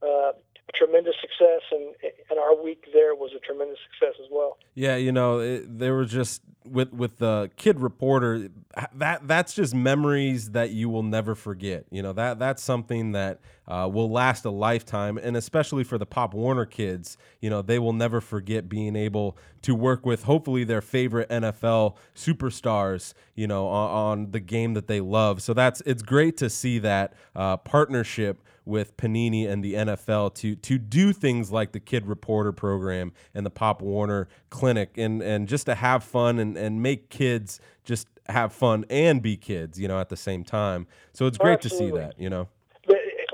uh, 0.05 0.33
tremendous 0.73 1.15
success, 1.21 1.63
and 1.71 1.95
and 2.31 2.39
our 2.39 2.61
week 2.63 2.85
there 2.93 3.15
was 3.15 3.33
a 3.37 3.41
tremendous 3.41 3.79
success 3.91 4.15
as 4.23 4.29
well. 4.31 4.59
Yeah, 4.75 4.97
you 4.97 5.13
know, 5.13 5.41
it, 5.41 5.79
there 5.79 5.95
was 5.95 6.11
just 6.11 6.43
with 6.65 6.93
with 6.93 7.19
the 7.19 7.51
kid 7.57 7.81
reporter 7.81 8.49
that 8.95 9.29
that's 9.29 9.55
just 9.55 9.75
memories 9.75 10.53
that 10.53 10.71
you 10.71 10.89
will 10.89 11.03
never 11.03 11.35
forget. 11.35 11.85
You 11.91 12.03
know 12.03 12.13
that 12.15 12.39
that's 12.39 12.63
something 12.63 13.13
that 13.13 13.41
uh, 13.69 13.89
will 13.93 14.11
last 14.11 14.45
a 14.45 14.51
lifetime, 14.51 15.19
and 15.19 15.37
especially 15.37 15.85
for 15.85 15.99
the 15.99 16.07
Pop 16.07 16.35
Warner 16.35 16.67
kids, 16.67 17.19
you 17.41 17.51
know 17.51 17.61
they 17.61 17.79
will 17.79 17.93
never 17.93 18.21
forget 18.21 18.69
being 18.69 18.97
able 18.97 19.37
to 19.63 19.75
work 19.75 20.07
with 20.07 20.25
hopefully 20.25 20.65
their 20.65 20.83
favorite 20.83 21.29
NFL 21.29 21.97
superstars. 22.15 23.15
You 23.35 23.47
know 23.47 23.67
on, 23.67 23.91
on 23.91 24.31
the 24.31 24.41
game 24.41 24.75
that 24.75 24.87
they 24.87 25.01
love. 25.01 25.43
So 25.43 25.53
that's 25.53 25.83
it's 25.83 26.03
great 26.03 26.37
to 26.39 26.49
see 26.49 26.79
that 26.79 27.15
uh, 27.37 27.59
partnership 27.59 28.43
with 28.65 28.97
Panini 28.97 29.49
and 29.49 29.63
the 29.63 29.75
NFL 29.75 30.35
to 30.37 30.55
to 30.57 30.79
do 30.79 31.13
things 31.13 31.51
like 31.51 31.73
the 31.73 31.81
Kid 31.81 32.07
Reporter 32.07 32.53
program 32.53 33.13
and 33.35 33.45
the 33.45 33.51
Pop 33.51 33.83
Warner 33.83 34.29
Clinic 34.51 34.97
and 34.97 35.23
and 35.23 35.49
just 35.49 35.67
to 35.67 35.75
have 35.75 36.05
fun 36.05 36.39
and 36.39 36.57
and 36.57 36.83
make 36.83 37.11
kids 37.11 37.61
just 37.85 38.09
have 38.29 38.53
fun 38.53 38.85
and 38.89 39.23
be 39.23 39.37
kids, 39.37 39.79
you 39.79 39.89
know, 39.89 40.01
at 40.01 40.09
the 40.09 40.17
same 40.17 40.45
time. 40.45 40.87
So 41.13 41.27
it's 41.27 41.37
great 41.37 41.65
Absolutely. 41.65 41.91
to 41.91 41.95
see 41.95 42.01
that, 42.01 42.19
you 42.19 42.31
know. 42.31 42.49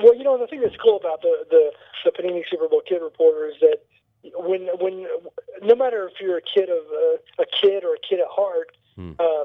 well, 0.02 0.16
you 0.16 0.24
know, 0.24 0.36
the 0.38 0.46
thing 0.46 0.60
that's 0.60 0.76
cool 0.82 0.96
about 0.96 1.22
the 1.22 1.44
the 1.50 1.70
the 2.04 2.10
Panini 2.10 2.42
Super 2.50 2.68
Bowl 2.68 2.82
Kid 2.86 3.00
Reporter 3.02 3.48
is 3.48 3.54
that 3.60 3.78
when 4.36 4.68
when 4.80 5.06
no 5.62 5.74
matter 5.74 6.08
if 6.08 6.20
you're 6.20 6.38
a 6.38 6.42
kid 6.42 6.68
of 6.68 6.84
uh, 6.92 7.42
a 7.42 7.46
kid 7.60 7.84
or 7.84 7.94
a 7.94 8.00
kid 8.08 8.20
at 8.20 8.28
heart, 8.28 8.76
Hmm. 8.96 9.12
Uh, 9.18 9.44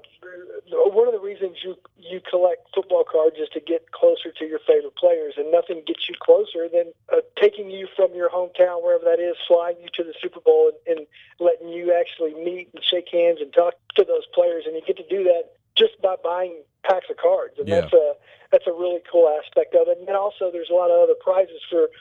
one 0.71 1.07
of 1.07 1.13
the 1.13 1.19
reasons 1.19 1.57
you 1.63 1.75
you 1.97 2.19
collect 2.19 2.67
football 2.73 3.03
cards 3.09 3.37
is 3.37 3.49
to 3.53 3.59
get 3.59 3.91
closer 3.91 4.31
to 4.31 4.45
your 4.45 4.59
favorite 4.59 4.95
players, 4.95 5.35
and 5.37 5.51
nothing 5.51 5.83
gets 5.85 6.09
you 6.09 6.15
closer 6.19 6.67
than 6.71 6.93
uh, 7.13 7.21
taking 7.39 7.69
you 7.69 7.87
from 7.95 8.13
your 8.13 8.29
hometown, 8.29 8.83
wherever 8.83 9.03
that 9.05 9.19
is, 9.19 9.35
flying 9.47 9.75
you 9.81 9.89
to 9.93 10.03
the 10.03 10.13
Super 10.21 10.39
Bowl, 10.39 10.71
and, 10.87 10.97
and 10.97 11.07
letting 11.39 11.69
you 11.69 11.93
actually 11.93 12.33
meet 12.33 12.69
and 12.73 12.83
shake 12.83 13.09
hands 13.11 13.39
and 13.41 13.53
talk 13.53 13.73
to 13.95 14.03
those 14.03 14.25
players, 14.33 14.63
and 14.65 14.75
you 14.75 14.81
get 14.85 14.97
to 14.97 15.07
do 15.07 15.23
that 15.23 15.53
just 15.75 16.01
by 16.01 16.15
buying 16.23 16.61
packs 16.83 17.09
of 17.09 17.17
cards, 17.17 17.55
and 17.59 17.67
yeah. 17.67 17.81
that's 17.81 17.93
a 17.93 18.13
that's 18.55 18.71
a 18.71 18.71
really 18.71 19.03
cool 19.11 19.27
aspect 19.27 19.75
of 19.75 19.91
it. 19.91 19.99
And 19.99 20.07
then 20.07 20.15
also, 20.15 20.47
there's 20.47 20.71
a 20.71 20.73
lot 20.79 20.87
of 20.87 20.95
other 21.03 21.19
prizes 21.19 21.59
for 21.67 21.91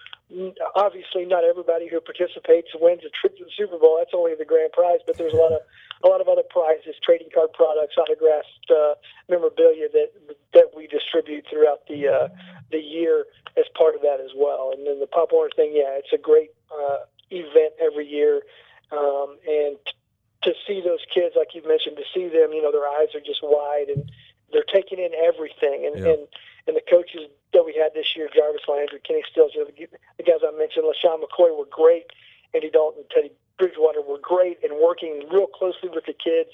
obviously 0.78 1.26
not 1.26 1.42
everybody 1.42 1.90
who 1.90 1.98
participates 1.98 2.70
wins 2.78 3.02
a 3.02 3.10
trip 3.10 3.36
to 3.38 3.44
the 3.44 3.50
Super 3.58 3.76
Bowl. 3.76 3.98
That's 3.98 4.14
only 4.14 4.38
the 4.38 4.46
grand 4.46 4.70
prize, 4.70 5.02
but 5.02 5.18
there's 5.18 5.34
a 5.34 5.42
lot 5.42 5.50
of 5.50 5.66
a 6.04 6.06
lot 6.06 6.20
of 6.20 6.28
other 6.28 6.46
prizes, 6.46 6.94
trading 7.02 7.26
card 7.34 7.50
products, 7.58 7.98
autographed 7.98 8.70
uh, 8.70 8.94
memorabilia 9.28 9.90
that 9.90 10.14
that 10.54 10.70
we 10.78 10.86
distribute 10.86 11.42
throughout 11.50 11.82
the 11.90 12.06
uh, 12.06 12.28
the 12.70 12.78
year 12.78 13.26
as 13.58 13.66
part 13.74 13.98
of 13.98 14.02
that 14.06 14.22
as 14.22 14.30
well. 14.38 14.70
And 14.70 14.86
then 14.86 15.02
the 15.02 15.10
Pop 15.10 15.34
Warner 15.34 15.50
thing, 15.58 15.74
yeah, 15.74 15.98
it's 15.98 16.14
a 16.14 16.22
great 16.22 16.54
uh, 16.70 17.02
event 17.34 17.74
every 17.82 18.06
year, 18.06 18.46
um, 18.94 19.42
and 19.42 19.74
t- 19.82 19.98
to 20.46 20.52
see 20.66 20.78
those 20.86 21.02
kids, 21.12 21.34
like 21.34 21.50
you've 21.54 21.66
mentioned, 21.66 21.98
to 21.98 22.06
see 22.14 22.30
them, 22.30 22.54
you 22.54 22.62
know, 22.62 22.70
their 22.70 22.86
eyes 22.86 23.10
are 23.14 23.24
just 23.26 23.42
wide 23.42 23.90
and 23.90 24.06
they're 24.54 24.70
taking 24.70 25.02
in 25.02 25.10
everything, 25.18 25.84
and 25.84 25.98
yeah. 25.98 26.14
and 26.14 26.22
and 26.66 26.76
the 26.78 26.86
coaches 26.88 27.28
that 27.52 27.66
we 27.66 27.74
had 27.74 27.92
this 27.92 28.16
year, 28.16 28.30
Jarvis 28.32 28.62
Landry, 28.70 29.00
Kenny 29.04 29.22
Stills, 29.30 29.52
the, 29.52 29.66
the 29.68 30.22
guys 30.22 30.40
I 30.40 30.56
mentioned, 30.56 30.86
LeSean 30.86 31.20
McCoy 31.20 31.52
were 31.52 31.68
great. 31.68 32.06
Andy 32.54 32.70
Dalton, 32.70 33.04
Teddy 33.12 33.32
Bridgewater 33.58 34.00
were 34.00 34.18
great 34.18 34.58
and 34.64 34.80
working 34.80 35.26
real 35.30 35.46
closely 35.46 35.90
with 35.90 36.06
the 36.06 36.14
kids, 36.14 36.50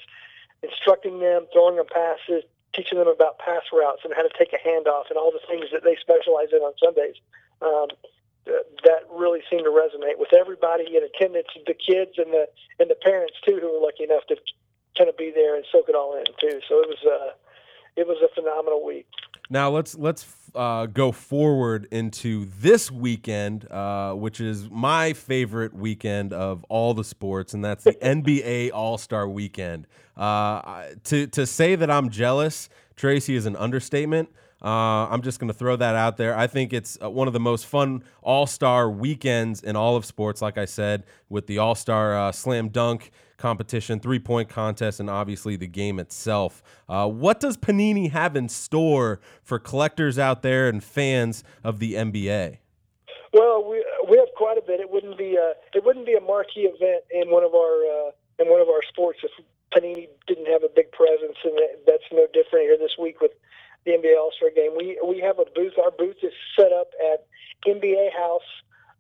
instructing 0.63 1.21
them, 1.21 1.47
throwing 1.53 1.77
them 1.77 1.87
passes, 1.87 2.43
teaching 2.75 2.99
them 2.99 3.09
about 3.09 3.39
pass 3.39 3.63
routes 3.73 4.03
and 4.05 4.13
how 4.15 4.23
to 4.23 4.33
take 4.37 4.53
a 4.53 4.61
handoff 4.61 5.09
and 5.09 5.17
all 5.17 5.31
the 5.31 5.45
things 5.47 5.67
that 5.73 5.85
they 5.85 5.97
specialize 6.01 6.51
in 6.53 6.59
on 6.59 6.73
Sundays. 6.83 7.17
Um, 7.63 7.89
that 8.85 9.05
really 9.13 9.41
seemed 9.51 9.65
to 9.65 9.71
resonate 9.71 10.19
with 10.19 10.33
everybody 10.33 10.97
in 10.97 11.05
attendance, 11.05 11.49
the 11.67 11.75
kids 11.75 12.17
and 12.17 12.33
the 12.33 12.49
and 12.81 12.91
the 12.91 12.97
parents 12.97 13.37
too, 13.47 13.59
who 13.61 13.71
were 13.71 13.85
lucky 13.85 14.05
enough 14.05 14.27
to 14.29 14.37
kind 14.97 15.09
of 15.09 15.17
be 15.17 15.31
there 15.31 15.55
and 15.57 15.65
soak 15.71 15.89
it 15.89 15.95
all 15.95 16.17
in 16.17 16.25
too. 16.41 16.61
So 16.67 16.81
it 16.81 16.89
was 16.89 17.03
uh, 17.05 17.37
it 17.97 18.07
was 18.07 18.19
a 18.23 18.35
phenomenal 18.35 18.85
week. 18.85 19.07
Now 19.51 19.71
let's 19.71 19.97
let's 19.97 20.27
uh, 20.55 20.87
go 20.87 21.11
forward 21.11 21.89
into 21.91 22.47
this 22.61 22.91
weekend, 22.91 23.71
uh, 23.71 24.13
which 24.15 24.41
is 24.41 24.71
my 24.71 25.13
favorite 25.13 25.75
weekend 25.75 26.33
of 26.33 26.65
all 26.69 26.95
the 26.95 27.05
sports, 27.05 27.53
and 27.53 27.65
that's 27.65 27.85
the 27.85 27.93
NBA 28.03 28.71
All 28.73 28.97
Star 28.97 29.29
Weekend. 29.29 29.87
Uh, 30.17 30.85
to 31.05 31.27
to 31.29 31.47
say 31.47 31.75
that 31.75 31.91
I'm 31.91 32.11
jealous, 32.11 32.69
Tracy, 32.95 33.35
is 33.35 33.47
an 33.47 33.57
understatement. 33.57 34.29
Uh, 34.63 35.09
I'm 35.09 35.23
just 35.23 35.39
going 35.39 35.49
to 35.49 35.55
throw 35.55 35.77
that 35.77 35.95
out 35.95 36.17
there. 36.17 36.37
I 36.37 36.47
think 36.47 36.73
it's 36.73 36.99
uh, 37.03 37.11
one 37.11 37.27
of 37.27 37.33
the 37.33 37.41
most 37.41 37.67
fun 37.67 38.05
All 38.23 38.47
Star 38.47 38.91
weekends 38.91 39.63
in 39.63 39.77
all 39.77 39.97
of 39.97 40.05
sports. 40.05 40.43
Like 40.43 40.59
I 40.59 40.67
said, 40.67 41.05
with 41.29 41.47
the 41.47 41.59
All 41.59 41.75
Star 41.75 42.17
uh, 42.17 42.33
Slam 42.33 42.69
Dunk 42.69 43.11
competition, 43.39 44.01
three 44.01 44.19
point 44.19 44.49
contest, 44.49 45.01
and 45.01 45.09
obviously 45.09 45.57
the 45.57 45.67
game 45.67 45.99
itself. 45.99 46.63
Uh, 46.89 47.09
what 47.09 47.41
does 47.41 47.57
Panini 47.57 48.11
have 48.11 48.37
in 48.37 48.49
store 48.49 49.21
for 49.43 49.59
collectors 49.59 50.19
out 50.19 50.43
there 50.43 50.69
and 50.69 50.85
fans 50.85 51.43
of 51.65 51.79
the 51.79 51.95
NBA? 51.95 52.59
Well, 53.33 53.69
we 53.69 53.85
we 54.09 54.19
have 54.19 54.29
quite 54.37 54.59
a 54.59 54.63
bit. 54.63 54.81
It 54.81 54.91
wouldn't 54.91 55.17
be 55.17 55.37
a 55.37 55.53
it 55.75 55.85
wouldn't 55.85 56.07
be 56.07 56.15
a 56.15 56.21
marquee 56.21 56.69
event 56.69 57.05
in 57.11 57.31
one 57.31 57.45
of 57.45 57.55
our 57.55 58.09
uh, 58.09 58.11
in 58.39 58.49
one 58.51 58.61
of 58.61 58.69
our 58.69 58.83
sports 58.89 59.21
if 59.23 59.31
Panini 59.73 60.09
didn't 60.27 60.47
have 60.47 60.65
a 60.65 60.69
big 60.69 60.91
presence, 60.93 61.37
and 61.45 61.59
that's 61.87 62.03
no 62.13 62.27
different 62.33 62.67
here 62.67 62.77
this 62.77 62.99
week 62.99 63.21
with 63.21 63.33
the 63.85 63.93
NBA 63.93 64.17
All 64.19 64.33
Star 64.37 64.51
Game. 64.55 64.73
We 64.77 65.01
we 65.05 65.21
have 65.21 65.39
a 65.39 65.45
booth. 65.55 65.75
Our 65.83 65.91
booth 65.91 66.17
is 66.23 66.33
set 66.57 66.73
up 66.73 66.91
at 67.13 67.27
NBA 67.67 68.13
House 68.13 68.49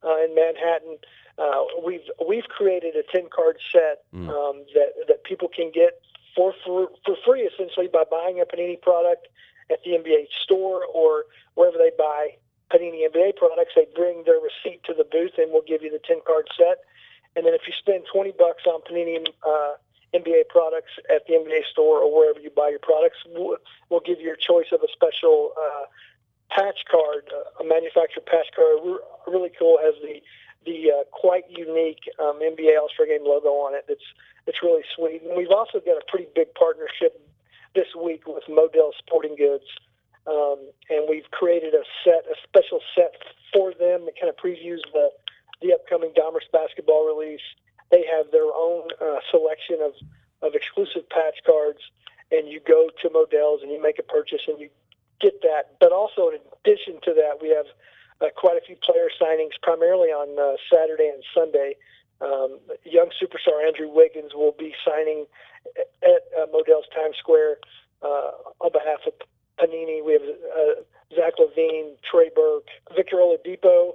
uh, 0.04 0.24
in 0.24 0.34
Manhattan. 0.34 0.98
Uh, 1.38 1.64
we've 1.84 2.08
we've 2.26 2.48
created 2.48 2.94
a 2.96 3.02
ten 3.12 3.28
card 3.34 3.56
set 3.72 4.04
mm. 4.14 4.28
um, 4.28 4.64
that 4.74 4.92
that 5.08 5.24
people 5.24 5.48
can 5.48 5.70
get 5.72 6.00
for, 6.34 6.54
for 6.64 6.88
for 7.04 7.16
free 7.26 7.42
essentially 7.42 7.88
by 7.92 8.04
buying 8.10 8.40
a 8.40 8.44
Panini 8.44 8.80
product 8.80 9.28
at 9.70 9.78
the 9.84 9.90
NBA 9.92 10.26
store 10.44 10.84
or 10.92 11.24
wherever 11.54 11.78
they 11.78 11.92
buy 11.96 12.36
Panini 12.72 13.08
NBA 13.08 13.36
products. 13.36 13.72
They 13.76 13.86
bring 13.94 14.24
their 14.24 14.40
receipt 14.40 14.82
to 14.84 14.94
the 14.94 15.04
booth 15.04 15.38
and 15.38 15.52
we'll 15.52 15.66
give 15.66 15.82
you 15.82 15.90
the 15.90 16.00
ten 16.06 16.20
card 16.26 16.48
set. 16.56 16.84
And 17.36 17.46
then 17.46 17.54
if 17.54 17.62
you 17.66 17.72
spend 17.78 18.04
twenty 18.12 18.32
bucks 18.32 18.64
on 18.66 18.80
Panini 18.82 19.24
uh, 19.46 19.74
NBA 20.14 20.48
products 20.48 20.90
at 21.14 21.26
the 21.26 21.34
NBA 21.34 21.66
store 21.70 21.98
or 21.98 22.10
wherever 22.10 22.40
you 22.40 22.50
buy 22.50 22.68
your 22.70 22.82
products. 22.82 23.18
We'll, 23.26 23.58
we'll 23.88 24.04
give 24.04 24.20
you 24.20 24.34
a 24.34 24.36
choice 24.36 24.72
of 24.72 24.80
a 24.82 24.90
special 24.92 25.52
uh, 25.54 25.86
patch 26.50 26.82
card, 26.90 27.30
uh, 27.30 27.62
a 27.62 27.66
manufactured 27.66 28.26
patch 28.26 28.50
card, 28.54 28.98
really 29.26 29.50
cool. 29.58 29.78
Has 29.82 29.94
the 30.02 30.20
the 30.66 30.92
uh, 30.92 31.04
quite 31.10 31.44
unique 31.48 32.04
um, 32.18 32.40
NBA 32.42 32.76
All 32.76 32.88
Star 32.92 33.06
Game 33.06 33.24
logo 33.24 33.48
on 33.64 33.74
it. 33.74 33.84
It's 33.88 34.04
it's 34.46 34.62
really 34.62 34.82
sweet. 34.94 35.22
And 35.22 35.36
we've 35.36 35.54
also 35.54 35.80
got 35.80 35.96
a 35.96 36.04
pretty 36.08 36.26
big 36.34 36.52
partnership 36.54 37.16
this 37.74 37.86
week 37.94 38.26
with 38.26 38.44
Modell 38.50 38.90
Sporting 38.98 39.36
Goods, 39.36 39.64
um, 40.26 40.58
and 40.90 41.06
we've 41.08 41.30
created 41.30 41.74
a 41.74 41.84
set, 42.04 42.26
a 42.26 42.34
special 42.42 42.80
set 42.94 43.14
for 43.54 43.72
them. 43.72 44.08
It 44.10 44.14
kind 44.20 44.28
of 44.28 44.36
previews 44.36 44.82
the 44.92 45.10
the 45.62 45.72
upcoming 45.72 46.10
Domers 46.16 46.48
basketball 46.52 47.06
release. 47.06 47.44
They 47.90 48.04
have 48.06 48.30
their 48.30 48.50
own 48.54 48.88
uh, 49.00 49.18
selection 49.30 49.78
of 49.82 49.92
of 50.42 50.54
exclusive 50.54 51.08
patch 51.10 51.36
cards, 51.44 51.80
and 52.30 52.48
you 52.48 52.60
go 52.60 52.88
to 53.02 53.10
Modell's 53.10 53.60
and 53.62 53.70
you 53.70 53.80
make 53.82 53.98
a 53.98 54.02
purchase 54.02 54.40
and 54.48 54.58
you 54.58 54.70
get 55.20 55.42
that. 55.42 55.76
But 55.80 55.92
also, 55.92 56.30
in 56.30 56.40
addition 56.64 56.98
to 57.04 57.12
that, 57.14 57.42
we 57.42 57.50
have 57.50 57.66
uh, 58.20 58.32
quite 58.36 58.56
a 58.56 58.64
few 58.64 58.76
player 58.76 59.08
signings, 59.20 59.52
primarily 59.62 60.08
on 60.08 60.38
uh, 60.40 60.56
Saturday 60.72 61.10
and 61.12 61.22
Sunday. 61.34 61.76
Um, 62.20 62.60
young 62.84 63.10
superstar 63.20 63.66
Andrew 63.66 63.88
Wiggins 63.88 64.32
will 64.34 64.54
be 64.58 64.74
signing 64.84 65.26
at 66.02 66.24
uh, 66.36 66.46
Modell's 66.52 66.88
Times 66.94 67.16
Square 67.18 67.56
uh, 68.02 68.32
on 68.60 68.72
behalf 68.72 69.00
of 69.06 69.14
Panini. 69.58 70.04
We 70.04 70.12
have 70.12 70.22
uh, 70.22 70.82
Zach 71.14 71.34
LaVine, 71.38 71.96
Trey 72.10 72.30
Burke, 72.34 72.68
Victor 72.94 73.16
Oladipo, 73.16 73.92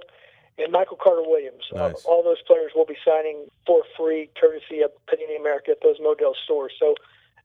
and 0.58 0.72
Michael 0.72 0.96
Carter 0.96 1.22
Williams. 1.22 1.64
Uh, 1.72 1.88
nice. 1.88 2.04
All 2.04 2.22
those 2.22 2.42
players 2.46 2.72
will 2.74 2.86
be 2.86 2.96
signing 3.04 3.46
for 3.66 3.82
free, 3.96 4.30
courtesy 4.40 4.82
of 4.82 4.90
Panini 5.06 5.38
America 5.38 5.72
at 5.72 5.78
those 5.82 5.98
Modell 5.98 6.34
stores. 6.44 6.72
So, 6.78 6.94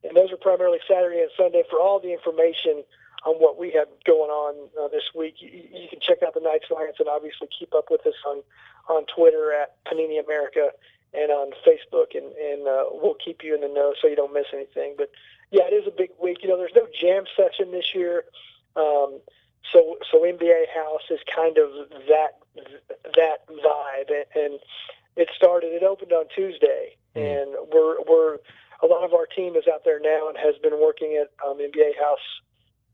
and 0.04 0.16
those 0.16 0.32
are 0.32 0.38
primarily 0.38 0.80
Saturday 0.88 1.20
and 1.20 1.32
Sunday. 1.38 1.64
For 1.70 1.80
all 1.80 2.00
the 2.00 2.12
information 2.14 2.84
on 3.24 3.36
what 3.36 3.58
we 3.58 3.72
have 3.72 3.88
going 4.06 4.32
on 4.32 4.70
uh, 4.80 4.88
this 4.88 5.04
week. 5.16 5.36
You, 5.40 5.50
you, 5.50 5.88
can 5.88 6.00
check 6.00 6.24
out 6.26 6.34
the 6.34 6.40
Knight's 6.40 6.66
Lance 6.72 6.98
and 7.00 7.08
obviously 7.08 7.48
keep 7.58 7.74
up 7.76 7.92
with 7.92 8.06
us 8.06 8.16
on, 8.26 8.42
on 8.90 9.06
Twitter 9.16 9.54
at 9.54 9.76
Panini 9.86 10.24
America 10.24 10.72
and 11.14 11.32
on 11.32 11.52
Facebook, 11.66 12.16
and, 12.16 12.32
and 12.34 12.68
uh, 12.68 12.86
we'll 12.92 13.18
keep 13.24 13.44
you 13.44 13.54
in 13.54 13.62
the 13.62 13.68
know 13.68 13.94
so 14.02 14.08
you 14.08 14.16
don't 14.16 14.34
miss 14.34 14.48
anything. 14.54 14.96
But 14.98 15.12
yeah, 15.52 15.64
it 15.70 15.74
is 15.74 15.86
a 15.86 15.92
big 15.92 16.10
week. 16.22 16.40
You 16.42 16.50
know, 16.50 16.58
there's 16.58 16.76
no 16.76 16.88
jam 17.00 17.26
session 17.36 17.72
this 17.72 17.94
year, 17.94 18.24
um, 18.76 19.20
so 19.72 19.98
so 20.12 20.22
NBA 20.22 20.66
House 20.74 21.06
is 21.10 21.20
kind 21.34 21.58
of 21.58 21.70
that 22.08 22.42
that 23.16 23.48
vibe, 23.48 24.12
and 24.36 24.60
it 25.16 25.30
started. 25.36 25.74
It 25.74 25.84
opened 25.84 26.12
on 26.12 26.26
Tuesday, 26.36 26.98
mm. 27.16 27.22
and 27.22 27.56
we're 27.72 28.02
we're 28.08 28.38
a 28.84 28.88
lot 28.88 29.04
of 29.04 29.14
our 29.14 29.26
team 29.26 29.56
is 29.56 29.66
out 29.72 29.84
there 29.86 30.00
now 30.00 30.28
and 30.28 30.38
has 30.38 30.56
been 30.62 30.80
working 30.82 31.22
at 31.22 31.30
um, 31.46 31.58
NBA 31.58 32.00
House 32.00 32.28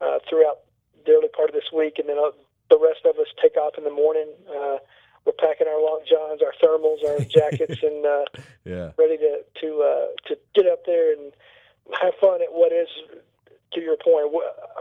uh, 0.01 0.19
throughout 0.29 0.59
the 1.05 1.13
early 1.13 1.29
part 1.29 1.49
of 1.49 1.55
this 1.55 1.71
week, 1.73 1.95
and 1.97 2.09
then 2.09 2.17
uh, 2.19 2.31
the 2.69 2.77
rest 2.77 3.05
of 3.05 3.17
us 3.17 3.27
take 3.41 3.55
off 3.57 3.77
in 3.77 3.83
the 3.83 3.91
morning. 3.91 4.27
Uh, 4.49 4.77
we're 5.25 5.33
packing 5.39 5.67
our 5.67 5.81
long 5.81 6.01
johns, 6.07 6.41
our 6.41 6.55
thermals, 6.63 7.03
our 7.03 7.19
jackets, 7.25 7.83
and 7.83 8.05
uh, 8.05 8.23
yeah. 8.65 8.91
ready 8.97 9.17
to 9.17 9.43
to 9.61 9.67
uh, 9.81 10.07
to 10.27 10.37
get 10.55 10.67
up 10.67 10.85
there 10.85 11.13
and 11.13 11.33
have 12.01 12.13
fun 12.19 12.41
at 12.41 12.51
what 12.51 12.71
is, 12.71 12.87
to 13.73 13.81
your 13.81 13.97
point, 13.97 14.31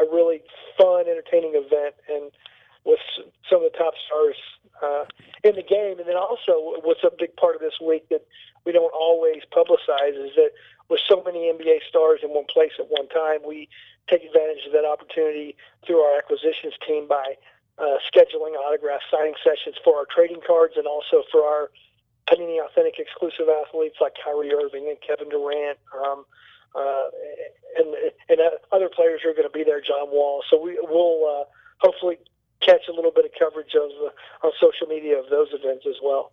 a 0.01 0.05
really 0.13 0.43
fun, 0.79 1.09
entertaining 1.09 1.53
event, 1.55 1.95
and 2.09 2.31
with 2.85 3.01
some 3.51 3.65
of 3.65 3.73
the 3.73 3.77
top 3.77 3.95
stars 4.07 4.37
uh, 4.83 5.05
in 5.43 5.57
the 5.57 5.63
game. 5.63 5.99
And 5.99 6.09
then 6.09 6.17
also, 6.17 6.79
what's 6.87 7.03
a 7.03 7.11
big 7.11 7.35
part 7.37 7.57
of 7.57 7.61
this 7.61 7.75
week 7.83 8.09
that 8.11 8.23
we 8.65 8.73
don't 8.73 8.95
always 8.95 9.43
publicize 9.51 10.15
is 10.15 10.31
that 10.37 10.51
with 10.89 11.01
so 11.09 11.23
many 11.25 11.51
NBA 11.51 11.83
stars 11.89 12.21
in 12.23 12.31
one 12.31 12.47
place 12.53 12.73
at 12.79 12.87
one 12.89 13.09
time, 13.09 13.41
we 13.47 13.69
take 14.09 14.23
advantage 14.23 14.65
of 14.67 14.73
that 14.73 14.87
opportunity 14.87 15.57
through 15.85 15.99
our 15.99 16.17
acquisitions 16.17 16.75
team 16.87 17.09
by 17.09 17.35
uh, 17.79 17.99
scheduling 18.07 18.55
autograph 18.55 19.01
signing 19.11 19.35
sessions 19.43 19.77
for 19.83 19.97
our 19.97 20.07
trading 20.07 20.41
cards 20.47 20.75
and 20.77 20.87
also 20.87 21.23
for 21.31 21.43
our 21.43 21.71
Panini 22.31 22.59
Authentic 22.65 22.99
exclusive 22.99 23.47
athletes 23.49 23.97
like 24.01 24.15
Kyrie 24.23 24.53
Irving 24.53 24.89
and 24.89 24.97
Kevin 25.01 25.29
Durant. 25.29 25.79
Um, 25.95 26.25
uh, 26.77 27.09
and 27.79 27.95
and 28.29 28.41
uh, 28.41 28.75
other 28.75 28.89
players 28.89 29.21
are 29.25 29.33
going 29.33 29.49
to 29.49 29.53
be 29.53 29.65
there, 29.65 29.81
John 29.81 30.11
Wall. 30.11 30.43
So 30.51 30.61
we 30.61 30.79
will 30.83 31.25
uh, 31.25 31.45
hopefully 31.79 32.19
catch 32.61 32.83
a 32.89 32.93
little 32.93 33.13
bit 33.15 33.25
of 33.25 33.31
coverage 33.39 33.75
of 33.75 33.91
uh, 34.05 34.47
on 34.47 34.53
social 34.61 34.87
media 34.87 35.19
of 35.19 35.31
those 35.31 35.49
events 35.53 35.85
as 35.89 35.97
well. 36.03 36.33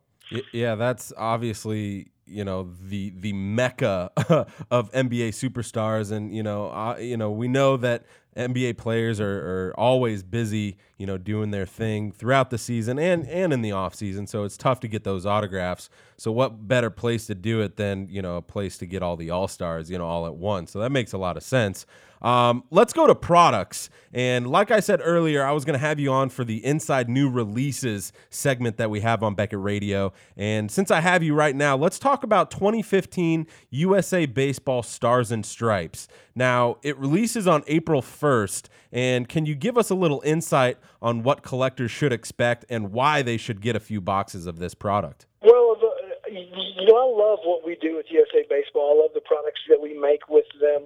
Yeah, 0.52 0.76
that's 0.76 1.12
obviously 1.18 2.12
you 2.26 2.44
know 2.44 2.70
the 2.82 3.14
the 3.18 3.34
mecca 3.34 4.12
of 4.72 4.92
NBA 4.92 5.30
superstars, 5.30 6.12
and 6.12 6.34
you 6.36 6.44
know 6.44 6.68
uh, 6.68 6.98
you 7.00 7.18
know 7.18 7.32
we 7.32 7.48
know 7.48 7.78
that 7.78 8.06
NBA 8.36 8.78
players 8.78 9.20
are, 9.20 9.70
are 9.70 9.74
always 9.78 10.24
busy, 10.24 10.78
you 11.04 11.08
know, 11.08 11.18
doing 11.18 11.52
their 11.52 11.66
thing 11.66 12.14
throughout 12.14 12.50
the 12.50 12.58
season 12.58 12.98
and 12.98 13.28
and 13.28 13.52
in 13.52 13.62
the 13.62 13.74
off 13.74 13.94
season. 13.94 14.26
So 14.26 14.46
it's 14.46 14.56
tough 14.56 14.80
to 14.80 14.88
get 14.88 15.04
those 15.04 15.26
autographs. 15.26 15.90
So 16.16 16.32
what 16.32 16.66
better 16.66 16.90
place 16.90 17.28
to 17.28 17.36
do 17.36 17.60
it 17.60 17.76
than 17.76 18.08
you 18.10 18.22
know 18.22 18.38
a 18.38 18.42
place 18.42 18.78
to 18.78 18.86
get 18.86 19.04
all 19.04 19.18
the 19.18 19.30
all 19.30 19.50
stars, 19.50 19.92
you 19.92 19.98
know, 19.98 20.08
all 20.08 20.26
at 20.26 20.36
once. 20.36 20.72
So 20.72 20.80
that 20.80 20.94
makes 20.94 21.12
a 21.12 21.18
lot 21.18 21.36
of 21.36 21.44
sense. 21.44 21.86
Um, 22.22 22.64
let's 22.72 22.94
go 22.94 23.06
to 23.06 23.16
products. 23.16 23.90
And 24.14 24.48
like 24.48 24.72
I 24.72 24.80
said 24.80 25.02
earlier, 25.04 25.44
I 25.44 25.52
was 25.52 25.66
going 25.66 25.78
to 25.78 25.86
have 25.86 26.00
you 26.00 26.12
on 26.14 26.30
for 26.30 26.46
the 26.46 26.64
Inside 26.64 27.10
New 27.10 27.30
Releases 27.30 28.14
segment 28.30 28.78
that 28.78 28.90
we 28.90 29.02
have 29.02 29.24
on 29.24 29.36
Beckett 29.36 29.60
Radio. 29.60 30.14
And 30.38 30.72
since 30.72 30.90
I 30.90 31.02
have 31.02 31.22
you 31.22 31.36
right 31.36 31.56
now, 31.56 31.76
let's 31.76 32.00
talk 32.00 32.24
about 32.24 32.50
2015 32.50 33.46
USA 33.72 34.26
Baseball 34.26 34.84
Stars 34.84 35.34
and 35.34 35.46
Stripes. 35.46 36.08
Now, 36.34 36.78
it 36.82 36.98
releases 36.98 37.46
on 37.46 37.64
April 37.68 38.02
1st. 38.02 38.70
And 38.94 39.28
can 39.28 39.48
you 39.48 39.56
give 39.56 39.76
us 39.76 39.90
a 39.90 39.96
little 39.96 40.22
insight 40.24 40.78
on 41.02 41.24
what 41.24 41.42
collectors 41.42 41.90
should 41.90 42.14
expect 42.14 42.64
and 42.70 42.92
why 42.92 43.24
they 43.24 43.38
should 43.38 43.60
get 43.60 43.76
a 43.76 43.80
few 43.80 44.00
boxes 44.00 44.46
of 44.46 44.60
this 44.60 44.76
product? 44.76 45.26
Well, 45.42 45.76
the, 45.82 46.32
you 46.32 46.86
know, 46.86 46.96
I 46.96 47.30
love 47.30 47.40
what 47.44 47.66
we 47.66 47.76
do 47.82 47.96
with 47.96 48.06
USA 48.12 48.46
Baseball. 48.48 48.96
I 48.96 49.02
love 49.02 49.12
the 49.16 49.22
products 49.22 49.62
that 49.68 49.82
we 49.82 49.98
make 50.00 50.30
with 50.30 50.46
them. 50.62 50.84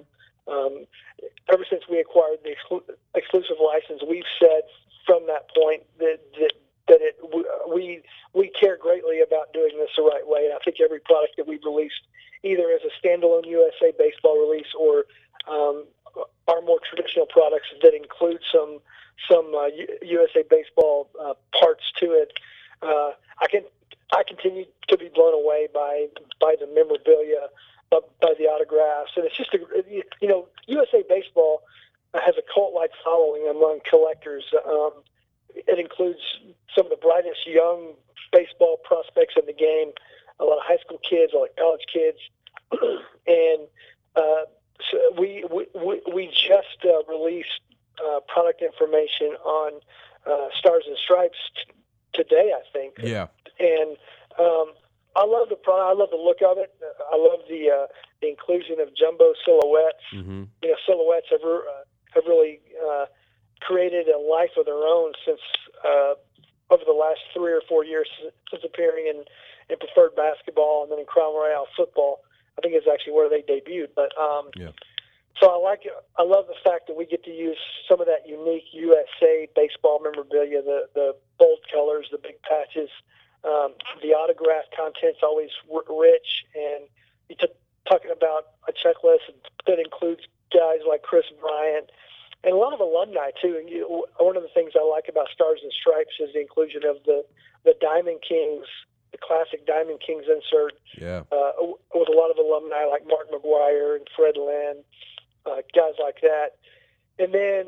Um, 0.48 0.86
ever 1.52 1.66
since 1.68 1.82
we 1.90 1.98
acquired 1.98 2.38
the 2.42 2.56
exclu- 2.56 2.94
exclusive 3.14 3.56
license, 3.62 4.00
we've 4.08 4.24
said 4.40 4.62
from 5.04 5.26
that 5.26 5.54
point 5.54 5.82
that, 5.98 6.20
that 6.40 6.52
that 6.88 7.00
it 7.02 7.16
we 7.68 8.00
we 8.32 8.48
care 8.58 8.78
greatly 8.78 9.20
about 9.20 9.52
doing 9.52 9.76
this 9.76 9.90
the 9.96 10.02
right 10.02 10.26
way. 10.26 10.46
And 10.46 10.54
I 10.54 10.58
think 10.64 10.78
every 10.82 11.00
product 11.00 11.36
that 11.36 11.46
we've 11.46 11.64
released, 11.64 12.00
either 12.42 12.70
as 12.72 12.80
a 12.80 12.92
standalone 12.96 13.46
USA 13.46 13.92
baseball 13.98 14.40
release 14.40 14.72
or 14.72 15.04
um, 15.46 15.84
our 16.48 16.60
more 16.62 16.78
traditional 16.88 17.26
products 17.26 17.68
that 17.82 17.94
include 17.94 18.40
some 18.52 18.78
some 19.28 19.52
uh, 19.54 19.66
USA 20.02 20.44
baseball 20.48 21.10
uh, 21.20 21.34
parts 21.58 21.82
to 21.98 22.12
it, 22.12 22.32
uh, 22.82 23.10
I 23.40 23.46
can 23.50 23.62
I 24.12 24.22
continue 24.26 24.64
to 24.88 24.96
be 24.96 25.10
blown 25.14 25.34
away 25.34 25.68
by 25.72 26.06
by 26.40 26.56
the 26.58 26.66
memorabilia 26.66 27.48
by 27.90 28.34
the 28.38 28.44
autographs, 28.44 29.12
and 29.16 29.24
it's 29.24 29.36
just 29.36 29.54
a 29.54 29.58
you 29.88 30.28
know 30.28 30.48
USA 30.66 31.02
Baseball 31.08 31.62
has 32.14 32.34
a 32.38 32.42
cult-like 32.52 32.90
following 33.04 33.48
among 33.48 33.80
collectors. 33.88 34.44
Um, 34.66 34.92
it 35.54 35.78
includes 35.78 36.20
some 36.74 36.86
of 36.86 36.90
the 36.90 36.96
brightest 36.96 37.46
young 37.46 37.94
baseball 38.32 38.78
prospects 38.84 39.34
in 39.36 39.46
the 39.46 39.52
game, 39.52 39.92
a 40.40 40.44
lot 40.44 40.58
of 40.58 40.64
high 40.64 40.78
school 40.78 40.98
kids, 41.08 41.32
a 41.32 41.38
lot 41.38 41.50
of 41.50 41.56
college 41.56 41.84
kids, 41.92 42.18
and 43.26 43.68
uh, 44.16 44.44
so 44.90 44.98
we, 45.18 45.44
we 45.50 46.00
we 46.12 46.26
just 46.26 46.84
uh, 46.84 47.02
released 47.10 47.60
uh, 47.98 48.20
product 48.28 48.62
information 48.62 49.34
on 49.44 49.80
uh, 50.26 50.48
Stars 50.58 50.84
and 50.86 50.96
Stripes 50.96 51.38
t- 51.56 51.72
today, 52.14 52.52
I 52.54 52.62
think. 52.72 52.94
Yeah, 53.02 53.26
and 53.58 53.96
um, 54.38 54.72
I 55.16 55.24
love 55.26 55.48
the 55.48 55.56
product. 55.56 55.90
I 55.90 55.98
love 55.98 56.10
the 56.10 56.16
look 56.16 56.38
of 56.46 56.58
it. 56.58 56.74
I 57.12 57.16
love 57.16 57.40
the 57.48 57.70
uh, 57.70 57.86
the 58.20 58.28
inclusion 58.28 58.80
of 58.80 58.94
jumbo 58.94 59.34
silhouettes. 59.44 60.04
Mm-hmm. 60.14 60.44
You 60.62 60.68
know, 60.70 60.76
silhouettes 60.86 61.26
have 61.30 61.42
uh, 61.42 61.84
have 62.14 62.24
really 62.26 62.60
uh, 62.78 63.06
created 63.60 64.08
a 64.08 64.18
life 64.18 64.54
of 64.56 64.66
their 64.66 64.86
own 64.86 65.12
since 65.26 65.40
uh, 65.84 66.14
over 66.70 66.82
the 66.86 66.92
last 66.92 67.20
three 67.34 67.52
or 67.52 67.62
four 67.68 67.84
years 67.84 68.08
since 68.50 68.62
appearing 68.64 69.06
in, 69.06 69.24
in 69.70 69.76
preferred 69.78 70.14
basketball 70.14 70.82
and 70.82 70.92
then 70.92 70.98
in 70.98 71.06
Crown 71.06 71.34
Royale 71.34 71.66
football. 71.76 72.20
I 72.58 72.60
think 72.60 72.74
it's 72.74 72.86
actually 72.90 73.14
where 73.14 73.30
they 73.30 73.42
debuted. 73.42 73.94
But 73.94 74.10
um, 74.18 74.50
yeah. 74.56 74.70
So 75.40 75.46
I 75.46 75.56
like 75.56 75.86
it. 75.86 75.92
I 76.18 76.24
love 76.24 76.46
the 76.48 76.58
fact 76.68 76.88
that 76.88 76.96
we 76.96 77.06
get 77.06 77.22
to 77.24 77.30
use 77.30 77.58
some 77.88 78.00
of 78.00 78.08
that 78.08 78.26
unique 78.26 78.64
USA 78.72 79.48
baseball 79.54 80.00
memorabilia, 80.02 80.62
the 80.62 80.88
the 80.94 81.14
bold 81.38 81.60
colors, 81.72 82.08
the 82.10 82.18
big 82.18 82.42
patches. 82.42 82.90
Um, 83.44 83.74
the 84.02 84.18
autograph 84.18 84.66
content's 84.74 85.20
always 85.22 85.50
rich, 85.70 86.42
and 86.56 86.90
you 87.28 87.36
t- 87.38 87.46
talking 87.88 88.10
about 88.10 88.58
a 88.66 88.72
checklist 88.72 89.30
that 89.66 89.78
includes 89.78 90.22
guys 90.52 90.80
like 90.88 91.02
Kris 91.02 91.26
Bryant 91.40 91.88
and 92.44 92.52
a 92.52 92.56
lot 92.56 92.72
of 92.72 92.80
alumni 92.80 93.30
too. 93.40 93.56
And 93.58 93.68
you, 93.68 94.06
one 94.18 94.36
of 94.36 94.42
the 94.42 94.48
things 94.54 94.72
I 94.74 94.84
like 94.84 95.06
about 95.08 95.28
Stars 95.32 95.60
and 95.62 95.72
Stripes 95.72 96.14
is 96.20 96.32
the 96.34 96.40
inclusion 96.40 96.82
of 96.84 96.96
the 97.04 97.24
the 97.64 97.74
Diamond 97.80 98.20
Kings 98.26 98.66
the 99.12 99.18
classic 99.18 99.66
Diamond 99.66 100.00
Kings 100.04 100.24
insert 100.28 100.74
Yeah. 101.00 101.22
uh, 101.32 101.52
with 101.94 102.08
a 102.08 102.12
lot 102.12 102.30
of 102.30 102.38
alumni 102.38 102.84
like 102.84 103.06
Mark 103.06 103.30
McGwire 103.30 103.96
and 103.96 104.06
Fred 104.14 104.36
Lynn, 104.36 104.84
uh, 105.46 105.62
guys 105.74 105.94
like 105.98 106.20
that. 106.22 106.56
And 107.18 107.32
then 107.34 107.66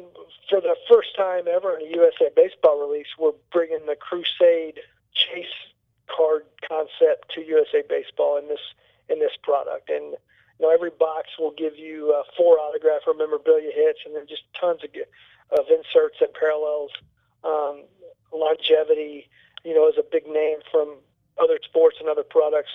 for 0.48 0.60
the 0.60 0.76
first 0.88 1.16
time 1.16 1.48
ever 1.48 1.76
in 1.76 1.86
a 1.86 1.90
USA 1.96 2.30
Baseball 2.34 2.78
release, 2.80 3.08
we're 3.18 3.32
bringing 3.52 3.84
the 3.86 3.96
Crusade 3.96 4.80
Chase 5.14 5.46
card 6.06 6.44
concept 6.68 7.32
to 7.34 7.40
USA 7.42 7.82
Baseball 7.88 8.36
in 8.36 8.48
this 8.48 8.60
in 9.08 9.18
this 9.18 9.32
product. 9.42 9.90
And 9.90 10.14
you 10.58 10.66
know, 10.66 10.70
every 10.70 10.90
box 10.90 11.30
will 11.38 11.52
give 11.52 11.76
you 11.78 12.14
uh, 12.16 12.22
four 12.36 12.58
autograph 12.60 13.02
or 13.06 13.14
memorabilia 13.14 13.70
hits, 13.74 14.00
and 14.04 14.14
then 14.14 14.26
just 14.28 14.42
tons 14.60 14.84
of 14.84 14.90
of 15.58 15.66
inserts 15.68 16.18
and 16.20 16.32
parallels. 16.34 16.92
Um, 17.42 17.84
longevity, 18.32 19.28
you 19.64 19.74
know, 19.74 19.88
is 19.88 19.96
a 19.98 20.02
big 20.04 20.26
name 20.28 20.58
from 20.70 20.96
other 21.40 21.58
sports 21.64 21.96
and 22.00 22.08
other 22.08 22.22
products 22.22 22.70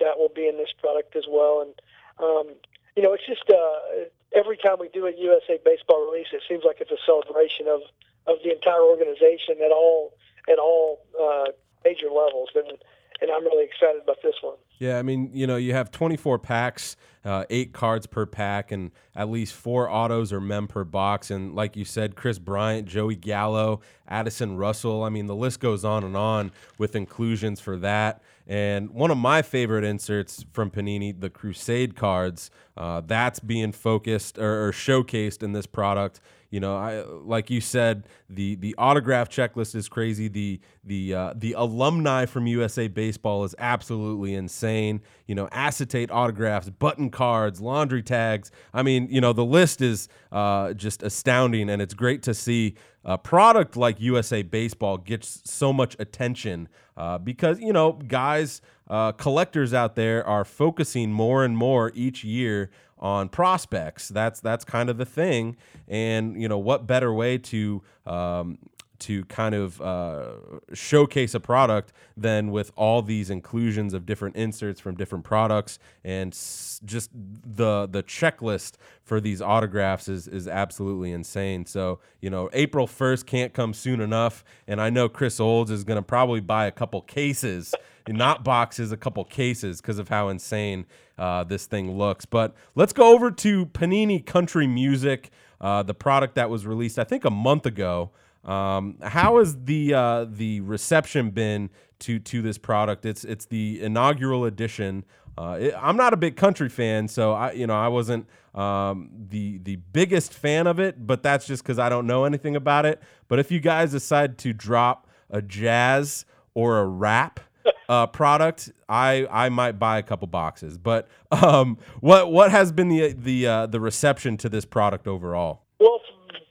that 0.00 0.18
will 0.18 0.32
be 0.34 0.48
in 0.48 0.56
this 0.56 0.72
product 0.78 1.16
as 1.16 1.24
well. 1.28 1.60
And 1.62 1.74
um, 2.18 2.54
you 2.96 3.02
know, 3.02 3.12
it's 3.12 3.26
just 3.26 3.48
uh, 3.50 4.06
every 4.34 4.56
time 4.56 4.76
we 4.78 4.88
do 4.88 5.06
a 5.06 5.12
USA 5.12 5.58
baseball 5.64 6.10
release, 6.10 6.28
it 6.32 6.42
seems 6.48 6.64
like 6.64 6.80
it's 6.80 6.92
a 6.92 7.02
celebration 7.04 7.68
of 7.68 7.82
of 8.26 8.38
the 8.42 8.52
entire 8.52 8.82
organization 8.82 9.56
at 9.64 9.72
all 9.72 10.14
at 10.48 10.58
all 10.58 11.04
uh, 11.20 11.50
major 11.84 12.08
levels, 12.08 12.50
and 12.54 12.78
and 13.20 13.30
I'm 13.30 13.44
really 13.44 13.64
excited 13.64 14.02
about 14.02 14.22
this 14.22 14.36
one. 14.40 14.56
Yeah, 14.78 14.98
I 14.98 15.02
mean, 15.02 15.30
you 15.32 15.46
know, 15.46 15.56
you 15.56 15.72
have 15.72 15.90
24 15.90 16.38
packs, 16.40 16.96
uh, 17.24 17.44
eight 17.48 17.72
cards 17.72 18.06
per 18.06 18.26
pack, 18.26 18.72
and 18.72 18.90
at 19.14 19.30
least 19.30 19.54
four 19.54 19.88
autos 19.88 20.32
or 20.32 20.40
mem 20.40 20.66
per 20.66 20.84
box. 20.84 21.30
And 21.30 21.54
like 21.54 21.76
you 21.76 21.84
said, 21.84 22.16
Kris 22.16 22.38
Bryant, 22.38 22.86
Joey 22.88 23.14
Gallo, 23.14 23.80
Addison 24.08 24.56
Russell. 24.56 25.04
I 25.04 25.08
mean, 25.10 25.26
the 25.26 25.34
list 25.34 25.60
goes 25.60 25.84
on 25.84 26.02
and 26.02 26.16
on 26.16 26.50
with 26.76 26.96
inclusions 26.96 27.60
for 27.60 27.76
that. 27.78 28.22
And 28.46 28.90
one 28.90 29.10
of 29.10 29.16
my 29.16 29.42
favorite 29.42 29.84
inserts 29.84 30.44
from 30.52 30.70
Panini, 30.70 31.18
the 31.18 31.30
Crusade 31.30 31.96
cards, 31.96 32.50
uh, 32.76 33.00
that's 33.06 33.40
being 33.40 33.72
focused 33.72 34.38
or, 34.38 34.68
or 34.68 34.72
showcased 34.72 35.42
in 35.42 35.52
this 35.52 35.66
product. 35.66 36.20
You 36.54 36.60
know, 36.60 36.76
I 36.76 37.02
like 37.02 37.50
you 37.50 37.60
said, 37.60 38.06
the 38.30 38.54
the 38.54 38.76
autograph 38.78 39.28
checklist 39.28 39.74
is 39.74 39.88
crazy. 39.88 40.28
The 40.28 40.60
the 40.84 41.12
uh, 41.12 41.34
the 41.34 41.54
alumni 41.54 42.26
from 42.26 42.46
USA 42.46 42.86
Baseball 42.86 43.42
is 43.42 43.56
absolutely 43.58 44.34
insane. 44.34 45.00
You 45.26 45.34
know, 45.34 45.48
acetate 45.50 46.12
autographs, 46.12 46.70
button 46.70 47.10
cards, 47.10 47.60
laundry 47.60 48.04
tags. 48.04 48.52
I 48.72 48.84
mean, 48.84 49.08
you 49.10 49.20
know, 49.20 49.32
the 49.32 49.44
list 49.44 49.80
is 49.80 50.06
uh, 50.30 50.74
just 50.74 51.02
astounding, 51.02 51.68
and 51.68 51.82
it's 51.82 51.92
great 51.92 52.22
to 52.22 52.34
see 52.34 52.76
a 53.04 53.18
product 53.18 53.76
like 53.76 54.00
USA 54.00 54.42
Baseball 54.42 54.98
gets 54.98 55.42
so 55.44 55.72
much 55.72 55.96
attention 55.98 56.68
uh, 56.96 57.18
because 57.18 57.58
you 57.58 57.72
know, 57.72 57.94
guys, 57.94 58.62
uh, 58.88 59.10
collectors 59.10 59.74
out 59.74 59.96
there 59.96 60.24
are 60.24 60.44
focusing 60.44 61.10
more 61.10 61.44
and 61.44 61.56
more 61.56 61.90
each 61.96 62.22
year 62.22 62.70
on 63.04 63.28
prospects. 63.28 64.08
That's 64.08 64.40
that's 64.40 64.64
kind 64.64 64.88
of 64.88 64.96
the 64.96 65.04
thing, 65.04 65.56
and 65.86 66.40
you 66.40 66.48
know 66.48 66.58
what 66.58 66.86
better 66.86 67.12
way 67.12 67.36
to 67.36 67.82
um, 68.06 68.58
to 69.00 69.26
kind 69.26 69.54
of 69.54 69.78
uh, 69.82 70.32
showcase 70.72 71.34
a 71.34 71.40
product 71.40 71.92
than 72.16 72.50
with 72.50 72.72
all 72.76 73.02
these 73.02 73.28
inclusions 73.28 73.92
of 73.92 74.06
different 74.06 74.36
inserts 74.36 74.80
from 74.80 74.94
different 74.94 75.22
products 75.22 75.78
and 76.02 76.32
s- 76.32 76.80
just 76.82 77.10
the 77.12 77.86
the 77.86 78.02
checklist 78.02 78.76
for 79.02 79.20
these 79.20 79.42
autographs 79.42 80.08
is 80.08 80.26
is 80.26 80.48
absolutely 80.48 81.12
insane. 81.12 81.66
So 81.66 82.00
you 82.22 82.30
know 82.30 82.48
April 82.54 82.86
first 82.86 83.26
can't 83.26 83.52
come 83.52 83.74
soon 83.74 84.00
enough, 84.00 84.42
and 84.66 84.80
I 84.80 84.88
know 84.88 85.10
Chris 85.10 85.38
Olds 85.38 85.70
is 85.70 85.84
going 85.84 85.98
to 85.98 86.02
probably 86.02 86.40
buy 86.40 86.64
a 86.64 86.72
couple 86.72 87.02
cases 87.02 87.74
not 88.08 88.44
boxes, 88.44 88.92
a 88.92 88.96
couple 88.96 89.24
cases 89.24 89.80
because 89.80 89.98
of 89.98 90.08
how 90.08 90.28
insane 90.28 90.86
uh, 91.18 91.44
this 91.44 91.66
thing 91.66 91.96
looks. 91.96 92.24
But 92.24 92.54
let's 92.74 92.92
go 92.92 93.14
over 93.14 93.30
to 93.30 93.66
Panini 93.66 94.24
Country 94.24 94.66
Music, 94.66 95.30
uh, 95.60 95.82
the 95.82 95.94
product 95.94 96.34
that 96.34 96.50
was 96.50 96.66
released, 96.66 96.98
I 96.98 97.04
think, 97.04 97.24
a 97.24 97.30
month 97.30 97.66
ago. 97.66 98.10
Um, 98.44 98.98
how 99.02 99.38
has 99.38 99.56
the 99.64 99.94
uh, 99.94 100.26
the 100.28 100.60
reception 100.60 101.30
been 101.30 101.70
to 102.00 102.18
to 102.18 102.42
this 102.42 102.58
product? 102.58 103.06
It's 103.06 103.24
it's 103.24 103.46
the 103.46 103.80
inaugural 103.82 104.44
edition. 104.44 105.04
Uh, 105.36 105.58
it, 105.60 105.74
I'm 105.76 105.96
not 105.96 106.12
a 106.12 106.16
big 106.16 106.36
country 106.36 106.68
fan, 106.68 107.08
so 107.08 107.32
I 107.32 107.52
you 107.52 107.66
know 107.66 107.74
I 107.74 107.88
wasn't 107.88 108.26
um, 108.54 109.08
the 109.28 109.58
the 109.58 109.76
biggest 109.76 110.34
fan 110.34 110.66
of 110.66 110.78
it, 110.78 111.06
but 111.06 111.22
that's 111.22 111.46
just 111.46 111.62
because 111.62 111.78
I 111.78 111.88
don't 111.88 112.06
know 112.06 112.24
anything 112.24 112.54
about 112.54 112.84
it. 112.84 113.02
But 113.28 113.38
if 113.38 113.50
you 113.50 113.60
guys 113.60 113.92
decide 113.92 114.36
to 114.38 114.52
drop 114.52 115.08
a 115.30 115.40
jazz 115.40 116.26
or 116.52 116.78
a 116.78 116.86
rap 116.86 117.40
uh, 117.88 118.06
product, 118.06 118.72
I 118.88 119.26
I 119.30 119.48
might 119.48 119.78
buy 119.78 119.98
a 119.98 120.02
couple 120.02 120.26
boxes. 120.28 120.78
But 120.78 121.08
um, 121.30 121.78
what 122.00 122.30
what 122.32 122.50
has 122.50 122.72
been 122.72 122.88
the 122.88 123.12
the 123.12 123.46
uh, 123.46 123.66
the 123.66 123.80
reception 123.80 124.36
to 124.38 124.48
this 124.48 124.64
product 124.64 125.06
overall? 125.06 125.62
Well, 125.80 126.00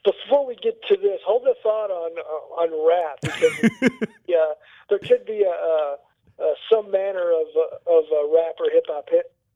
before 0.03 0.45
we 0.45 0.55
get 0.55 0.81
to 0.89 0.97
this, 0.97 1.19
hold 1.25 1.43
a 1.47 1.53
thought 1.61 1.91
on 1.91 2.11
uh, 2.17 2.61
on 2.61 2.87
rap 2.87 3.19
because 3.21 3.97
yeah, 4.27 4.53
there 4.89 4.99
could 4.99 5.25
be 5.25 5.43
a, 5.43 5.49
a, 5.49 5.97
a 6.39 6.53
some 6.71 6.91
manner 6.91 7.31
of 7.31 7.47
uh, 7.55 7.97
of 7.97 8.05
a 8.11 8.33
rap 8.33 8.55
or 8.59 8.69
hip 8.71 8.85
hop 8.87 9.07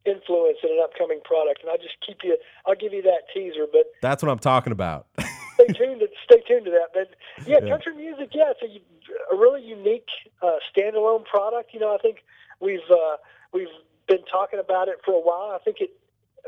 influence 0.06 0.58
in 0.64 0.72
an 0.72 0.80
upcoming 0.84 1.20
product, 1.24 1.62
and 1.62 1.70
I'll 1.70 1.78
just 1.78 1.98
keep 2.06 2.18
you. 2.24 2.38
I'll 2.66 2.76
give 2.76 2.94
you 2.94 3.02
that 3.04 3.24
teaser, 3.34 3.68
but 3.72 3.92
that's 4.02 4.24
what 4.24 4.32
I'm 4.32 4.40
talking 4.40 4.72
about. 4.72 5.08
stay 5.58 5.74
tuned. 5.74 6.00
To, 6.02 6.08
stay 6.24 6.42
tuned 6.48 6.66
to 6.66 6.72
that. 6.72 6.94
But 6.94 7.16
yeah, 7.48 7.58
yeah. 7.62 7.70
country 7.70 7.96
music. 7.96 8.30
Yeah, 8.34 8.54
it's 8.54 8.62
a, 8.62 9.34
a 9.34 9.38
really 9.38 9.64
unique 9.64 10.08
uh, 10.42 10.58
standalone 10.70 11.26
product. 11.26 11.74
You 11.74 11.80
know, 11.80 11.94
I 11.94 11.98
think 11.98 12.24
we've 12.60 12.88
uh, 12.90 13.18
we've 13.54 13.74
been 14.08 14.24
talking 14.32 14.60
about 14.60 14.88
it 14.88 15.00
for 15.04 15.14
a 15.14 15.22
while. 15.22 15.52
I 15.54 15.60
think 15.64 15.78
it 15.82 15.92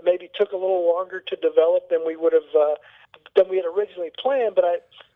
maybe 0.04 0.30
took 0.34 0.52
a 0.52 0.56
little 0.56 0.88
longer 0.88 1.20
to 1.20 1.36
develop 1.36 1.90
than 1.90 2.06
we 2.06 2.16
would 2.16 2.34
have 2.34 2.50
uh, 2.58 2.76
than 3.36 3.50
we 3.50 3.58
had 3.58 3.66
originally 3.66 4.12
planned. 4.22 4.56
But 4.56 4.66
I, 4.66 4.76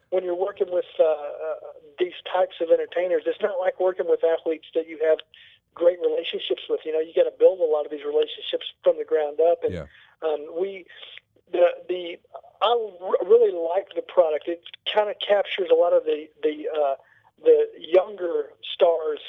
when 0.09 0.23
you're 0.23 0.35
working 0.35 0.67
with 0.69 0.85
uh, 0.99 1.03
uh, 1.03 1.55
these 1.99 2.13
types 2.31 2.55
of 2.61 2.69
entertainers, 2.69 3.23
it's 3.25 3.41
not 3.41 3.59
like 3.59 3.79
working 3.79 4.07
with 4.07 4.23
athletes 4.23 4.67
that 4.75 4.87
you 4.87 4.99
have 5.07 5.17
great 5.73 5.97
relationships 6.01 6.61
with. 6.69 6.81
You 6.85 6.93
know, 6.93 6.99
you 6.99 7.13
got 7.15 7.23
to 7.23 7.33
build 7.37 7.59
a 7.59 7.65
lot 7.65 7.85
of 7.85 7.91
these 7.91 8.05
relationships 8.05 8.69
from 8.83 8.97
the 8.97 9.05
ground 9.05 9.39
up, 9.39 9.63
and 9.63 9.73
yeah. 9.73 9.85
um, 10.21 10.45
we 10.53 10.85
the 11.53 11.65
the 11.87 12.17
I 12.61 12.89
really 13.25 13.53
like 13.53 13.87
the 13.95 14.01
product. 14.01 14.47
It 14.47 14.61
kind 14.93 15.09
of 15.09 15.15
captures 15.25 15.69
a 15.71 15.75
lot 15.75 15.93
of 15.93 16.03
the 16.03 16.27
the 16.41 16.67
uh, 16.69 16.95
the 17.43 17.67
younger 17.79 18.51
stars 18.73 19.19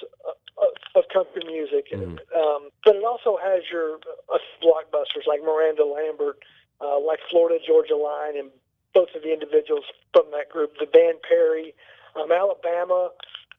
of, 0.58 0.68
of 0.94 1.04
country 1.12 1.42
music, 1.46 1.88
Mhm. 1.90 2.18
um, 2.36 2.70
but 2.84 2.96
it 2.96 3.04
also 3.04 3.36
has 3.36 3.62
your 3.70 3.98
uh, 4.32 4.38
blockbusters 4.62 5.26
like 5.26 5.42
Miranda 5.42 5.84
Lambert, 5.84 6.38
uh, 6.80 6.98
like 7.00 7.20
Florida 7.30 7.58
Georgia 7.64 7.96
Line, 7.96 8.36
and 8.36 8.50
both 8.92 9.08
of 9.16 9.22
the 9.22 9.32
individuals 9.32 9.84
from 10.12 10.30
that 10.30 10.48
group, 10.48 10.78
the 10.78 10.86
band 10.86 11.18
Perry, 11.28 11.74
um, 12.14 12.30
Alabama, 12.30 13.10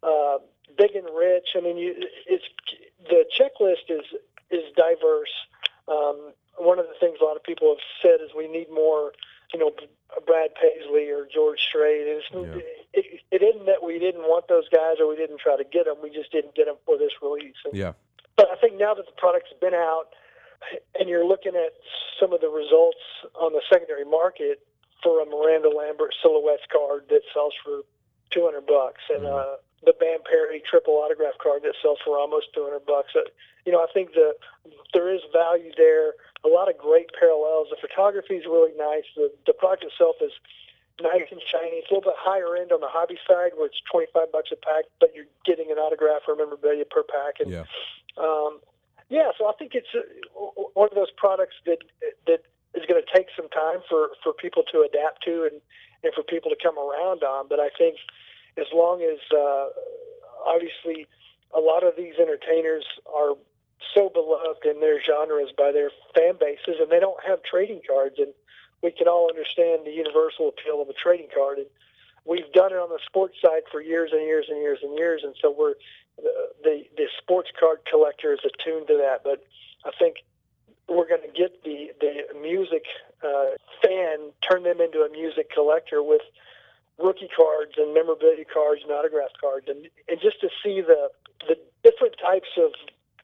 uh, 0.03 0.37
Big 0.77 0.95
and 0.95 1.07
Rich. 1.15 1.49
I 1.55 1.59
mean, 1.59 1.77
you, 1.77 1.95
it's 2.27 2.45
the 3.09 3.25
checklist 3.37 3.89
is 3.89 4.05
is 4.49 4.63
diverse. 4.77 5.33
Um, 5.87 6.31
one 6.57 6.79
of 6.79 6.85
the 6.87 6.93
things 6.99 7.17
a 7.21 7.25
lot 7.25 7.35
of 7.35 7.43
people 7.43 7.69
have 7.69 7.83
said 8.01 8.23
is 8.23 8.31
we 8.35 8.47
need 8.47 8.69
more, 8.71 9.11
you 9.53 9.59
know, 9.59 9.71
Brad 10.25 10.51
Paisley 10.55 11.09
or 11.09 11.27
George 11.31 11.59
Strait. 11.61 12.07
It's, 12.07 12.25
Yeah. 12.31 12.61
it, 12.93 13.21
it 13.31 13.41
isn't 13.43 13.65
that 13.65 13.83
we 13.83 13.99
didn't 13.99 14.23
want 14.23 14.47
those 14.47 14.67
guys 14.69 14.97
or 14.99 15.07
we 15.07 15.15
didn't 15.15 15.39
try 15.39 15.57
to 15.57 15.63
get 15.63 15.85
them. 15.85 15.95
We 16.01 16.09
just 16.09 16.31
didn't 16.31 16.55
get 16.55 16.65
them 16.65 16.77
for 16.85 16.97
this 16.97 17.11
release. 17.21 17.55
And, 17.65 17.73
Yeah. 17.75 17.93
But 18.37 18.49
I 18.51 18.55
think 18.55 18.77
now 18.77 18.93
that 18.93 19.05
the 19.05 19.11
product's 19.17 19.53
been 19.61 19.73
out 19.73 20.09
and 20.99 21.07
you're 21.09 21.25
looking 21.25 21.55
at 21.55 21.73
some 22.19 22.33
of 22.33 22.41
the 22.41 22.49
results 22.49 22.99
on 23.35 23.53
the 23.53 23.61
secondary 23.71 24.05
market 24.05 24.65
for 25.03 25.21
a 25.21 25.25
Miranda 25.25 25.69
Lambert 25.69 26.13
silhouettes 26.21 26.63
card 26.71 27.05
that 27.09 27.21
sells 27.33 27.53
for 27.63 27.81
200 28.31 28.65
bucks 28.65 29.01
and 29.09 29.23
Mhm. 29.23 29.39
uh, 29.39 29.57
the 29.85 29.93
Band 29.93 30.25
Perry 30.25 30.61
triple 30.65 30.95
autograph 30.95 31.37
card 31.41 31.61
that 31.63 31.75
sells 31.81 31.99
for 32.03 32.17
almost 32.17 32.53
200 32.53 32.85
bucks. 32.85 33.13
You 33.65 33.71
know, 33.71 33.81
I 33.81 33.87
think 33.93 34.13
the 34.13 34.33
there 34.93 35.13
is 35.13 35.21
value 35.31 35.71
there. 35.77 36.13
A 36.43 36.49
lot 36.49 36.69
of 36.69 36.77
great 36.77 37.09
parallels. 37.17 37.67
The 37.69 37.77
photography 37.81 38.35
is 38.35 38.45
really 38.45 38.73
nice. 38.77 39.05
The 39.15 39.31
the 39.45 39.53
product 39.53 39.85
itself 39.85 40.17
is 40.21 40.33
nice 41.01 41.27
and 41.31 41.41
shiny. 41.51 41.83
It's 41.83 41.91
a 41.91 41.93
little 41.93 42.11
bit 42.11 42.17
higher 42.17 42.55
end 42.55 42.71
on 42.71 42.79
the 42.81 42.89
hobby 42.89 43.17
side, 43.27 43.51
where 43.55 43.67
it's 43.67 43.81
25 43.91 44.31
bucks 44.31 44.49
a 44.51 44.55
pack, 44.55 44.85
but 44.99 45.11
you're 45.13 45.29
getting 45.45 45.69
an 45.71 45.77
autograph 45.77 46.23
or 46.27 46.35
a 46.35 46.37
memorabilia 46.37 46.85
per 46.85 47.03
pack. 47.03 47.39
And 47.39 47.51
Yeah. 47.51 47.65
um, 48.17 48.59
yeah, 49.09 49.29
so 49.37 49.45
I 49.45 49.53
think 49.53 49.75
it's 49.75 49.91
uh, 49.93 50.01
one 50.73 50.89
of 50.89 50.95
those 50.95 51.11
products 51.17 51.55
that 51.65 51.79
that 52.27 52.41
is 52.73 52.85
going 52.87 53.01
to 53.01 53.09
take 53.13 53.27
some 53.35 53.49
time 53.49 53.79
for, 53.87 54.11
for 54.23 54.33
people 54.33 54.63
to 54.71 54.81
adapt 54.81 55.23
to 55.23 55.47
and, 55.49 55.61
and 56.03 56.11
for 56.13 56.23
people 56.23 56.51
to 56.51 56.57
come 56.61 56.77
around 56.77 57.23
on. 57.23 57.47
But 57.47 57.59
I 57.59 57.69
think 57.77 57.95
as 58.57 58.67
long 58.73 59.01
as 59.01 59.19
uh, 59.35 59.67
obviously 60.45 61.07
a 61.55 61.59
lot 61.59 61.83
of 61.83 61.95
these 61.97 62.13
entertainers 62.19 62.85
are 63.13 63.35
so 63.93 64.09
beloved 64.09 64.65
in 64.65 64.79
their 64.79 65.01
genres 65.01 65.51
by 65.57 65.71
their 65.71 65.89
fan 66.15 66.35
bases, 66.39 66.79
and 66.79 66.89
they 66.89 66.99
don't 66.99 67.19
have 67.25 67.43
trading 67.43 67.81
cards, 67.87 68.15
and 68.17 68.33
we 68.81 68.91
can 68.91 69.07
all 69.07 69.29
understand 69.29 69.85
the 69.85 69.91
universal 69.91 70.49
appeal 70.49 70.81
of 70.81 70.89
a 70.89 70.93
trading 70.93 71.27
card. 71.33 71.57
And 71.59 71.67
we've 72.25 72.51
done 72.53 72.71
it 72.71 72.77
on 72.77 72.89
the 72.89 72.99
sports 73.05 73.35
side 73.41 73.63
for 73.71 73.81
years 73.81 74.11
and 74.11 74.21
years 74.21 74.45
and 74.49 74.59
years 74.59 74.79
and 74.81 74.97
years, 74.97 75.21
and 75.23 75.35
so 75.41 75.53
we're 75.57 75.75
the, 76.17 76.31
the 76.63 76.83
the 76.97 77.07
sports 77.17 77.49
card 77.59 77.79
collector 77.89 78.33
is 78.33 78.39
attuned 78.39 78.87
to 78.87 78.97
that. 78.97 79.21
But 79.23 79.43
I 79.85 79.91
think 79.97 80.17
we're 80.87 81.07
going 81.07 81.21
to 81.21 81.33
get 81.35 81.63
the 81.63 81.91
the 81.99 82.39
music 82.39 82.85
uh, 83.23 83.57
fan 83.81 84.31
turn 84.41 84.63
them 84.63 84.81
into 84.81 84.99
a 84.99 85.09
music 85.09 85.51
collector 85.51 86.01
with 86.01 86.21
rookie 86.97 87.29
cards 87.35 87.73
and 87.77 87.93
memorabilia 87.93 88.45
cards 88.45 88.81
and 88.83 88.91
autograph 88.91 89.31
cards, 89.39 89.67
and 89.67 89.87
and 90.07 90.19
just 90.21 90.39
to 90.41 90.49
see 90.63 90.81
the 90.81 91.09
the 91.47 91.55
different 91.83 92.15
types 92.21 92.49
of 92.57 92.71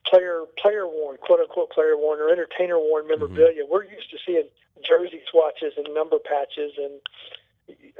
player 0.06 0.44
player 0.60 0.86
worn 0.86 1.16
quote 1.18 1.40
unquote 1.40 1.70
player 1.70 1.96
worn 1.96 2.20
or 2.20 2.30
entertainer 2.30 2.78
worn 2.78 3.06
memorabilia. 3.08 3.62
We're 3.68 3.84
used 3.84 4.10
to 4.10 4.18
seeing 4.26 4.48
jersey 4.86 5.22
swatches 5.30 5.74
and 5.76 5.86
number 5.94 6.18
patches 6.18 6.72
and 6.76 6.94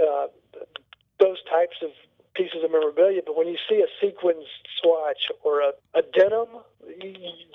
uh, 0.01 0.27
those 1.21 1.39
types 1.49 1.77
of 1.83 1.91
pieces 2.35 2.65
of 2.65 2.71
memorabilia. 2.71 3.21
But 3.25 3.37
when 3.37 3.49
you 3.49 3.57
see 3.69 3.83
a 3.83 3.91
sequins 4.01 4.47
swatch 4.81 5.31
or 5.45 5.61
a, 5.61 5.73
a 5.95 6.03
denim 6.03 6.49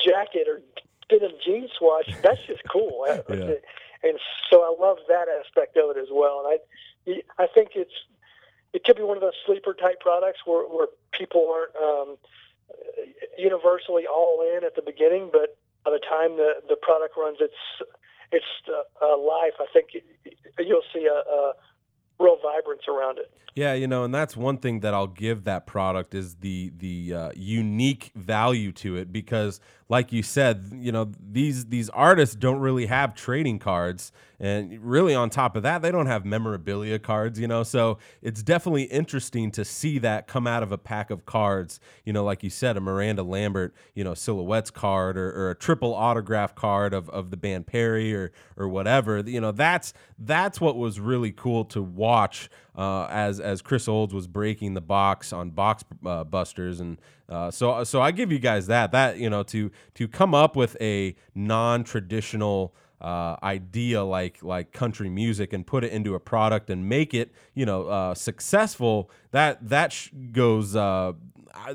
jacket 0.03 0.47
or 0.47 0.61
denim 1.09 1.31
jean 1.43 1.67
swatch, 1.77 2.11
that's 2.21 2.41
just 2.47 2.61
cool. 2.71 3.05
Yeah. 3.29 3.55
And 4.03 4.19
so 4.51 4.61
I 4.61 4.75
love 4.79 4.97
that 5.09 5.25
aspect 5.27 5.75
of 5.75 5.89
it 5.89 5.99
as 5.99 6.09
well. 6.11 6.45
And 6.45 6.53
I, 6.53 6.57
I 7.37 7.47
think 7.47 7.71
it's 7.75 7.93
it 8.73 8.83
could 8.83 8.97
be 8.97 9.03
one 9.03 9.17
of 9.17 9.21
those 9.21 9.37
sleeper 9.45 9.73
type 9.73 9.99
products 10.01 10.39
where, 10.45 10.63
where 10.63 10.87
people 11.11 11.49
aren't 11.49 11.75
um, 11.75 12.17
universally 13.37 14.05
all 14.05 14.41
in 14.41 14.63
at 14.63 14.75
the 14.75 14.81
beginning, 14.81 15.29
but 15.31 15.57
by 15.85 15.91
the 15.91 15.99
time 15.99 16.37
the 16.37 16.55
the 16.67 16.75
product 16.75 17.15
runs 17.17 17.37
its 17.39 17.55
its 18.31 18.45
uh, 18.67 18.83
uh, 19.05 19.17
life, 19.17 19.53
I 19.59 19.65
think 19.71 19.89
you'll 20.59 20.81
see 20.93 21.05
a, 21.05 21.13
a 21.13 21.53
real 22.19 22.37
vibrance 22.41 22.83
around 22.87 23.19
it. 23.19 23.31
Yeah, 23.57 23.73
you 23.73 23.87
know, 23.87 24.03
and 24.03 24.13
that's 24.13 24.37
one 24.37 24.57
thing 24.57 24.81
that 24.81 24.93
I'll 24.93 25.07
give 25.07 25.45
that 25.45 25.65
product 25.65 26.13
is 26.13 26.35
the 26.35 26.71
the 26.77 27.13
uh, 27.13 27.31
unique 27.35 28.11
value 28.15 28.71
to 28.73 28.97
it 28.97 29.11
because, 29.11 29.59
like 29.89 30.11
you 30.11 30.21
said, 30.21 30.69
you 30.75 30.91
know 30.91 31.11
these 31.19 31.65
these 31.65 31.89
artists 31.89 32.35
don't 32.35 32.59
really 32.59 32.85
have 32.85 33.15
trading 33.15 33.57
cards, 33.57 34.11
and 34.39 34.79
really 34.83 35.15
on 35.15 35.31
top 35.31 35.55
of 35.55 35.63
that, 35.63 35.81
they 35.81 35.89
don't 35.89 36.05
have 36.05 36.23
memorabilia 36.23 36.99
cards. 36.99 37.39
You 37.39 37.47
know, 37.47 37.63
so 37.63 37.97
it's 38.21 38.43
definitely 38.43 38.83
interesting 38.83 39.49
to 39.53 39.65
see 39.65 39.97
that 39.99 40.27
come 40.27 40.45
out 40.45 40.61
of 40.61 40.71
a 40.71 40.77
pack 40.77 41.09
of 41.09 41.25
cards. 41.25 41.79
You 42.05 42.13
know, 42.13 42.23
like 42.23 42.43
you 42.43 42.51
said, 42.51 42.77
a 42.77 42.79
Miranda 42.79 43.23
Lambert, 43.23 43.73
you 43.95 44.03
know, 44.03 44.13
silhouettes 44.13 44.69
card 44.69 45.17
or, 45.17 45.31
or 45.31 45.49
a 45.49 45.55
triple 45.55 45.95
autograph 45.95 46.53
card 46.53 46.93
of, 46.93 47.09
of 47.09 47.31
the 47.31 47.37
band 47.37 47.65
Perry 47.65 48.13
or 48.13 48.31
or 48.55 48.67
whatever. 48.69 49.23
You 49.25 49.41
know, 49.41 49.51
that's 49.51 49.95
that's 50.19 50.61
what 50.61 50.77
was 50.77 50.99
really 50.99 51.31
cool 51.31 51.65
to 51.65 51.81
watch 51.81 52.06
uh, 52.77 53.07
as 53.09 53.39
as 53.39 53.61
Chris 53.61 53.87
Olds 53.87 54.13
was 54.13 54.27
breaking 54.27 54.73
the 54.73 54.81
box 54.81 55.33
on 55.33 55.49
Box 55.49 55.83
uh, 56.05 56.23
Busters, 56.23 56.79
and 56.79 56.99
uh, 57.27 57.49
so 57.51 57.83
so 57.83 58.01
I 58.01 58.11
give 58.11 58.31
you 58.31 58.39
guys 58.39 58.67
that 58.67 58.91
that 58.91 59.17
you 59.17 59.29
know 59.29 59.43
to 59.43 59.71
to 59.95 60.07
come 60.07 60.33
up 60.33 60.55
with 60.55 60.77
a 60.81 61.15
non 61.35 61.83
traditional. 61.83 62.75
Uh, 62.99 63.37
idea 63.43 64.03
like 64.03 64.41
like 64.41 64.71
country 64.71 65.07
music 65.07 65.53
and 65.53 65.67
put 65.67 65.83
it 65.83 65.91
into 65.91 66.15
a 66.15 66.19
product 66.19 66.71
and 66.71 66.89
make 66.89 67.13
it 67.13 67.31
you 67.53 67.63
know 67.63 67.87
uh, 67.87 68.15
successful 68.15 69.11
that 69.29 69.59
that 69.69 69.93
sh- 69.93 70.09
goes 70.31 70.75
uh, 70.75 71.13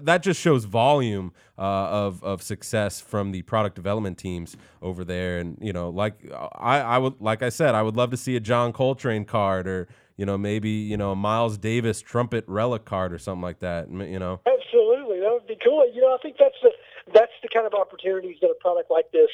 that 0.01 0.23
just 0.23 0.41
shows 0.41 0.65
volume 0.65 1.33
uh, 1.59 1.61
of 1.61 2.23
of 2.25 2.43
success 2.43 3.01
from 3.01 3.31
the 3.31 3.43
product 3.43 3.77
development 3.77 4.19
teams 4.19 4.57
over 4.81 5.05
there 5.05 5.39
and 5.39 5.59
you 5.61 5.73
know 5.73 5.91
like 5.91 6.15
I 6.57 6.81
I 6.81 6.99
would 6.99 7.21
like 7.21 7.43
I 7.43 7.51
said 7.51 7.75
I 7.75 7.83
would 7.83 7.97
love 7.97 8.11
to 8.11 8.17
see 8.17 8.37
a 8.37 8.41
John 8.41 8.73
Coltrane 8.73 9.25
card 9.25 9.67
or 9.69 9.89
you 10.23 10.27
know, 10.27 10.39
maybe 10.39 10.71
you 10.71 10.97
know, 10.97 11.11
a 11.11 11.17
Miles 11.17 11.59
Davis 11.59 12.01
trumpet 12.01 12.45
relic 12.47 12.85
card 12.85 13.13
or 13.13 13.19
something 13.19 13.43
like 13.43 13.59
that. 13.59 13.91
You 13.91 14.21
know, 14.21 14.39
absolutely, 14.47 15.19
that 15.19 15.33
would 15.33 15.49
be 15.49 15.59
cool. 15.59 15.83
You 15.93 16.01
know, 16.01 16.15
I 16.15 16.19
think 16.23 16.37
that's 16.39 16.55
the 16.63 16.71
that's 17.13 17.33
the 17.43 17.49
kind 17.53 17.67
of 17.67 17.75
opportunities 17.75 18.37
that 18.41 18.47
a 18.47 18.55
product 18.63 18.89
like 18.89 19.11
this 19.11 19.31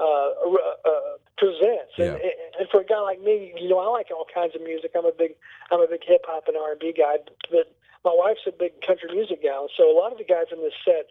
uh, 0.00 0.02
uh, 0.02 1.14
presents. 1.38 1.94
And, 1.96 2.18
Yeah. 2.18 2.58
and 2.58 2.68
for 2.72 2.80
a 2.80 2.84
guy 2.84 2.98
like 2.98 3.20
me, 3.22 3.54
you 3.56 3.68
know, 3.68 3.78
I 3.78 3.86
like 3.86 4.10
all 4.10 4.26
kinds 4.34 4.56
of 4.56 4.62
music. 4.62 4.90
I'm 4.98 5.06
a 5.06 5.12
big 5.16 5.36
I'm 5.70 5.78
a 5.78 5.86
big 5.86 6.02
hip 6.04 6.22
hop 6.26 6.48
and 6.48 6.56
R 6.56 6.72
and 6.72 6.80
B 6.80 6.92
guy, 6.92 7.18
but 7.48 7.70
my 8.04 8.10
wife's 8.12 8.42
a 8.48 8.50
big 8.50 8.72
country 8.84 9.14
music 9.14 9.42
gal. 9.42 9.68
So 9.76 9.86
a 9.86 9.94
lot 9.96 10.10
of 10.10 10.18
the 10.18 10.24
guys 10.24 10.46
in 10.50 10.58
this 10.58 10.74
set, 10.84 11.06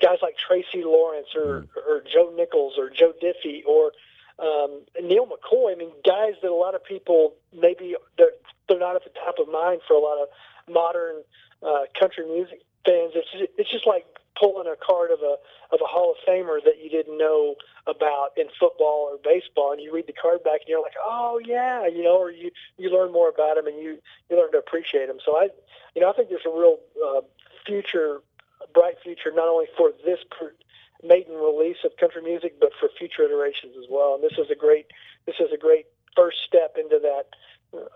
guys 0.00 0.20
like 0.22 0.36
Tracy 0.40 0.80
Lawrence 0.82 1.28
or 1.36 1.68
or 1.76 2.00
Joe 2.10 2.32
Nichols 2.34 2.78
or 2.78 2.88
Joe 2.88 3.12
Diffie 3.20 3.60
or 3.68 3.92
um, 4.38 4.82
Neal 5.02 5.26
McCoy. 5.26 5.72
I 5.72 5.76
mean, 5.76 5.92
guys 6.04 6.34
that 6.42 6.50
a 6.50 6.54
lot 6.54 6.74
of 6.74 6.84
people 6.84 7.34
maybe 7.54 7.96
they're, 8.18 8.32
they're 8.68 8.78
not 8.78 8.96
at 8.96 9.04
the 9.04 9.10
top 9.10 9.36
of 9.38 9.48
mind 9.48 9.80
for 9.86 9.94
a 9.94 10.00
lot 10.00 10.18
of 10.22 10.28
modern 10.72 11.22
uh, 11.62 11.84
country 11.98 12.26
music 12.26 12.60
fans. 12.84 13.12
It's 13.14 13.50
it's 13.56 13.70
just 13.70 13.86
like 13.86 14.06
pulling 14.38 14.66
a 14.66 14.76
card 14.76 15.10
of 15.10 15.20
a 15.20 15.36
of 15.72 15.80
a 15.80 15.86
Hall 15.86 16.12
of 16.12 16.18
Famer 16.28 16.62
that 16.64 16.82
you 16.82 16.90
didn't 16.90 17.18
know 17.18 17.56
about 17.86 18.30
in 18.36 18.46
football 18.60 19.10
or 19.10 19.18
baseball, 19.22 19.72
and 19.72 19.80
you 19.80 19.92
read 19.92 20.06
the 20.06 20.12
card 20.12 20.44
back 20.44 20.60
and 20.60 20.68
you're 20.68 20.82
like, 20.82 20.98
oh 21.04 21.40
yeah, 21.44 21.86
you 21.86 22.02
know, 22.02 22.18
or 22.18 22.30
you 22.30 22.50
you 22.76 22.90
learn 22.90 23.12
more 23.12 23.28
about 23.28 23.56
him 23.56 23.66
and 23.66 23.78
you 23.80 23.98
you 24.28 24.36
learn 24.36 24.52
to 24.52 24.58
appreciate 24.58 25.08
him. 25.08 25.18
So 25.24 25.36
I, 25.36 25.48
you 25.94 26.02
know, 26.02 26.10
I 26.10 26.12
think 26.12 26.28
there's 26.28 26.46
a 26.46 26.50
real 26.56 26.78
uh, 27.04 27.22
future, 27.66 28.20
bright 28.74 28.96
future, 29.02 29.32
not 29.34 29.48
only 29.48 29.66
for 29.76 29.92
this. 30.04 30.18
Per- 30.30 30.54
maiden 31.02 31.34
release 31.34 31.76
of 31.84 31.96
country 31.98 32.22
music, 32.22 32.58
but 32.60 32.70
for 32.78 32.88
future 32.98 33.22
iterations 33.24 33.74
as 33.78 33.84
well. 33.90 34.14
And 34.14 34.24
this 34.24 34.38
is 34.38 34.50
a 34.50 34.54
great 34.54 34.86
this 35.26 35.36
is 35.40 35.48
a 35.52 35.58
great 35.58 35.86
first 36.14 36.38
step 36.46 36.76
into 36.78 36.98
that 37.00 37.26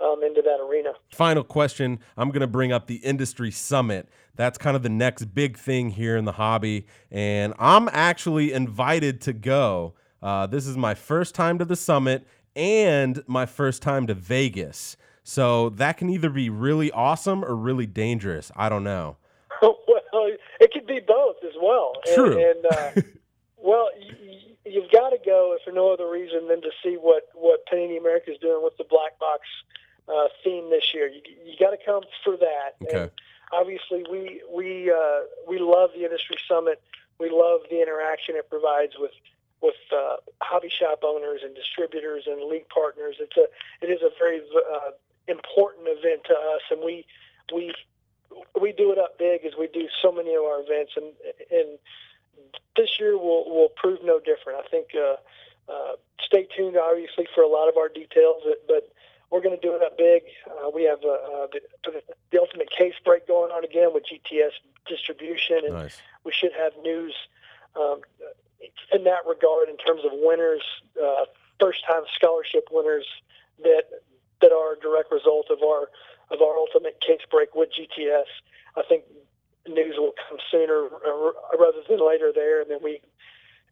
um, 0.05 0.23
into 0.23 0.43
that 0.43 0.61
arena. 0.61 0.91
final 1.11 1.45
question 1.45 2.01
i'm 2.17 2.29
going 2.31 2.41
to 2.41 2.47
bring 2.47 2.73
up 2.73 2.87
the 2.87 2.97
industry 2.97 3.51
summit. 3.51 4.09
That's 4.37 4.57
kind 4.59 4.75
of 4.75 4.83
the 4.83 4.89
next 4.89 5.27
big 5.35 5.59
thing 5.59 5.91
here 5.91 6.17
in 6.17 6.25
the 6.25 6.33
hobby 6.33 6.87
and 7.11 7.55
i'm 7.59 7.89
actually 7.93 8.53
invited 8.53 9.21
to 9.23 9.33
go. 9.33 9.95
Uh, 10.23 10.47
this 10.47 10.67
is 10.67 10.77
my 10.77 10.95
first 10.95 11.35
time 11.35 11.59
to 11.59 11.65
the 11.65 11.77
summit 11.77 12.27
and 12.55 13.23
my 13.27 13.47
first 13.47 13.81
time 13.81 14.07
to 14.07 14.15
vegas. 14.15 14.99
So 15.23 15.71
that 15.71 15.97
can 15.97 16.11
either 16.11 16.29
be 16.29 16.51
really 16.51 16.91
awesome 16.91 17.45
or 17.45 17.55
really 17.55 17.87
dangerous. 17.87 18.51
I 18.57 18.69
don't 18.69 18.85
know 18.85 19.17
well, 20.13 20.31
it 20.61 20.71
could 20.73 20.87
be 20.87 21.01
both 21.07 21.37
as 21.45 21.50
well. 21.61 21.93
And- 22.07 22.15
True. 22.15 22.51
And, 22.51 22.67
uh, 22.67 23.03
well, 23.57 23.89
y- 23.99 24.15
y- 24.23 24.57
you've 24.67 24.91
got 24.91 25.11
to 25.11 25.19
go 25.25 25.57
if 25.59 25.65
for 25.65 25.73
no 25.73 25.93
other 25.93 26.09
reason 26.09 26.49
than 26.49 26.61
to 26.63 26.71
see 26.83 26.95
what 26.97 27.25
what 27.35 27.61
Panini 27.73 27.99
America 27.99 28.31
is 28.33 28.39
doing 28.39 28.63
with 28.63 28.77
the 28.79 28.85
black 28.85 29.19
box 29.19 29.43
uh, 30.09 30.29
theme 30.45 30.71
this 30.71 30.93
year. 30.95 31.09
You 31.09 31.21
you 31.45 31.57
got 31.59 31.71
to 31.71 31.79
come 31.85 32.03
for 32.25 32.37
that. 32.37 32.77
Okay. 32.83 33.03
And 33.03 33.11
obviously, 33.53 34.05
we 34.11 34.43
we 34.53 34.91
uh, 34.91 35.21
we 35.49 35.59
love 35.59 35.91
the 35.95 36.05
industry 36.05 36.37
summit. 36.49 36.81
We 37.19 37.29
love 37.31 37.61
the 37.71 37.81
interaction 37.83 38.37
it 38.37 38.49
provides 38.49 38.95
with 38.99 39.13
with 39.63 39.75
uh, 39.95 40.17
hobby 40.41 40.71
shop 40.71 41.01
owners 41.05 41.41
and 41.45 41.55
distributors 41.55 42.25
and 42.27 42.49
league 42.49 42.69
partners. 42.71 43.17
It's 43.21 43.37
a 43.37 43.47
it 43.85 43.91
is 43.91 44.01
a 44.03 44.11
very 44.19 44.41
uh, 44.41 44.91
important 45.29 45.87
event 45.89 46.25
to 46.25 46.33
us, 46.35 46.63
and 46.71 46.81
we 46.83 47.05
we 47.55 47.75
we 48.61 48.73
do 48.73 48.93
it 48.93 48.99
up 48.99 49.19
big 49.19 49.45
as 49.45 49.53
we 49.59 49.69
do 49.69 49.89
so 50.03 50.13
many 50.13 50.35
of 50.35 50.43
our 50.43 50.61
events, 50.61 50.93
and 50.97 51.13
and 51.51 51.79
this 52.77 52.99
year 52.99 53.17
will 53.17 53.49
will 53.49 53.71
prove 53.77 54.01
no 54.05 54.19
different. 54.19 54.65
I 54.65 54.69
think. 54.69 54.89
Uh, 54.95 55.17
uh, 55.69 55.95
stay 56.21 56.49
tuned, 56.57 56.77
obviously, 56.77 57.29
for 57.33 57.45
a 57.45 57.47
lot 57.47 57.69
of 57.69 57.77
our 57.77 57.89
details, 57.89 58.43
but- 58.67 58.91
we're 59.31 59.41
going 59.41 59.55
to 59.55 59.61
do 59.61 59.75
it 59.75 59.83
up 59.83 59.97
big. 59.97 60.23
Uh, 60.47 60.71
we 60.75 60.85
have 60.85 60.99
uh, 61.05 61.09
uh, 61.13 61.47
the, 61.85 62.03
the 62.33 62.39
ultimate 62.39 62.69
case 62.71 62.95
break 63.05 63.27
going 63.27 63.53
on 63.53 63.65
again 63.65 63.91
with 63.95 64.05
GTS 64.05 64.51
distribution, 64.87 65.61
and 65.65 65.75
nice 65.75 66.03
we 66.25 66.33
should 66.33 66.53
have 66.53 66.73
news 66.83 67.15
um, 67.77 68.01
in 68.93 69.05
that 69.05 69.21
regard 69.27 69.69
in 69.69 69.77
terms 69.77 70.03
of 70.05 70.11
winners, 70.15 70.63
uh, 71.01 71.25
first-time 71.59 72.03
scholarship 72.15 72.69
winners 72.71 73.07
that 73.63 73.85
that 74.41 74.53
are 74.53 74.73
a 74.75 74.81
direct 74.81 75.13
result 75.13 75.47
of 75.51 75.59
our 75.63 75.91
of 76.31 76.41
our 76.41 76.57
ultimate 76.57 77.01
case 77.01 77.21
break 77.31 77.55
with 77.55 77.71
GTS. 77.71 78.31
I 78.77 78.83
think 78.89 79.05
news 79.69 79.97
will 79.99 80.13
come 80.29 80.39
sooner 80.51 80.87
uh, 80.87 81.59
rather 81.59 81.83
than 81.89 82.07
later 82.07 82.33
there, 82.35 82.61
and 82.61 82.71
then 82.71 82.79
we 82.83 83.01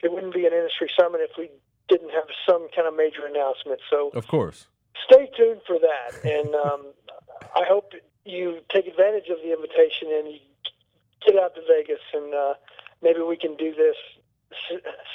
it 0.03 0.13
wouldn't 0.13 0.35
be 0.35 0.47
an 0.47 0.53
industry 0.53 0.91
summit 0.99 1.21
if 1.23 1.37
we 1.37 1.51
didn't 1.89 2.11
have 2.11 2.29
some 2.47 2.69
kind 2.75 2.87
of 2.87 2.95
major 2.95 3.27
announcement. 3.27 3.81
So 3.91 4.11
of 4.15 4.27
course 4.27 4.67
stay 5.05 5.31
tuned 5.37 5.61
for 5.67 5.79
that, 5.79 6.25
and 6.25 6.55
um, 6.55 6.87
I 7.55 7.65
hope 7.69 7.93
you 8.25 8.61
take 8.73 8.87
advantage 8.87 9.29
of 9.31 9.39
the 9.39 9.53
invitation 9.53 10.09
and 10.13 10.33
you 10.33 10.39
get 11.27 11.37
out 11.37 11.55
to 11.55 11.63
Vegas, 11.69 12.01
and 12.13 12.35
uh, 12.35 12.55
maybe 13.03 13.21
we 13.21 13.37
can 13.37 13.57
do 13.57 13.75
this 13.75 13.97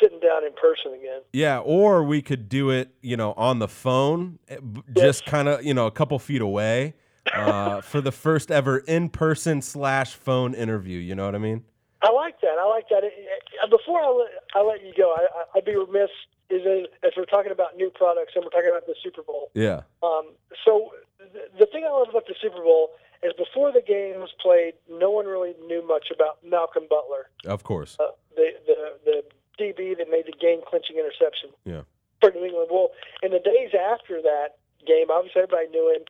sitting 0.01 0.19
down 0.19 0.45
in 0.45 0.53
person 0.53 0.93
again. 0.93 1.21
Yeah, 1.31 1.59
or 1.59 2.03
we 2.03 2.21
could 2.21 2.49
do 2.49 2.69
it, 2.69 2.89
you 3.01 3.17
know, 3.17 3.33
on 3.33 3.59
the 3.59 3.67
phone, 3.67 4.39
eh, 4.47 4.57
just 4.95 5.25
kind 5.25 5.47
of, 5.47 5.63
you 5.63 5.73
know, 5.73 5.87
a 5.87 5.91
couple 5.91 6.17
feet 6.19 6.41
away, 6.41 6.93
uh, 7.33 7.81
for 7.81 8.01
the 8.01 8.11
first 8.11 8.51
ever 8.51 8.79
in-person 8.79 9.61
slash 9.61 10.13
phone 10.15 10.53
interview. 10.53 10.99
You 10.99 11.15
know 11.15 11.25
what 11.25 11.35
I 11.35 11.39
mean? 11.39 11.63
I 12.01 12.11
like 12.11 12.41
that. 12.41 12.57
I 12.59 12.65
like 12.67 12.89
that. 12.89 13.03
Uh, 13.03 13.67
Before 13.67 14.01
I 14.01 14.09
let, 14.09 14.29
I 14.55 14.61
let 14.61 14.85
you 14.85 14.93
go, 14.97 15.13
I, 15.15 15.21
I- 15.39 15.57
I'd 15.57 15.65
be 15.65 15.75
remiss 15.75 16.09
is 16.49 16.61
in, 16.65 16.85
as 17.03 17.13
we're 17.15 17.25
talking 17.25 17.51
about 17.51 17.77
new 17.77 17.89
products 17.89 18.33
and 18.35 18.43
we're 18.43 18.51
talking 18.51 18.69
about 18.69 18.85
the 18.85 18.95
Super 19.01 19.23
Bowl. 19.23 19.49
Yeah. 19.53 19.81
Um, 20.03 20.33
so 20.65 20.91
the, 21.17 21.47
the 21.57 21.65
thing 21.67 21.85
I 21.87 21.91
love 21.91 22.09
about 22.09 22.27
the 22.27 22.35
Super 22.41 22.61
Bowl 22.61 22.89
is 23.23 23.31
before 23.37 23.71
the 23.71 23.81
game 23.81 24.19
was 24.19 24.29
played, 24.41 24.73
no 24.91 25.09
one 25.09 25.25
really 25.25 25.53
knew 25.65 25.81
much 25.87 26.07
about 26.13 26.39
Malcolm 26.45 26.83
Butler, 26.89 27.29
Of 27.45 27.63
course. 27.63 27.95
uh, 27.99 28.07
the, 28.35 28.49
the 28.67 28.75
the 29.05 29.23
DB 29.63 29.97
that 29.97 30.09
made 30.11 30.25
the 30.25 30.35
game 30.41 30.59
clinching 30.67 30.97
interception 30.97 31.51
Yeah. 31.63 31.81
for 32.19 32.31
New 32.31 32.43
England. 32.43 32.67
Well, 32.69 32.89
in 33.23 33.31
the 33.31 33.39
days 33.39 33.71
after 33.73 34.21
that 34.21 34.57
game, 34.85 35.07
obviously 35.09 35.43
everybody 35.43 35.69
knew 35.69 35.95
him. 35.95 36.03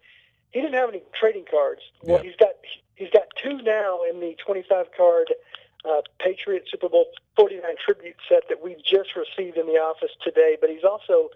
He 0.53 0.61
didn't 0.61 0.75
have 0.75 0.89
any 0.89 1.01
trading 1.19 1.45
cards. 1.49 1.81
Well, 2.03 2.17
Yeah. 2.21 2.29
he's 2.29 2.37
got 2.37 2.53
he's 2.95 3.09
got 3.09 3.25
two 3.41 3.57
now 3.63 4.01
in 4.09 4.19
the 4.19 4.35
25 4.45 4.91
card 4.95 5.33
uh, 5.83 6.01
Patriot 6.19 6.63
Super 6.69 6.87
Bowl 6.87 7.07
49 7.35 7.61
tribute 7.83 8.15
set 8.29 8.47
that 8.49 8.61
we 8.63 8.75
just 8.85 9.15
received 9.17 9.57
in 9.57 9.65
the 9.65 9.81
office 9.81 10.11
today. 10.23 10.55
But 10.61 10.69
he's 10.69 10.83
also 10.85 11.29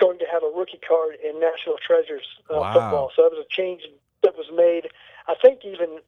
going 0.00 0.18
to 0.18 0.26
have 0.32 0.42
a 0.42 0.48
rookie 0.56 0.80
card 0.86 1.16
in 1.22 1.38
National 1.38 1.76
Treasures 1.86 2.26
uh, 2.50 2.60
Wow. 2.60 2.72
football. 2.72 3.12
So 3.14 3.22
that 3.22 3.32
was 3.36 3.44
a 3.44 3.48
change 3.54 3.82
that 4.22 4.34
was 4.36 4.46
made. 4.52 4.88
I 5.28 5.34
think 5.40 5.60
even 5.64 6.00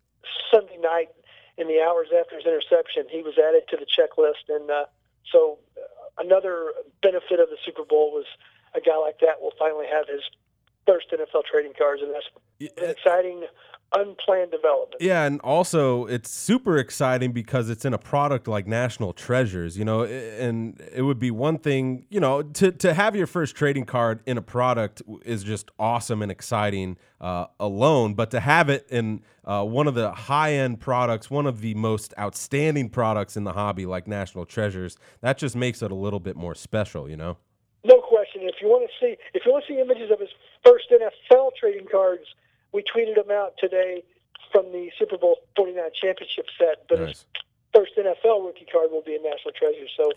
Sunday 0.50 0.78
night 0.78 1.08
in 1.58 1.68
the 1.68 1.80
hours 1.82 2.08
after 2.18 2.36
his 2.36 2.46
interception, 2.46 3.04
he 3.10 3.22
was 3.22 3.36
added 3.38 3.64
to 3.68 3.76
the 3.76 3.86
checklist. 3.86 4.48
And 4.48 4.70
uh, 4.70 4.86
so 5.30 5.58
uh, 5.76 6.24
another 6.24 6.72
benefit 7.02 7.40
of 7.40 7.48
the 7.50 7.58
Super 7.64 7.84
Bowl 7.84 8.10
was 8.12 8.26
a 8.74 8.80
guy 8.80 8.96
like 8.96 9.20
that 9.20 9.40
will 9.40 9.52
finally 9.58 9.86
have 9.90 10.08
his 10.08 10.22
first 10.88 11.06
NFL 11.12 11.42
trading 11.50 11.72
cards, 11.76 12.02
and 12.02 12.14
that's 12.14 12.72
an 12.78 12.90
exciting, 12.90 13.44
unplanned 13.94 14.50
development. 14.50 15.00
Yeah, 15.00 15.24
and 15.24 15.40
also 15.42 16.06
it's 16.06 16.30
super 16.30 16.78
exciting 16.78 17.32
because 17.32 17.68
it's 17.68 17.84
in 17.84 17.92
a 17.92 17.98
product 17.98 18.48
like 18.48 18.66
National 18.66 19.12
Treasures, 19.12 19.76
you 19.76 19.84
know, 19.84 20.04
and 20.04 20.80
it 20.94 21.02
would 21.02 21.18
be 21.18 21.30
one 21.30 21.58
thing, 21.58 22.06
you 22.08 22.20
know, 22.20 22.42
to, 22.42 22.72
to 22.72 22.94
have 22.94 23.14
your 23.14 23.26
first 23.26 23.54
trading 23.54 23.84
card 23.84 24.20
in 24.26 24.38
a 24.38 24.42
product 24.42 25.02
is 25.24 25.44
just 25.44 25.70
awesome 25.78 26.22
and 26.22 26.32
exciting 26.32 26.96
uh, 27.20 27.46
alone, 27.60 28.14
but 28.14 28.30
to 28.30 28.40
have 28.40 28.70
it 28.70 28.86
in 28.90 29.20
uh, 29.44 29.64
one 29.64 29.86
of 29.86 29.94
the 29.94 30.10
high 30.10 30.54
end 30.54 30.80
products, 30.80 31.30
one 31.30 31.46
of 31.46 31.60
the 31.60 31.74
most 31.74 32.14
outstanding 32.18 32.88
products 32.88 33.36
in 33.36 33.44
the 33.44 33.52
hobby 33.52 33.84
like 33.84 34.06
National 34.08 34.46
Treasures, 34.46 34.96
that 35.20 35.36
just 35.36 35.54
makes 35.54 35.82
it 35.82 35.90
a 35.90 35.94
little 35.94 36.20
bit 36.20 36.36
more 36.36 36.54
special, 36.54 37.08
you 37.08 37.16
know? 37.16 37.36
No 37.84 38.00
question. 38.00 38.42
If 38.42 38.56
you 38.60 38.68
want 38.68 38.88
to 38.88 38.92
see, 39.00 39.16
if 39.34 39.46
you 39.46 39.52
want 39.52 39.64
to 39.66 39.72
see 39.72 39.80
images 39.80 40.10
of 40.10 40.20
his 40.20 40.28
first 40.64 40.86
NFL 40.90 41.50
trading 41.58 41.86
cards, 41.90 42.24
we 42.72 42.82
tweeted 42.82 43.14
them 43.16 43.30
out 43.30 43.54
today 43.58 44.02
from 44.52 44.72
the 44.72 44.90
Super 44.98 45.16
Bowl 45.18 45.36
49 45.56 45.82
championship 46.00 46.46
set. 46.58 46.86
But 46.88 47.00
Nice. 47.00 47.24
first 47.74 47.92
NFL 47.96 48.44
rookie 48.46 48.66
card 48.70 48.90
will 48.90 49.02
be 49.02 49.14
in 49.14 49.22
National 49.22 49.52
Treasure. 49.52 49.86
So 49.96 50.10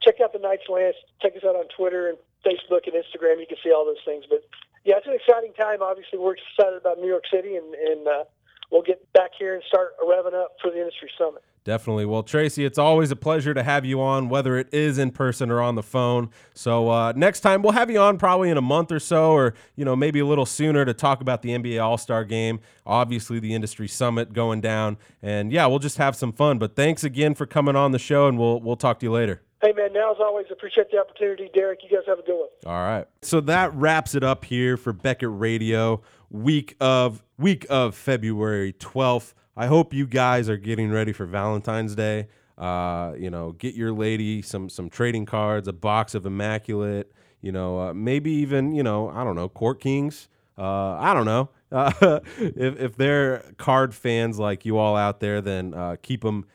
check 0.00 0.20
out 0.20 0.32
the 0.32 0.38
Knight's 0.38 0.68
Lance. 0.68 0.96
Check 1.20 1.36
us 1.36 1.44
out 1.44 1.56
on 1.56 1.66
Twitter 1.76 2.08
and 2.08 2.18
Facebook 2.44 2.86
and 2.86 2.94
Instagram. 2.94 3.40
You 3.40 3.46
can 3.46 3.58
see 3.62 3.72
all 3.72 3.84
those 3.84 4.02
things. 4.04 4.24
But 4.28 4.42
yeah, 4.84 4.96
it's 4.98 5.06
an 5.06 5.14
exciting 5.14 5.52
time. 5.54 5.82
Obviously, 5.82 6.18
we're 6.18 6.34
excited 6.34 6.76
about 6.80 6.98
New 6.98 7.06
York 7.08 7.24
City, 7.30 7.56
and, 7.56 7.74
and 7.74 8.06
uh, 8.06 8.24
we'll 8.70 8.82
get 8.82 9.00
back 9.12 9.30
here 9.38 9.54
and 9.54 9.62
start 9.66 9.94
revving 10.02 10.34
up 10.34 10.56
for 10.60 10.70
the 10.70 10.78
industry 10.78 11.10
summit. 11.16 11.42
Definitely. 11.64 12.06
Well, 12.06 12.24
Tracy, 12.24 12.64
it's 12.64 12.78
always 12.78 13.12
a 13.12 13.16
pleasure 13.16 13.54
to 13.54 13.62
have 13.62 13.84
you 13.84 14.00
on, 14.00 14.28
whether 14.28 14.56
it 14.56 14.68
is 14.72 14.98
in 14.98 15.12
person 15.12 15.48
or 15.48 15.60
on 15.60 15.76
the 15.76 15.82
phone. 15.82 16.30
So 16.54 16.90
uh, 16.90 17.12
next 17.14 17.40
time 17.40 17.62
we'll 17.62 17.72
have 17.72 17.88
you 17.88 18.00
on 18.00 18.18
probably 18.18 18.50
in 18.50 18.56
a 18.56 18.62
month 18.62 18.90
or 18.90 18.98
so, 18.98 19.30
or 19.30 19.54
you 19.76 19.84
know 19.84 19.94
maybe 19.94 20.18
a 20.18 20.26
little 20.26 20.46
sooner 20.46 20.84
to 20.84 20.92
talk 20.92 21.20
about 21.20 21.42
the 21.42 21.50
NBA 21.50 21.82
All 21.82 21.98
Star 21.98 22.24
Game. 22.24 22.60
Obviously, 22.84 23.38
the 23.38 23.54
industry 23.54 23.86
summit 23.86 24.32
going 24.32 24.60
down, 24.60 24.98
and 25.22 25.52
yeah, 25.52 25.66
we'll 25.66 25.78
just 25.78 25.98
have 25.98 26.16
some 26.16 26.32
fun. 26.32 26.58
But 26.58 26.74
thanks 26.74 27.04
again 27.04 27.34
for 27.34 27.46
coming 27.46 27.76
on 27.76 27.92
the 27.92 27.98
show, 27.98 28.26
and 28.26 28.38
we'll 28.38 28.60
we'll 28.60 28.76
talk 28.76 28.98
to 29.00 29.06
you 29.06 29.12
later. 29.12 29.42
Hey, 29.62 29.72
man, 29.72 29.92
now 29.92 30.10
as 30.10 30.16
always, 30.18 30.46
appreciate 30.50 30.90
the 30.90 30.98
opportunity. 30.98 31.48
Derek, 31.54 31.84
you 31.84 31.96
guys 31.96 32.04
have 32.08 32.18
a 32.18 32.22
good 32.22 32.36
one. 32.36 32.48
All 32.66 32.82
right. 32.82 33.06
So 33.22 33.40
that 33.42 33.72
wraps 33.74 34.16
it 34.16 34.24
up 34.24 34.44
here 34.44 34.76
for 34.76 34.92
Beckett 34.92 35.30
Radio 35.30 36.02
week 36.30 36.74
of 36.80 37.22
week 37.38 37.66
of 37.70 37.94
February 37.94 38.72
12th. 38.72 39.34
I 39.56 39.66
hope 39.66 39.92
you 39.92 40.06
guys 40.06 40.48
are 40.48 40.56
getting 40.56 40.90
ready 40.90 41.12
for 41.12 41.26
Valentine's 41.26 41.94
Day. 41.94 42.28
Uh, 42.56 43.14
you 43.18 43.30
know, 43.30 43.52
get 43.52 43.74
your 43.74 43.92
lady 43.92 44.42
some 44.42 44.68
some 44.68 44.88
trading 44.88 45.26
cards, 45.26 45.68
a 45.68 45.72
box 45.72 46.14
of 46.14 46.26
immaculate, 46.26 47.12
you 47.40 47.52
know, 47.52 47.80
uh, 47.80 47.94
maybe 47.94 48.30
even, 48.30 48.72
you 48.72 48.82
know, 48.82 49.08
I 49.08 49.24
don't 49.24 49.34
know, 49.36 49.48
Court 49.48 49.80
Kings. 49.80 50.28
Uh, 50.56 50.92
I 50.92 51.14
don't 51.14 51.24
know. 51.24 51.50
Uh, 51.70 52.20
if, 52.38 52.78
if 52.80 52.96
they're 52.96 53.42
card 53.56 53.94
fans 53.94 54.38
like 54.38 54.64
you 54.64 54.78
all 54.78 54.96
out 54.96 55.20
there, 55.20 55.40
then 55.40 55.74
uh, 55.74 55.96
keep 56.02 56.22
them 56.22 56.46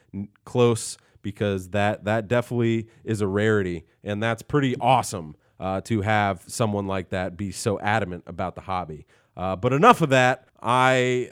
close 0.46 0.98
because 1.22 1.70
that 1.70 2.06
that 2.06 2.28
definitely 2.28 2.88
is 3.04 3.22
a 3.22 3.28
rarity, 3.28 3.86
and 4.04 4.22
that's 4.24 4.42
pretty 4.42 4.76
awesome 4.80 5.36
uh, 5.60 5.82
to 5.82 6.02
have 6.02 6.44
someone 6.48 6.88
like 6.88 7.10
that 7.10 7.36
be 7.36 7.52
so 7.52 7.80
adamant 7.80 8.24
about 8.28 8.56
the 8.56 8.62
hobby. 8.62 9.06
Uh, 9.36 9.56
but 9.56 9.74
enough 9.74 10.02
of 10.02 10.10
that. 10.10 10.48
I 10.62 11.32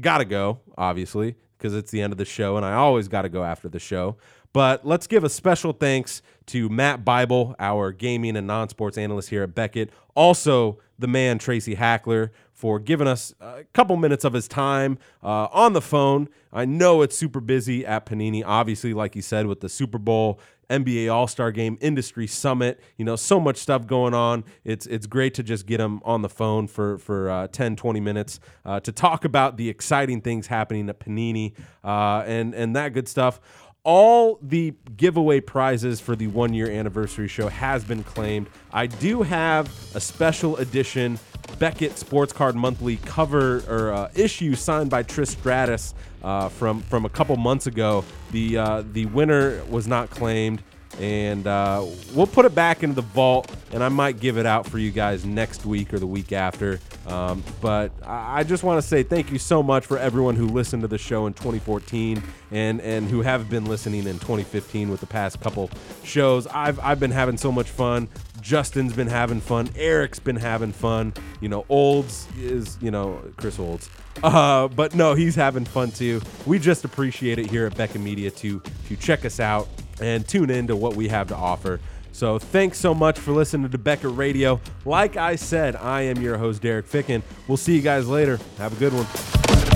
gotta 0.00 0.24
go, 0.24 0.60
obviously, 0.76 1.36
because 1.58 1.74
it's 1.74 1.90
the 1.90 2.02
end 2.02 2.12
of 2.12 2.18
the 2.18 2.24
show, 2.24 2.56
and 2.56 2.64
I 2.64 2.74
always 2.74 3.08
gotta 3.08 3.28
go 3.28 3.44
after 3.44 3.68
the 3.68 3.78
show. 3.78 4.16
But 4.52 4.86
let's 4.86 5.08
give 5.08 5.24
a 5.24 5.28
special 5.28 5.72
thanks 5.72 6.22
to 6.46 6.68
Matt 6.68 7.04
Bible, 7.04 7.56
our 7.58 7.90
gaming 7.90 8.36
and 8.36 8.46
non-sports 8.46 8.96
analyst 8.96 9.30
here 9.30 9.42
at 9.42 9.54
Beckett. 9.54 9.90
Also, 10.14 10.78
the 10.96 11.08
man 11.08 11.38
Tracy 11.38 11.74
Hackler 11.74 12.30
for 12.52 12.78
giving 12.78 13.08
us 13.08 13.34
a 13.40 13.64
couple 13.72 13.96
minutes 13.96 14.24
of 14.24 14.32
his 14.32 14.46
time 14.46 14.96
uh, 15.24 15.48
on 15.50 15.72
the 15.72 15.80
phone. 15.80 16.28
I 16.52 16.64
know 16.64 17.02
it's 17.02 17.16
super 17.18 17.40
busy 17.40 17.84
at 17.84 18.06
Panini, 18.06 18.44
obviously, 18.46 18.94
like 18.94 19.14
he 19.14 19.20
said, 19.20 19.46
with 19.46 19.60
the 19.60 19.68
Super 19.68 19.98
Bowl, 19.98 20.38
NBA 20.70 21.12
All 21.12 21.26
Star 21.26 21.52
Game, 21.52 21.78
Industry 21.80 22.26
Summit. 22.26 22.80
You 22.96 23.04
know, 23.04 23.16
so 23.16 23.40
much 23.40 23.56
stuff 23.56 23.86
going 23.86 24.14
on. 24.14 24.44
It's 24.64 24.86
it's 24.86 25.06
great 25.06 25.34
to 25.34 25.42
just 25.42 25.66
get 25.66 25.78
them 25.78 26.00
on 26.04 26.22
the 26.22 26.28
phone 26.28 26.66
for 26.66 26.98
for 26.98 27.30
uh, 27.30 27.48
10, 27.48 27.76
20 27.76 28.00
minutes 28.00 28.40
uh, 28.64 28.80
to 28.80 28.92
talk 28.92 29.24
about 29.24 29.56
the 29.56 29.68
exciting 29.68 30.20
things 30.20 30.46
happening 30.46 30.88
at 30.88 31.00
Panini 31.00 31.52
uh, 31.82 32.22
and 32.26 32.54
and 32.54 32.76
that 32.76 32.92
good 32.92 33.08
stuff 33.08 33.40
all 33.84 34.38
the 34.40 34.72
giveaway 34.96 35.40
prizes 35.40 36.00
for 36.00 36.16
the 36.16 36.26
one 36.28 36.54
year 36.54 36.70
anniversary 36.70 37.28
show 37.28 37.48
has 37.48 37.84
been 37.84 38.02
claimed. 38.02 38.48
I 38.72 38.86
do 38.86 39.22
have 39.22 39.66
a 39.94 40.00
special 40.00 40.56
edition 40.56 41.18
Beckett 41.58 41.98
Sports 41.98 42.32
Card 42.32 42.56
Monthly 42.56 42.96
cover 42.96 43.62
or 43.68 43.92
uh, 43.92 44.10
issue 44.14 44.54
signed 44.54 44.90
by 44.90 45.02
Trish 45.02 45.28
Stratus 45.28 45.94
uh, 46.24 46.48
from 46.48 46.80
from 46.82 47.04
a 47.04 47.08
couple 47.08 47.36
months 47.36 47.66
ago. 47.66 48.04
The 48.32 48.58
uh, 48.58 48.82
the 48.92 49.06
winner 49.06 49.62
was 49.66 49.86
not 49.86 50.10
claimed, 50.10 50.62
and 50.98 51.46
uh, 51.46 51.84
we'll 52.14 52.26
put 52.26 52.46
it 52.46 52.54
back 52.54 52.82
into 52.82 52.96
the 52.96 53.02
vault, 53.02 53.54
and 53.72 53.84
I 53.84 53.90
might 53.90 54.18
give 54.18 54.38
it 54.38 54.46
out 54.46 54.66
for 54.66 54.78
you 54.78 54.90
guys 54.90 55.24
next 55.24 55.66
week 55.66 55.92
or 55.92 55.98
the 55.98 56.06
week 56.06 56.32
after. 56.32 56.80
Um, 57.06 57.44
but 57.60 57.92
I, 58.02 58.40
I 58.40 58.42
just 58.44 58.64
want 58.64 58.82
to 58.82 58.88
say 58.88 59.02
thank 59.02 59.30
you 59.30 59.38
so 59.38 59.62
much 59.62 59.84
for 59.84 59.98
everyone 59.98 60.34
who 60.34 60.46
listened 60.46 60.82
to 60.82 60.88
the 60.88 60.98
show 60.98 61.26
in 61.26 61.34
2014 61.34 62.22
and 62.50 62.80
and 62.80 63.08
who 63.08 63.20
have 63.20 63.50
been 63.50 63.66
listening 63.66 64.06
in 64.06 64.18
2015 64.18 64.88
with 64.88 65.00
the 65.00 65.06
past 65.06 65.40
couple 65.40 65.70
shows. 66.02 66.46
I've 66.46 66.80
I've 66.80 66.98
been 66.98 67.12
having 67.12 67.36
so 67.36 67.52
much 67.52 67.68
fun. 67.68 68.08
Justin's 68.40 68.94
been 68.94 69.08
having 69.08 69.40
fun. 69.40 69.68
Eric's 69.76 70.18
been 70.18 70.36
having 70.36 70.72
fun. 70.72 71.12
You 71.42 71.50
know, 71.50 71.66
Olds 71.68 72.26
is 72.38 72.78
you 72.80 72.90
know 72.90 73.20
Chris 73.36 73.58
Olds. 73.58 73.90
Uh, 74.22 74.68
but 74.68 74.94
no, 74.94 75.14
he's 75.14 75.34
having 75.34 75.64
fun 75.64 75.90
too. 75.90 76.20
We 76.46 76.58
just 76.58 76.84
appreciate 76.84 77.38
it 77.38 77.50
here 77.50 77.66
at 77.66 77.76
Beckett 77.76 78.00
Media 78.00 78.30
to 78.30 78.62
to 78.88 78.96
check 78.96 79.24
us 79.24 79.40
out 79.40 79.68
and 80.00 80.26
tune 80.26 80.50
in 80.50 80.66
to 80.68 80.76
what 80.76 80.96
we 80.96 81.08
have 81.08 81.28
to 81.28 81.36
offer. 81.36 81.80
So 82.12 82.38
thanks 82.38 82.78
so 82.78 82.94
much 82.94 83.18
for 83.18 83.32
listening 83.32 83.70
to 83.70 83.78
Beckett 83.78 84.14
Radio. 84.16 84.60
Like 84.84 85.16
I 85.16 85.34
said, 85.34 85.74
I 85.74 86.02
am 86.02 86.22
your 86.22 86.38
host 86.38 86.62
Derek 86.62 86.86
Ficken. 86.86 87.22
We'll 87.48 87.56
see 87.56 87.74
you 87.74 87.82
guys 87.82 88.06
later. 88.06 88.38
Have 88.58 88.72
a 88.72 88.76
good 88.76 88.92
one. 88.92 89.73